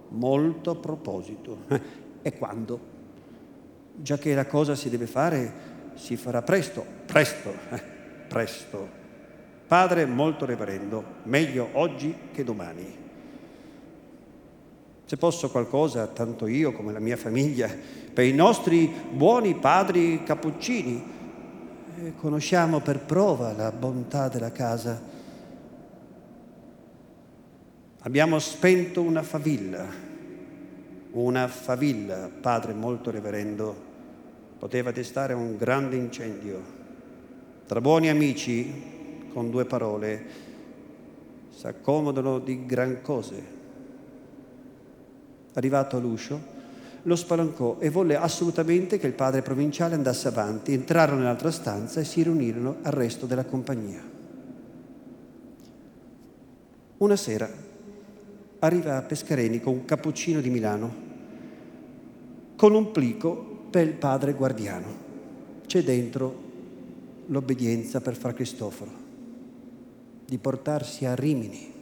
molto 0.09 0.71
a 0.71 0.75
proposito. 0.75 1.57
e 2.21 2.37
quando? 2.37 2.91
già 3.95 4.17
che 4.17 4.33
la 4.33 4.45
cosa 4.45 4.75
si 4.75 4.89
deve 4.89 5.05
fare, 5.05 5.71
si 5.95 6.15
farà 6.15 6.41
presto, 6.41 6.85
presto, 7.05 7.53
eh, 7.69 7.81
presto. 8.27 9.01
Padre 9.67 10.05
molto 10.05 10.45
reverendo, 10.45 11.03
meglio 11.23 11.69
oggi 11.73 12.15
che 12.31 12.43
domani. 12.43 13.01
Se 15.05 15.17
posso 15.17 15.49
qualcosa, 15.49 16.07
tanto 16.07 16.47
io 16.47 16.71
come 16.71 16.93
la 16.93 16.99
mia 16.99 17.17
famiglia, 17.17 17.69
per 18.13 18.25
i 18.25 18.33
nostri 18.33 18.91
buoni 19.11 19.55
padri 19.55 20.23
cappuccini, 20.23 21.03
eh, 21.95 22.13
conosciamo 22.15 22.79
per 22.79 22.99
prova 22.99 23.53
la 23.53 23.71
bontà 23.71 24.29
della 24.29 24.51
casa. 24.51 25.01
Abbiamo 27.99 28.39
spento 28.39 29.01
una 29.01 29.23
favilla, 29.23 29.85
una 31.11 31.47
favilla, 31.47 32.29
padre 32.41 32.73
molto 32.73 33.11
reverendo, 33.11 33.75
poteva 34.57 34.91
destare 34.91 35.33
un 35.33 35.57
grande 35.57 35.95
incendio. 35.95 36.61
Tra 37.65 37.81
buoni 37.81 38.09
amici, 38.09 39.27
con 39.31 39.49
due 39.49 39.65
parole, 39.65 40.25
si 41.49 41.67
accomodano 41.67 42.39
di 42.39 42.65
gran 42.65 43.01
cose. 43.01 43.61
Arrivato 45.53 45.97
all'uscio, 45.97 46.39
lo 47.03 47.15
spalancò 47.15 47.77
e 47.79 47.89
volle 47.89 48.15
assolutamente 48.15 48.97
che 48.97 49.07
il 49.07 49.13
padre 49.13 49.41
provinciale 49.41 49.95
andasse 49.95 50.27
avanti. 50.27 50.73
Entrarono 50.73 51.19
nell'altra 51.19 51.51
stanza 51.51 51.99
e 51.99 52.05
si 52.05 52.23
riunirono 52.23 52.77
al 52.81 52.93
resto 52.93 53.25
della 53.25 53.45
compagnia. 53.45 54.01
Una 56.97 57.15
sera 57.15 57.49
arriva 58.59 58.97
a 58.97 59.01
Pescareni 59.01 59.59
con 59.59 59.73
un 59.73 59.85
cappuccino 59.85 60.39
di 60.39 60.49
Milano 60.49 61.11
con 62.55 62.75
un 62.75 62.91
plico 62.91 63.65
per 63.69 63.87
il 63.87 63.93
padre 63.95 64.33
guardiano. 64.33 65.01
C'è 65.65 65.83
dentro 65.83 66.41
l'obbedienza 67.25 67.99
per 67.99 68.15
Fra 68.15 68.33
Cristoforo, 68.33 68.91
di 70.25 70.37
portarsi 70.37 71.05
a 71.05 71.13
Rimini, 71.13 71.73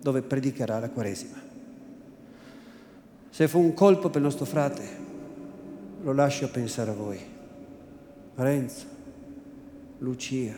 dove 0.00 0.22
predicherà 0.22 0.80
la 0.80 0.90
Quaresima. 0.90 1.47
Se 3.30 3.48
fu 3.48 3.60
un 3.60 3.74
colpo 3.74 4.08
per 4.08 4.16
il 4.16 4.26
nostro 4.26 4.44
frate, 4.44 4.82
lo 6.02 6.12
lascio 6.12 6.48
pensare 6.50 6.90
a 6.90 6.94
voi. 6.94 7.18
Renzo, 8.34 8.86
Lucia, 9.98 10.54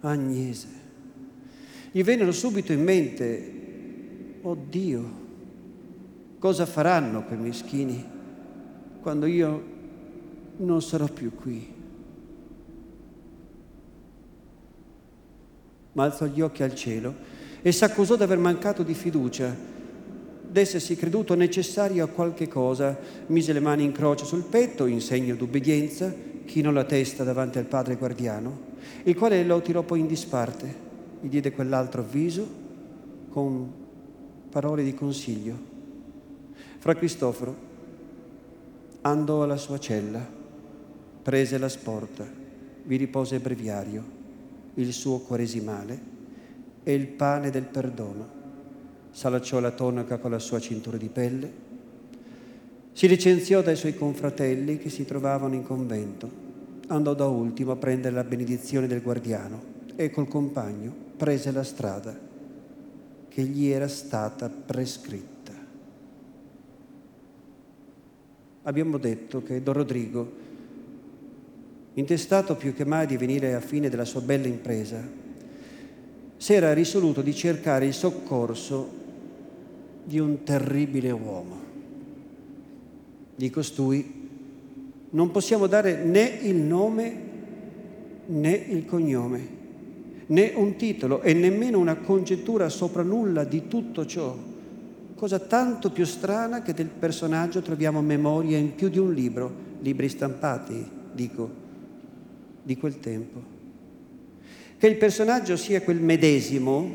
Agnese. 0.00 0.68
Gli 1.90 2.02
vennero 2.02 2.32
subito 2.32 2.72
in 2.72 2.82
mente, 2.82 3.52
oddio, 4.42 5.24
Cosa 6.38 6.66
faranno 6.66 7.24
quei 7.24 7.38
meschini 7.38 8.04
quando 9.00 9.26
io 9.26 9.64
non 10.58 10.82
sarò 10.82 11.06
più 11.06 11.34
qui? 11.34 11.74
Ma 15.92 16.04
alzò 16.04 16.26
gli 16.26 16.42
occhi 16.42 16.62
al 16.62 16.74
cielo 16.74 17.14
e 17.62 17.72
s'accusò 17.72 18.16
di 18.16 18.22
aver 18.22 18.38
mancato 18.38 18.82
di 18.82 18.92
fiducia, 18.92 19.52
d'essersi 20.48 20.96
creduto 20.96 21.34
necessario 21.34 22.04
a 22.04 22.08
qualche 22.08 22.48
cosa, 22.48 22.96
mise 23.26 23.52
le 23.52 23.60
mani 23.60 23.84
in 23.84 23.92
croce 23.92 24.24
sul 24.24 24.44
petto 24.44 24.86
in 24.86 25.00
segno 25.00 25.34
d'ubbidienza, 25.34 26.14
chinò 26.44 26.70
la 26.70 26.84
testa 26.84 27.24
davanti 27.24 27.58
al 27.58 27.66
padre 27.66 27.96
guardiano, 27.96 28.74
il 29.04 29.16
quale 29.16 29.44
lo 29.44 29.60
tirò 29.60 29.82
poi 29.82 30.00
in 30.00 30.06
disparte, 30.06 30.84
gli 31.20 31.28
diede 31.28 31.52
quell'altro 31.52 32.02
avviso 32.02 32.46
con 33.30 33.70
parole 34.50 34.82
di 34.82 34.94
consiglio. 34.94 35.74
Fra 36.78 36.94
Cristoforo 36.94 37.54
andò 39.02 39.42
alla 39.42 39.56
sua 39.56 39.78
cella, 39.78 40.24
prese 41.22 41.58
la 41.58 41.68
sporta, 41.68 42.24
vi 42.84 42.96
riposa 42.96 43.34
il 43.34 43.40
breviario, 43.40 44.04
il 44.74 44.92
suo 44.92 45.18
quaresimale 45.18 46.14
e 46.82 46.94
il 46.94 47.08
pane 47.08 47.50
del 47.50 47.64
perdono. 47.64 48.35
S'allacciò 49.16 49.60
la 49.60 49.70
tonaca 49.70 50.18
con 50.18 50.30
la 50.30 50.38
sua 50.38 50.60
cintura 50.60 50.98
di 50.98 51.08
pelle, 51.08 51.50
si 52.92 53.08
licenziò 53.08 53.62
dai 53.62 53.74
suoi 53.74 53.94
confratelli 53.94 54.76
che 54.76 54.90
si 54.90 55.06
trovavano 55.06 55.54
in 55.54 55.62
convento, 55.62 56.30
andò 56.88 57.14
da 57.14 57.24
ultimo 57.24 57.72
a 57.72 57.76
prendere 57.76 58.14
la 58.14 58.24
benedizione 58.24 58.86
del 58.86 59.00
guardiano 59.00 59.58
e 59.96 60.10
col 60.10 60.28
compagno 60.28 60.92
prese 61.16 61.50
la 61.50 61.62
strada 61.62 62.14
che 63.26 63.42
gli 63.42 63.68
era 63.68 63.88
stata 63.88 64.50
prescritta. 64.50 65.34
abbiamo 68.64 68.98
detto 68.98 69.42
che 69.42 69.62
Don 69.62 69.72
Rodrigo, 69.72 70.30
intestato 71.94 72.54
più 72.54 72.74
che 72.74 72.84
mai 72.84 73.06
di 73.06 73.16
venire 73.16 73.54
a 73.54 73.60
fine 73.60 73.88
della 73.88 74.04
sua 74.04 74.20
bella 74.20 74.46
impresa, 74.46 75.02
si 76.36 76.52
era 76.52 76.74
risoluto 76.74 77.22
di 77.22 77.34
cercare 77.34 77.86
il 77.86 77.94
soccorso 77.94 79.04
di 80.06 80.18
un 80.18 80.44
terribile 80.44 81.10
uomo. 81.10 81.58
Di 83.34 83.50
costui 83.50 84.28
non 85.10 85.30
possiamo 85.30 85.66
dare 85.66 86.02
né 86.04 86.38
il 86.42 86.56
nome 86.56 87.24
né 88.28 88.50
il 88.50 88.86
cognome, 88.86 89.48
né 90.26 90.52
un 90.54 90.76
titolo 90.76 91.22
e 91.22 91.32
nemmeno 91.32 91.78
una 91.78 91.96
congettura 91.96 92.68
sopra 92.68 93.02
nulla 93.02 93.44
di 93.44 93.68
tutto 93.68 94.06
ciò 94.06 94.54
cosa 95.16 95.38
tanto 95.38 95.90
più 95.90 96.04
strana 96.04 96.62
che 96.62 96.74
del 96.74 96.88
personaggio 96.88 97.62
troviamo 97.62 98.02
memoria 98.02 98.58
in 98.58 98.74
più 98.74 98.88
di 98.88 98.98
un 98.98 99.12
libro, 99.12 99.50
libri 99.80 100.08
stampati, 100.08 100.86
dico, 101.12 101.50
di 102.62 102.76
quel 102.76 103.00
tempo. 103.00 103.54
Che 104.76 104.86
il 104.86 104.96
personaggio 104.96 105.56
sia 105.56 105.80
quel 105.80 106.00
medesimo, 106.00 106.94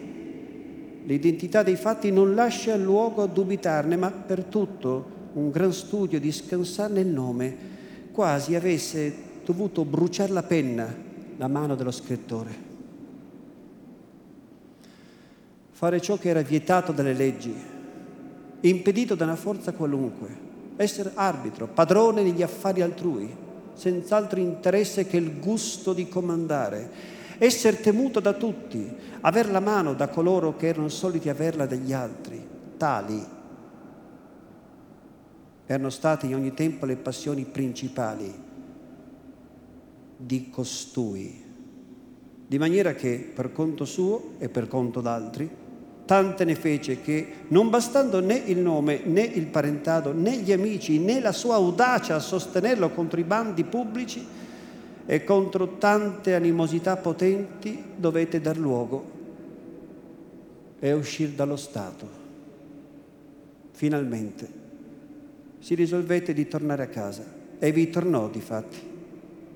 l'identità 1.05 1.63
dei 1.63 1.75
fatti 1.75 2.11
non 2.11 2.35
lascia 2.35 2.75
luogo 2.75 3.23
a 3.23 3.27
dubitarne, 3.27 3.95
ma 3.95 4.11
per 4.11 4.43
tutto 4.45 5.19
un 5.33 5.49
gran 5.49 5.71
studio 5.71 6.19
di 6.19 6.31
scansarne 6.31 6.99
il 6.99 7.07
nome, 7.07 7.55
quasi 8.11 8.55
avesse 8.55 9.13
dovuto 9.45 9.85
bruciare 9.85 10.31
la 10.31 10.43
penna, 10.43 10.93
la 11.37 11.47
mano 11.47 11.75
dello 11.75 11.91
scrittore. 11.91 12.69
Fare 15.71 15.99
ciò 16.01 16.17
che 16.17 16.29
era 16.29 16.41
vietato 16.41 16.91
dalle 16.91 17.13
leggi, 17.13 17.53
impedito 18.61 19.15
da 19.15 19.23
una 19.23 19.35
forza 19.35 19.71
qualunque, 19.71 20.49
essere 20.75 21.11
arbitro, 21.15 21.67
padrone 21.67 22.21
negli 22.21 22.43
affari 22.43 22.81
altrui, 22.81 23.33
senz'altro 23.73 24.39
interesse 24.39 25.07
che 25.07 25.17
il 25.17 25.39
gusto 25.39 25.93
di 25.93 26.07
comandare, 26.07 27.19
essere 27.43 27.79
temuto 27.79 28.19
da 28.19 28.33
tutti, 28.33 28.87
aver 29.21 29.49
la 29.49 29.59
mano 29.59 29.95
da 29.95 30.09
coloro 30.09 30.55
che 30.55 30.67
erano 30.67 30.89
soliti 30.89 31.27
averla 31.27 31.65
dagli 31.65 31.91
altri, 31.91 32.39
tali 32.77 33.25
erano 35.65 35.89
state 35.89 36.27
in 36.27 36.35
ogni 36.35 36.53
tempo 36.53 36.85
le 36.85 36.97
passioni 36.97 37.45
principali 37.45 38.31
di 40.17 40.51
costui, 40.51 41.43
di 42.45 42.59
maniera 42.59 42.93
che 42.93 43.31
per 43.33 43.51
conto 43.51 43.85
suo 43.85 44.33
e 44.37 44.47
per 44.47 44.67
conto 44.67 45.01
d'altri, 45.01 45.49
tante 46.05 46.45
ne 46.45 46.53
fece 46.53 47.01
che, 47.01 47.27
non 47.47 47.71
bastando 47.71 48.19
né 48.19 48.35
il 48.35 48.59
nome, 48.59 49.01
né 49.05 49.21
il 49.23 49.47
parentado, 49.47 50.13
né 50.13 50.37
gli 50.37 50.51
amici, 50.51 50.99
né 50.99 51.19
la 51.19 51.31
sua 51.31 51.55
audacia 51.55 52.13
a 52.13 52.19
sostenerlo 52.19 52.91
contro 52.91 53.19
i 53.19 53.23
bandi 53.23 53.63
pubblici 53.63 54.40
e 55.05 55.23
contro 55.23 55.77
tante 55.77 56.33
animosità 56.35 56.97
potenti, 56.97 57.83
dovete 57.95 58.39
dar 58.39 58.57
luogo 58.57 59.19
e 60.79 60.93
uscire 60.93 61.35
dallo 61.35 61.55
Stato. 61.55 62.19
Finalmente 63.71 64.59
si 65.59 65.75
risolvette 65.75 66.33
di 66.33 66.47
tornare 66.47 66.83
a 66.83 66.87
casa 66.87 67.23
e 67.59 67.71
vi 67.71 67.89
tornò 67.89 68.27
di 68.29 68.41
fatti. 68.41 68.89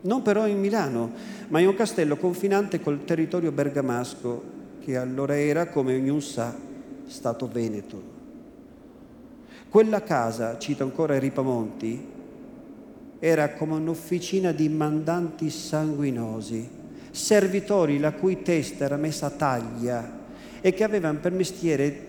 Non 0.02 0.22
però 0.22 0.46
in 0.46 0.60
Milano, 0.60 1.12
ma 1.48 1.60
in 1.60 1.68
un 1.68 1.76
castello 1.76 2.16
confinante 2.16 2.80
col 2.80 3.04
territorio 3.06 3.52
bergamasco, 3.52 4.54
che 4.82 4.98
allora 4.98 5.36
era, 5.36 5.68
come 5.68 5.96
ognuno 5.96 6.20
sa, 6.20 6.56
stato 7.08 7.48
veneto. 7.48 8.14
Quella 9.68 10.04
casa, 10.04 10.60
cito 10.60 10.84
ancora 10.84 11.18
Ripamonti, 11.18 12.14
era 13.28 13.54
come 13.54 13.74
un'officina 13.74 14.52
di 14.52 14.70
mandanti 14.70 15.50
sanguinosi, 15.50 16.70
servitori 17.10 17.98
la 17.98 18.12
cui 18.12 18.44
testa 18.44 18.86
era 18.86 18.98
messa 18.98 19.26
a 19.26 19.32
taglia 19.32 20.20
e 20.62 20.72
che 20.76 20.84
avevano 20.84 21.18
per 21.18 21.32
mestiere 21.32 22.08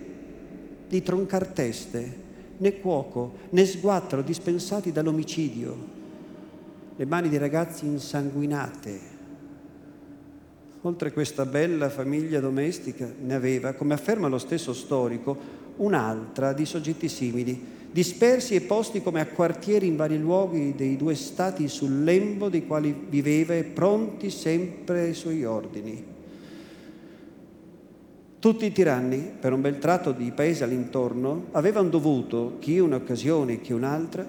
di 0.87 1.03
troncar 1.03 1.47
teste 1.47 2.25
né 2.59 2.81
cuoco, 2.81 3.39
né 3.49 3.65
sguattero 3.65 4.21
dispensati 4.21 4.93
dall'omicidio, 4.93 5.77
le 6.97 7.07
mani 7.07 7.31
di 7.31 7.39
ragazzi 7.39 7.87
insanguinate. 7.87 9.01
Oltre 10.83 11.13
questa 11.13 11.47
bella 11.47 11.89
famiglia 11.89 12.41
domestica 12.41 13.11
ne 13.23 13.35
aveva, 13.35 13.73
come 13.73 13.95
afferma 13.95 14.29
lo 14.29 14.37
stesso 14.37 14.75
storico, 14.75 15.35
un'altra 15.77 16.53
di 16.53 16.67
soggetti 16.67 17.09
simili, 17.09 17.76
dispersi 17.97 18.55
e 18.55 18.61
posti 18.61 19.01
come 19.01 19.21
a 19.21 19.27
quartieri 19.27 19.87
in 19.87 19.97
vari 19.97 20.19
luoghi 20.19 20.75
dei 20.77 20.99
due 20.99 21.15
stati 21.15 21.67
sul 21.67 22.05
lembo 22.05 22.51
dei 22.51 22.67
quali 22.67 22.95
viveva 23.09 23.55
e 23.55 23.65
pronti 23.65 24.29
sempre 24.29 25.01
ai 25.01 25.15
suoi 25.15 25.47
ordini. 25.47 26.05
Tutti 28.39 28.67
i 28.67 28.73
tiranni, 28.73 29.33
per 29.41 29.55
un 29.55 29.63
bel 29.63 29.79
tratto 29.79 30.13
di 30.13 30.31
paese 30.31 30.63
all'intorno, 30.63 31.47
avevano 31.53 31.89
dovuto, 31.89 32.59
chi 32.59 32.79
un'occasione, 32.79 33.63
chi 33.63 33.73
un'altra, 33.73 34.27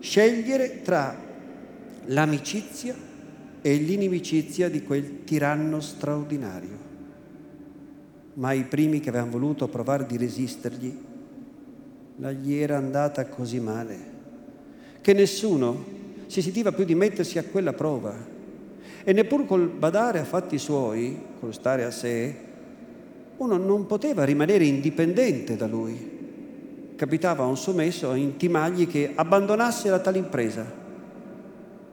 scegliere 0.00 0.82
tra 0.82 1.16
l'amicizia 2.06 2.96
e 3.62 3.74
l'inimicizia 3.76 4.68
di 4.68 4.82
quel 4.82 5.22
tiranno 5.22 5.78
straordinario. 5.78 6.78
Ma 8.34 8.52
i 8.52 8.64
primi 8.64 8.98
che 8.98 9.10
avevano 9.10 9.30
voluto 9.30 9.68
provare 9.68 10.04
di 10.04 10.16
resistergli, 10.16 11.12
la 12.16 12.32
gli 12.32 12.54
era 12.54 12.76
andata 12.76 13.26
così 13.26 13.58
male, 13.60 13.98
che 15.00 15.12
nessuno 15.12 15.84
si 16.26 16.42
sentiva 16.42 16.72
più 16.72 16.84
di 16.84 16.94
mettersi 16.94 17.38
a 17.38 17.44
quella 17.44 17.72
prova 17.72 18.14
e 19.02 19.12
neppur 19.12 19.46
col 19.46 19.68
badare 19.68 20.18
a 20.20 20.24
fatti 20.24 20.58
suoi, 20.58 21.18
col 21.40 21.52
stare 21.52 21.84
a 21.84 21.90
sé, 21.90 22.34
uno 23.36 23.56
non 23.56 23.86
poteva 23.86 24.24
rimanere 24.24 24.64
indipendente 24.64 25.56
da 25.56 25.66
lui. 25.66 26.12
Capitava 26.96 27.42
a 27.42 27.48
un 27.48 27.56
sommesso 27.56 28.10
a 28.10 28.16
intimargli 28.16 28.86
che 28.86 29.12
abbandonasse 29.14 29.90
la 29.90 29.98
tale 29.98 30.18
impresa, 30.18 30.64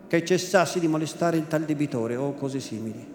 che 0.07 0.23
cessasse 0.23 0.79
di 0.79 0.87
molestare 0.87 1.37
il 1.37 1.47
tal 1.47 1.63
debitore 1.63 2.15
o 2.15 2.33
cose 2.33 2.59
simili. 2.59 3.05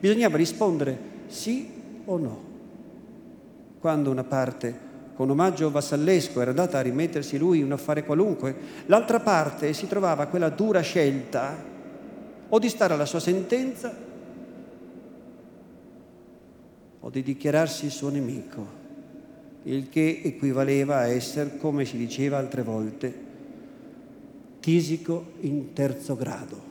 Bisognava 0.00 0.36
rispondere 0.36 0.98
sì 1.28 1.68
o 2.04 2.18
no. 2.18 2.42
Quando 3.78 4.10
una 4.10 4.24
parte 4.24 4.88
con 5.20 5.28
omaggio 5.28 5.70
vassallesco 5.70 6.40
era 6.40 6.48
andata 6.48 6.78
a 6.78 6.80
rimettersi 6.80 7.36
lui 7.36 7.60
un 7.60 7.72
affare 7.72 8.06
qualunque, 8.06 8.56
l'altra 8.86 9.20
parte 9.20 9.74
si 9.74 9.86
trovava 9.86 10.24
quella 10.28 10.48
dura 10.48 10.80
scelta 10.80 11.62
o 12.48 12.58
di 12.58 12.70
stare 12.70 12.94
alla 12.94 13.04
sua 13.04 13.20
sentenza 13.20 13.94
o 17.00 17.10
di 17.10 17.22
dichiararsi 17.22 17.90
suo 17.90 18.08
nemico, 18.08 18.66
il 19.64 19.90
che 19.90 20.22
equivaleva 20.24 21.00
a 21.00 21.08
essere, 21.08 21.58
come 21.58 21.84
si 21.84 21.98
diceva 21.98 22.38
altre 22.38 22.62
volte, 22.62 23.14
tisico 24.58 25.32
in 25.40 25.74
terzo 25.74 26.16
grado. 26.16 26.62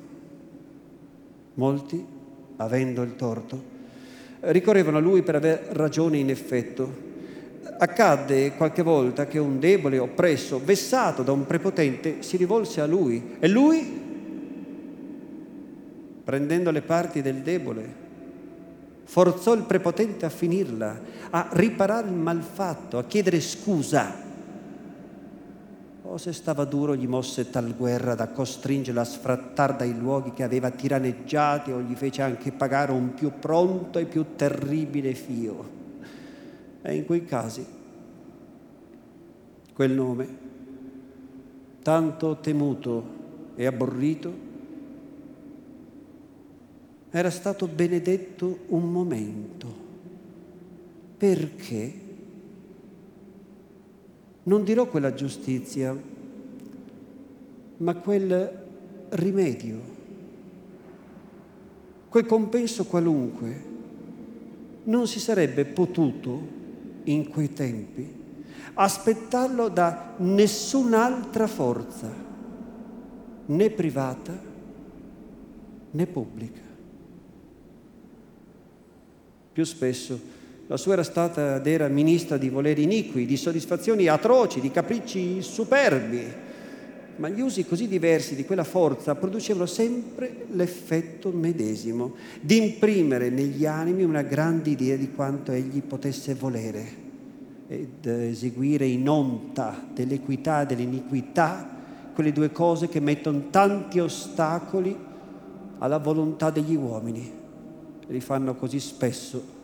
Molti, 1.54 2.04
avendo 2.56 3.04
il 3.04 3.16
torto, 3.16 3.64
ricorrevano 4.40 4.98
a 4.98 5.02
lui 5.02 5.22
per 5.22 5.36
aver 5.36 5.68
ragione 5.74 6.18
in 6.18 6.32
effetto. 6.32 7.09
Accadde 7.78 8.54
qualche 8.56 8.82
volta 8.82 9.28
che 9.28 9.40
un 9.40 9.60
debole, 9.60 10.00
oppresso, 10.00 10.62
vessato 10.64 11.24
da 11.24 11.32
un 11.32 11.46
prepotente, 11.46 12.22
si 12.22 12.38
rivolse 12.38 12.82
a 12.82 12.86
lui 12.86 13.36
e 13.40 13.48
lui, 13.48 14.02
prendendo 16.24 16.72
le 16.72 16.82
parti 16.82 17.22
del 17.22 17.38
debole, 17.38 18.08
forzò 19.04 19.54
il 19.54 19.64
prepotente 19.64 20.26
a 20.26 20.30
finirla, 20.30 21.00
a 21.32 21.50
riparare 21.54 22.08
il 22.08 22.14
malfatto, 22.14 22.98
a 22.98 23.04
chiedere 23.06 23.40
scusa. 23.42 24.28
O 26.04 26.18
se 26.18 26.34
stava 26.34 26.66
duro 26.66 26.96
gli 26.96 27.08
mosse 27.08 27.50
tal 27.50 27.76
guerra 27.76 28.16
da 28.16 28.28
costringerlo 28.28 29.00
a 29.00 29.04
sfrattare 29.04 29.76
dai 29.78 29.98
luoghi 29.98 30.34
che 30.34 30.44
aveva 30.44 30.70
tiraneggiati 30.70 31.72
o 31.72 31.82
gli 31.82 31.96
fece 31.96 32.22
anche 32.22 32.52
pagare 32.52 32.92
un 32.92 33.14
più 33.14 33.32
pronto 33.40 34.00
e 34.00 34.06
più 34.06 34.36
terribile 34.36 35.14
fio. 35.14 35.79
E 36.82 36.96
in 36.96 37.06
quei 37.06 37.26
casi 37.26 37.66
quel 39.80 39.92
nome, 39.92 40.28
tanto 41.82 42.38
temuto 42.42 43.04
e 43.56 43.66
abborrito, 43.66 44.34
era 47.10 47.30
stato 47.30 47.66
benedetto 47.66 48.60
un 48.68 48.92
momento. 48.92 49.68
Perché? 51.18 51.94
Non 54.44 54.66
dirò 54.66 54.88
quella 54.88 55.14
giustizia, 55.14 55.98
ma 57.78 57.96
quel 57.96 58.66
rimedio, 59.12 59.80
quel 62.10 62.26
compenso 62.26 62.84
qualunque, 62.84 63.64
non 64.84 65.08
si 65.08 65.22
sarebbe 65.22 65.64
potuto 65.64 66.59
in 67.06 67.28
quei 67.30 67.54
tempi 67.54 68.18
aspettarlo 68.74 69.68
da 69.68 70.14
nessun'altra 70.18 71.48
forza, 71.48 72.10
né 73.46 73.70
privata 73.70 74.48
né 75.92 76.06
pubblica 76.06 76.70
più 79.60 79.68
spesso. 79.68 80.38
La 80.68 80.78
sua 80.78 80.94
era 80.94 81.04
stata 81.04 81.58
ed 81.58 81.68
era 81.68 81.90
ministra 81.90 82.38
di 82.38 82.48
voleri 82.48 82.84
iniqui, 82.84 83.26
di 83.26 83.36
soddisfazioni 83.36 84.08
atroci, 84.08 84.62
di 84.62 84.72
capricci 84.72 85.42
superbi, 85.42 86.26
ma 87.20 87.28
gli 87.28 87.42
usi 87.42 87.66
così 87.66 87.88
diversi 87.88 88.34
di 88.34 88.46
quella 88.46 88.64
forza 88.64 89.14
producevano 89.16 89.66
sempre 89.66 90.46
l'effetto 90.52 91.32
medesimo, 91.32 92.16
di 92.40 92.58
imprimere 92.58 93.30
negli 93.30 93.66
animi 93.66 94.04
una 94.04 94.22
grande 94.22 94.70
idea 94.70 94.96
di 94.96 95.12
quanto 95.12 95.52
egli 95.52 95.82
potesse 95.82 96.34
volere 96.34 97.08
ed 97.68 98.06
eseguire 98.06 98.86
in 98.86 99.08
onta 99.08 99.86
dell'equità 99.94 100.62
e 100.62 100.66
dell'iniquità 100.66 101.78
quelle 102.14 102.32
due 102.32 102.52
cose 102.52 102.88
che 102.88 103.02
mettono 103.02 103.50
tanti 103.50 104.00
ostacoli 104.00 104.98
alla 105.78 105.98
volontà 105.98 106.50
degli 106.50 106.76
uomini 106.76 107.38
li 108.08 108.22
fanno 108.22 108.56
così 108.56 108.80
spesso 108.80 109.58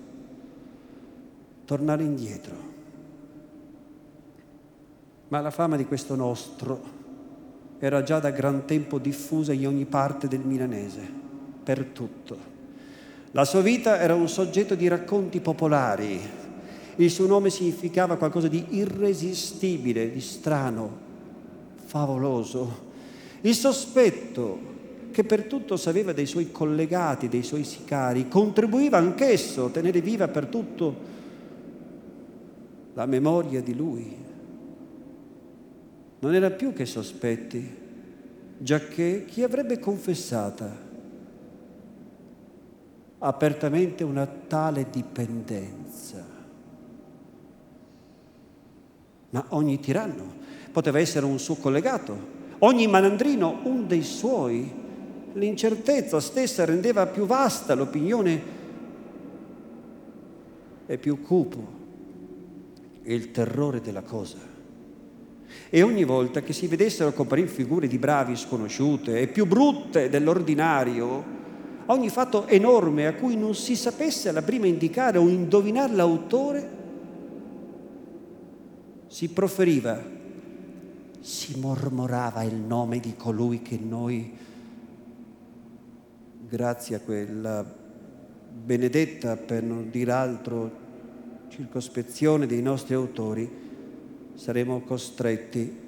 tornare 1.66 2.04
indietro. 2.04 2.74
Ma 5.30 5.40
la 5.40 5.50
fama 5.50 5.76
di 5.78 5.86
questo 5.86 6.16
nostro 6.16 6.95
era 7.80 8.04
già 8.04 8.20
da 8.20 8.32
gran 8.32 8.66
tempo 8.66 8.98
diffusa 9.00 9.54
in 9.54 9.68
ogni 9.68 9.86
parte 9.86 10.28
del 10.28 10.42
milanese, 10.42 11.02
per 11.64 11.86
tutto. 11.86 12.54
La 13.32 13.46
sua 13.46 13.62
vita 13.62 14.00
era 14.00 14.16
un 14.16 14.30
soggetto 14.30 14.76
di 14.76 14.88
racconti 14.88 15.40
popolari, 15.40 16.20
il 16.98 17.12
suo 17.12 17.28
nome 17.28 17.50
significava 17.50 18.16
qualcosa 18.16 18.48
di 18.48 18.66
irresistibile, 18.70 20.12
di 20.12 20.22
strano, 20.22 21.04
favoloso. 21.86 22.84
Il 23.42 23.54
sospetto 23.54 24.74
che 25.12 25.24
per 25.24 25.44
tutto 25.44 25.78
sapeva 25.78 26.14
dei 26.14 26.26
suoi 26.26 26.52
collegati, 26.52 27.28
dei 27.28 27.44
suoi 27.44 27.64
sicari, 27.64 28.28
contribuiva 28.28 28.98
anch'esso 28.98 29.66
a 29.66 29.70
tenere 29.70 30.02
viva 30.02 30.28
per 30.28 30.46
tutto 30.48 30.96
la 32.94 33.06
memoria 33.06 33.62
di 33.62 33.76
lui. 33.76 34.25
Non 36.26 36.34
era 36.34 36.50
più 36.50 36.74
che 36.74 36.88
sospetti, 36.88 37.72
giacché 38.58 39.26
chi 39.26 39.44
avrebbe 39.44 39.78
confessata 39.78 40.76
apertamente 43.20 44.04
una 44.04 44.26
tale 44.26 44.88
dipendenza? 44.90 46.26
Ma 49.30 49.46
ogni 49.50 49.80
tiranno 49.80 50.34
poteva 50.72 50.98
essere 50.98 51.28
un 51.28 51.38
suo 51.38 51.58
collegato, 51.58 52.18
ogni 52.58 52.88
malandrino 52.88 53.60
un 53.66 53.86
dei 53.86 54.02
suoi. 54.02 54.84
L'incertezza 55.34 56.20
stessa 56.20 56.66
rendeva 56.66 57.06
più 57.06 57.28
vasta 57.28 57.76
l'opinione 57.76 58.42
e 60.88 60.98
più 60.98 61.22
cupo 61.22 61.68
il 63.04 63.30
terrore 63.30 63.80
della 63.80 64.02
cosa. 64.02 64.55
E 65.70 65.82
ogni 65.82 66.04
volta 66.04 66.42
che 66.42 66.54
si 66.54 66.68
vedessero 66.68 67.14
comparire 67.14 67.48
figure 67.48 67.88
di 67.88 67.98
bravi 67.98 68.36
sconosciute 68.36 69.20
e 69.20 69.28
più 69.28 69.46
brutte 69.46 70.10
dell'ordinario, 70.10 71.24
ogni 71.88 72.10
fatto 72.10 72.48
enorme 72.48 73.08
a 73.08 73.14
cui 73.14 73.36
non 73.36 73.56
si 73.56 73.76
sapesse 73.76 74.30
alla 74.30 74.42
prima 74.42 74.68
indicare 74.68 75.18
o 75.18 75.28
indovinare 75.28 75.94
l'autore, 75.94 76.70
si 79.08 79.30
proferiva, 79.30 80.02
si 81.20 81.58
mormorava 81.60 82.44
il 82.44 82.56
nome 82.56 83.00
di 83.00 83.16
colui 83.16 83.62
che 83.62 83.80
noi, 83.82 84.32
grazie 86.48 86.96
a 86.98 87.00
quella 87.00 87.66
benedetta, 88.64 89.38
per 89.38 89.64
non 89.64 89.90
dire 89.90 90.12
altro, 90.12 90.84
circospezione 91.50 92.46
dei 92.46 92.62
nostri 92.62 92.94
autori, 92.94 93.65
saremo 94.36 94.82
costretti 94.82 95.84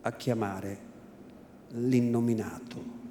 a 0.00 0.12
chiamare 0.12 0.78
l'innominato. 1.72 3.02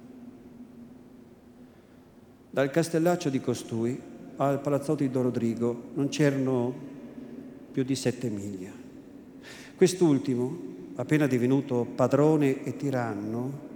Dal 2.49 2.69
castellaccio 2.69 3.29
di 3.29 3.41
costui 3.41 3.99
al 4.37 4.61
palazzotto 4.61 5.03
di 5.03 5.09
Don 5.09 5.23
Rodrigo 5.23 5.89
non 5.93 6.09
c'erano 6.09 6.73
più 7.71 7.83
di 7.83 7.95
sette 7.95 8.29
miglia. 8.29 8.71
Quest'ultimo, 9.75 10.57
appena 10.95 11.27
divenuto 11.27 11.85
padrone 11.95 12.63
e 12.63 12.75
tiranno, 12.75 13.71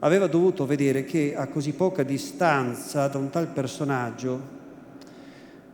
aveva 0.00 0.26
dovuto 0.26 0.64
vedere 0.64 1.04
che 1.04 1.34
a 1.36 1.46
così 1.48 1.72
poca 1.72 2.02
distanza 2.02 3.06
da 3.08 3.18
un 3.18 3.30
tal 3.30 3.48
personaggio 3.48 4.56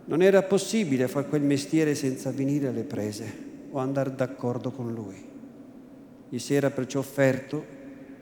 non 0.06 0.22
era 0.22 0.42
possibile 0.42 1.08
fare 1.08 1.26
quel 1.28 1.42
mestiere 1.42 1.94
senza 1.94 2.30
venire 2.30 2.68
alle 2.68 2.82
prese 2.82 3.52
o 3.70 3.78
andare 3.78 4.14
d'accordo 4.14 4.70
con 4.70 4.92
lui. 4.92 5.22
Gli 6.28 6.38
si 6.38 6.54
era 6.54 6.70
perciò 6.70 6.98
offerto 6.98 7.64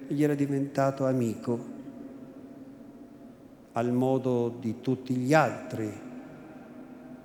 e 0.06 0.14
gli 0.14 0.22
era 0.22 0.34
diventato 0.34 1.06
amico 1.06 1.80
al 3.72 3.92
modo 3.92 4.54
di 4.60 4.76
tutti 4.80 5.14
gli 5.14 5.32
altri, 5.32 5.90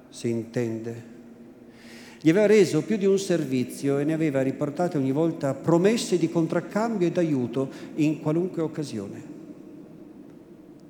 si 0.10 0.30
intende. 0.30 1.16
Gli 2.20 2.30
aveva 2.30 2.48
reso 2.48 2.82
più 2.82 2.98
di 2.98 3.06
un 3.06 3.20
servizio 3.20 4.00
e 4.00 4.04
ne 4.04 4.14
aveva 4.14 4.42
riportate 4.42 4.98
ogni 4.98 5.12
volta 5.12 5.54
promesse 5.54 6.18
di 6.18 6.30
contraccambio 6.30 7.08
e 7.08 7.12
d'aiuto 7.12 7.70
in 7.96 8.22
qualunque 8.22 8.62
occasione. 8.62 9.36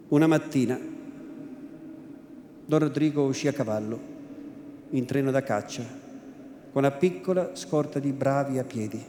Una 0.10 0.28
mattina 0.28 0.80
Don 2.68 2.80
Rodrigo 2.80 3.24
uscì 3.24 3.48
a 3.48 3.54
cavallo, 3.54 3.98
in 4.90 5.06
treno 5.06 5.32
da 5.32 5.42
caccia, 5.42 5.84
con 6.74 6.84
una 6.84 6.92
piccola 6.92 7.56
scorta 7.56 7.98
di 7.98 8.12
bravi 8.12 8.60
a 8.60 8.66
piedi, 8.66 9.02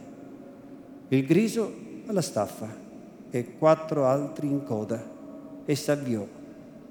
il 1.09 1.25
griso 1.25 1.69
alla 2.05 2.21
staffa 2.21 2.73
e 3.29 3.57
quattro 3.57 4.05
altri 4.05 4.47
in 4.47 4.63
coda, 4.63 5.05
e 5.65 5.75
s'avviò 5.75 6.25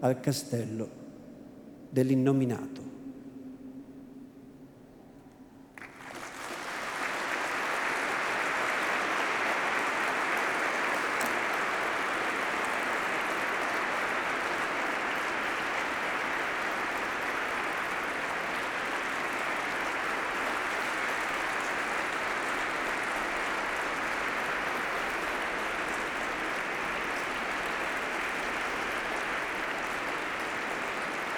al 0.01 0.21
castello 0.21 0.89
dell'innominato. 1.89 2.88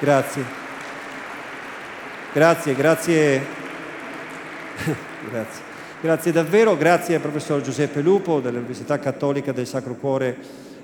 Grazie. 0.00 0.42
Grazie, 2.32 2.74
grazie. 2.74 3.42
grazie. 5.28 5.62
Grazie 6.00 6.32
davvero, 6.32 6.74
grazie 6.74 7.16
al 7.16 7.20
professor 7.20 7.60
Giuseppe 7.60 8.00
Lupo 8.00 8.40
dell'Università 8.40 8.98
Cattolica 8.98 9.52
del 9.52 9.66
Sacro 9.66 9.96
Cuore 9.96 10.38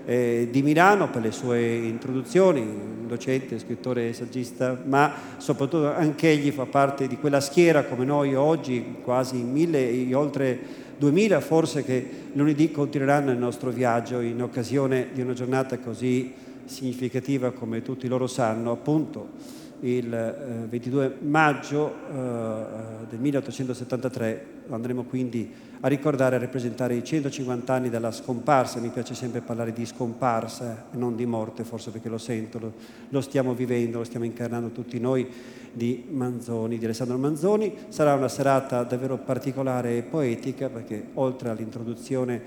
eh, 0.05 0.49
di 0.51 0.61
Milano 0.61 1.09
per 1.09 1.23
le 1.23 1.33
sue 1.33 1.77
introduzioni, 1.77 3.07
docente, 3.07 3.59
scrittore 3.59 4.11
e 4.11 4.12
saggista, 4.12 4.79
ma 4.85 5.11
soprattutto 5.39 5.91
anche 5.95 6.29
egli 6.29 6.51
fa 6.51 6.67
parte 6.67 7.07
di 7.07 7.17
quella 7.17 7.41
schiera 7.41 7.85
come 7.85 8.05
noi 8.05 8.35
oggi, 8.35 8.97
quasi 9.03 9.39
mille, 9.39 10.14
oltre 10.14 10.59
duemila 10.99 11.41
forse 11.41 11.83
che 11.83 12.07
lunedì 12.35 12.71
continueranno 12.71 13.31
il 13.31 13.39
nostro 13.39 13.71
viaggio 13.71 14.21
in 14.21 14.43
occasione 14.43 15.09
di 15.14 15.23
una 15.23 15.33
giornata 15.33 15.79
così 15.79 16.35
significativa, 16.67 17.53
come 17.53 17.83
tutti 17.83 18.09
loro 18.09 18.27
sanno, 18.27 18.73
appunto 18.73 19.64
il 19.81 20.12
eh, 20.12 20.67
22 20.69 21.17
maggio 21.21 21.93
eh, 22.11 23.07
del 23.09 23.19
1873 23.19 24.55
andremo 24.71 25.05
quindi 25.05 25.53
a 25.80 25.88
ricordare 25.88 26.37
e 26.37 26.38
rappresentare 26.38 26.95
i 26.95 27.05
150 27.05 27.72
anni 27.72 27.91
dalla 27.91 28.11
scomparsa, 28.11 28.80
mi 28.80 28.88
piace 28.88 29.14
sempre 29.14 29.43
parlare 29.43 29.72
di 29.72 29.84
scomparsa 29.84 30.87
e 30.93 30.97
non 30.97 31.14
di 31.14 31.26
morte, 31.26 31.64
forse 31.64 31.91
perché 31.91 32.09
lo 32.09 32.18
sento, 32.18 32.59
lo, 32.59 32.72
lo 33.11 33.21
stiamo 33.21 33.55
vivendo, 33.55 33.99
lo 33.99 34.05
stiamo 34.05 34.25
incarnando 34.25 34.71
tutti 34.71 34.99
noi 34.99 35.29
di 35.72 36.07
Manzoni, 36.09 36.79
di 36.79 36.84
Alessandro 36.87 37.18
Manzoni. 37.18 37.72
Sarà 37.88 38.14
una 38.14 38.29
serata 38.29 38.83
davvero 38.84 39.18
particolare 39.18 39.99
e 39.99 40.03
poetica 40.03 40.71
perché 40.71 41.09
oltre 41.14 41.51
all'introduzione 41.51 42.43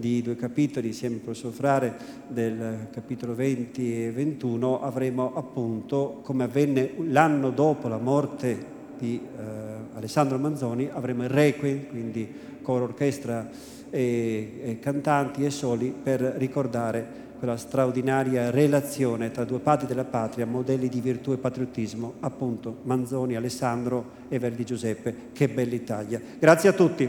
di 0.00 0.22
due 0.22 0.34
capitoli 0.34 0.88
insieme 0.88 1.16
al 1.16 1.20
professor 1.20 1.52
Frare 1.52 1.94
del 2.26 2.88
capitolo 2.90 3.34
20 3.34 4.06
e 4.06 4.10
21 4.10 4.82
avremo 4.82 5.36
appunto, 5.36 6.18
come 6.24 6.44
avvenne 6.44 6.94
l'anno 7.06 7.50
dopo 7.50 7.86
la 7.86 7.98
morte 7.98 8.78
di 8.98 9.20
eh, 9.20 9.42
Alessandro 9.94 10.38
Manzoni, 10.38 10.88
avremo 10.92 11.22
il 11.22 11.28
Requiem, 11.28 11.86
quindi 11.88 12.28
coro, 12.62 12.84
orchestra 12.84 13.48
e, 13.90 14.60
e 14.62 14.78
cantanti 14.80 15.44
e 15.44 15.50
soli 15.50 15.94
per 16.02 16.20
ricordare 16.20 17.28
quella 17.38 17.56
straordinaria 17.56 18.50
relazione 18.50 19.30
tra 19.30 19.44
due 19.44 19.60
padri 19.60 19.86
della 19.86 20.04
patria, 20.04 20.44
modelli 20.44 20.88
di 20.88 21.00
virtù 21.00 21.32
e 21.32 21.38
patriottismo, 21.38 22.14
appunto 22.20 22.80
Manzoni, 22.82 23.34
Alessandro 23.34 24.18
e 24.28 24.38
Verdi 24.38 24.64
Giuseppe. 24.64 25.14
Che 25.32 25.48
bella 25.48 25.74
Italia. 25.74 26.20
Grazie 26.38 26.68
a 26.68 26.72
tutti. 26.72 27.08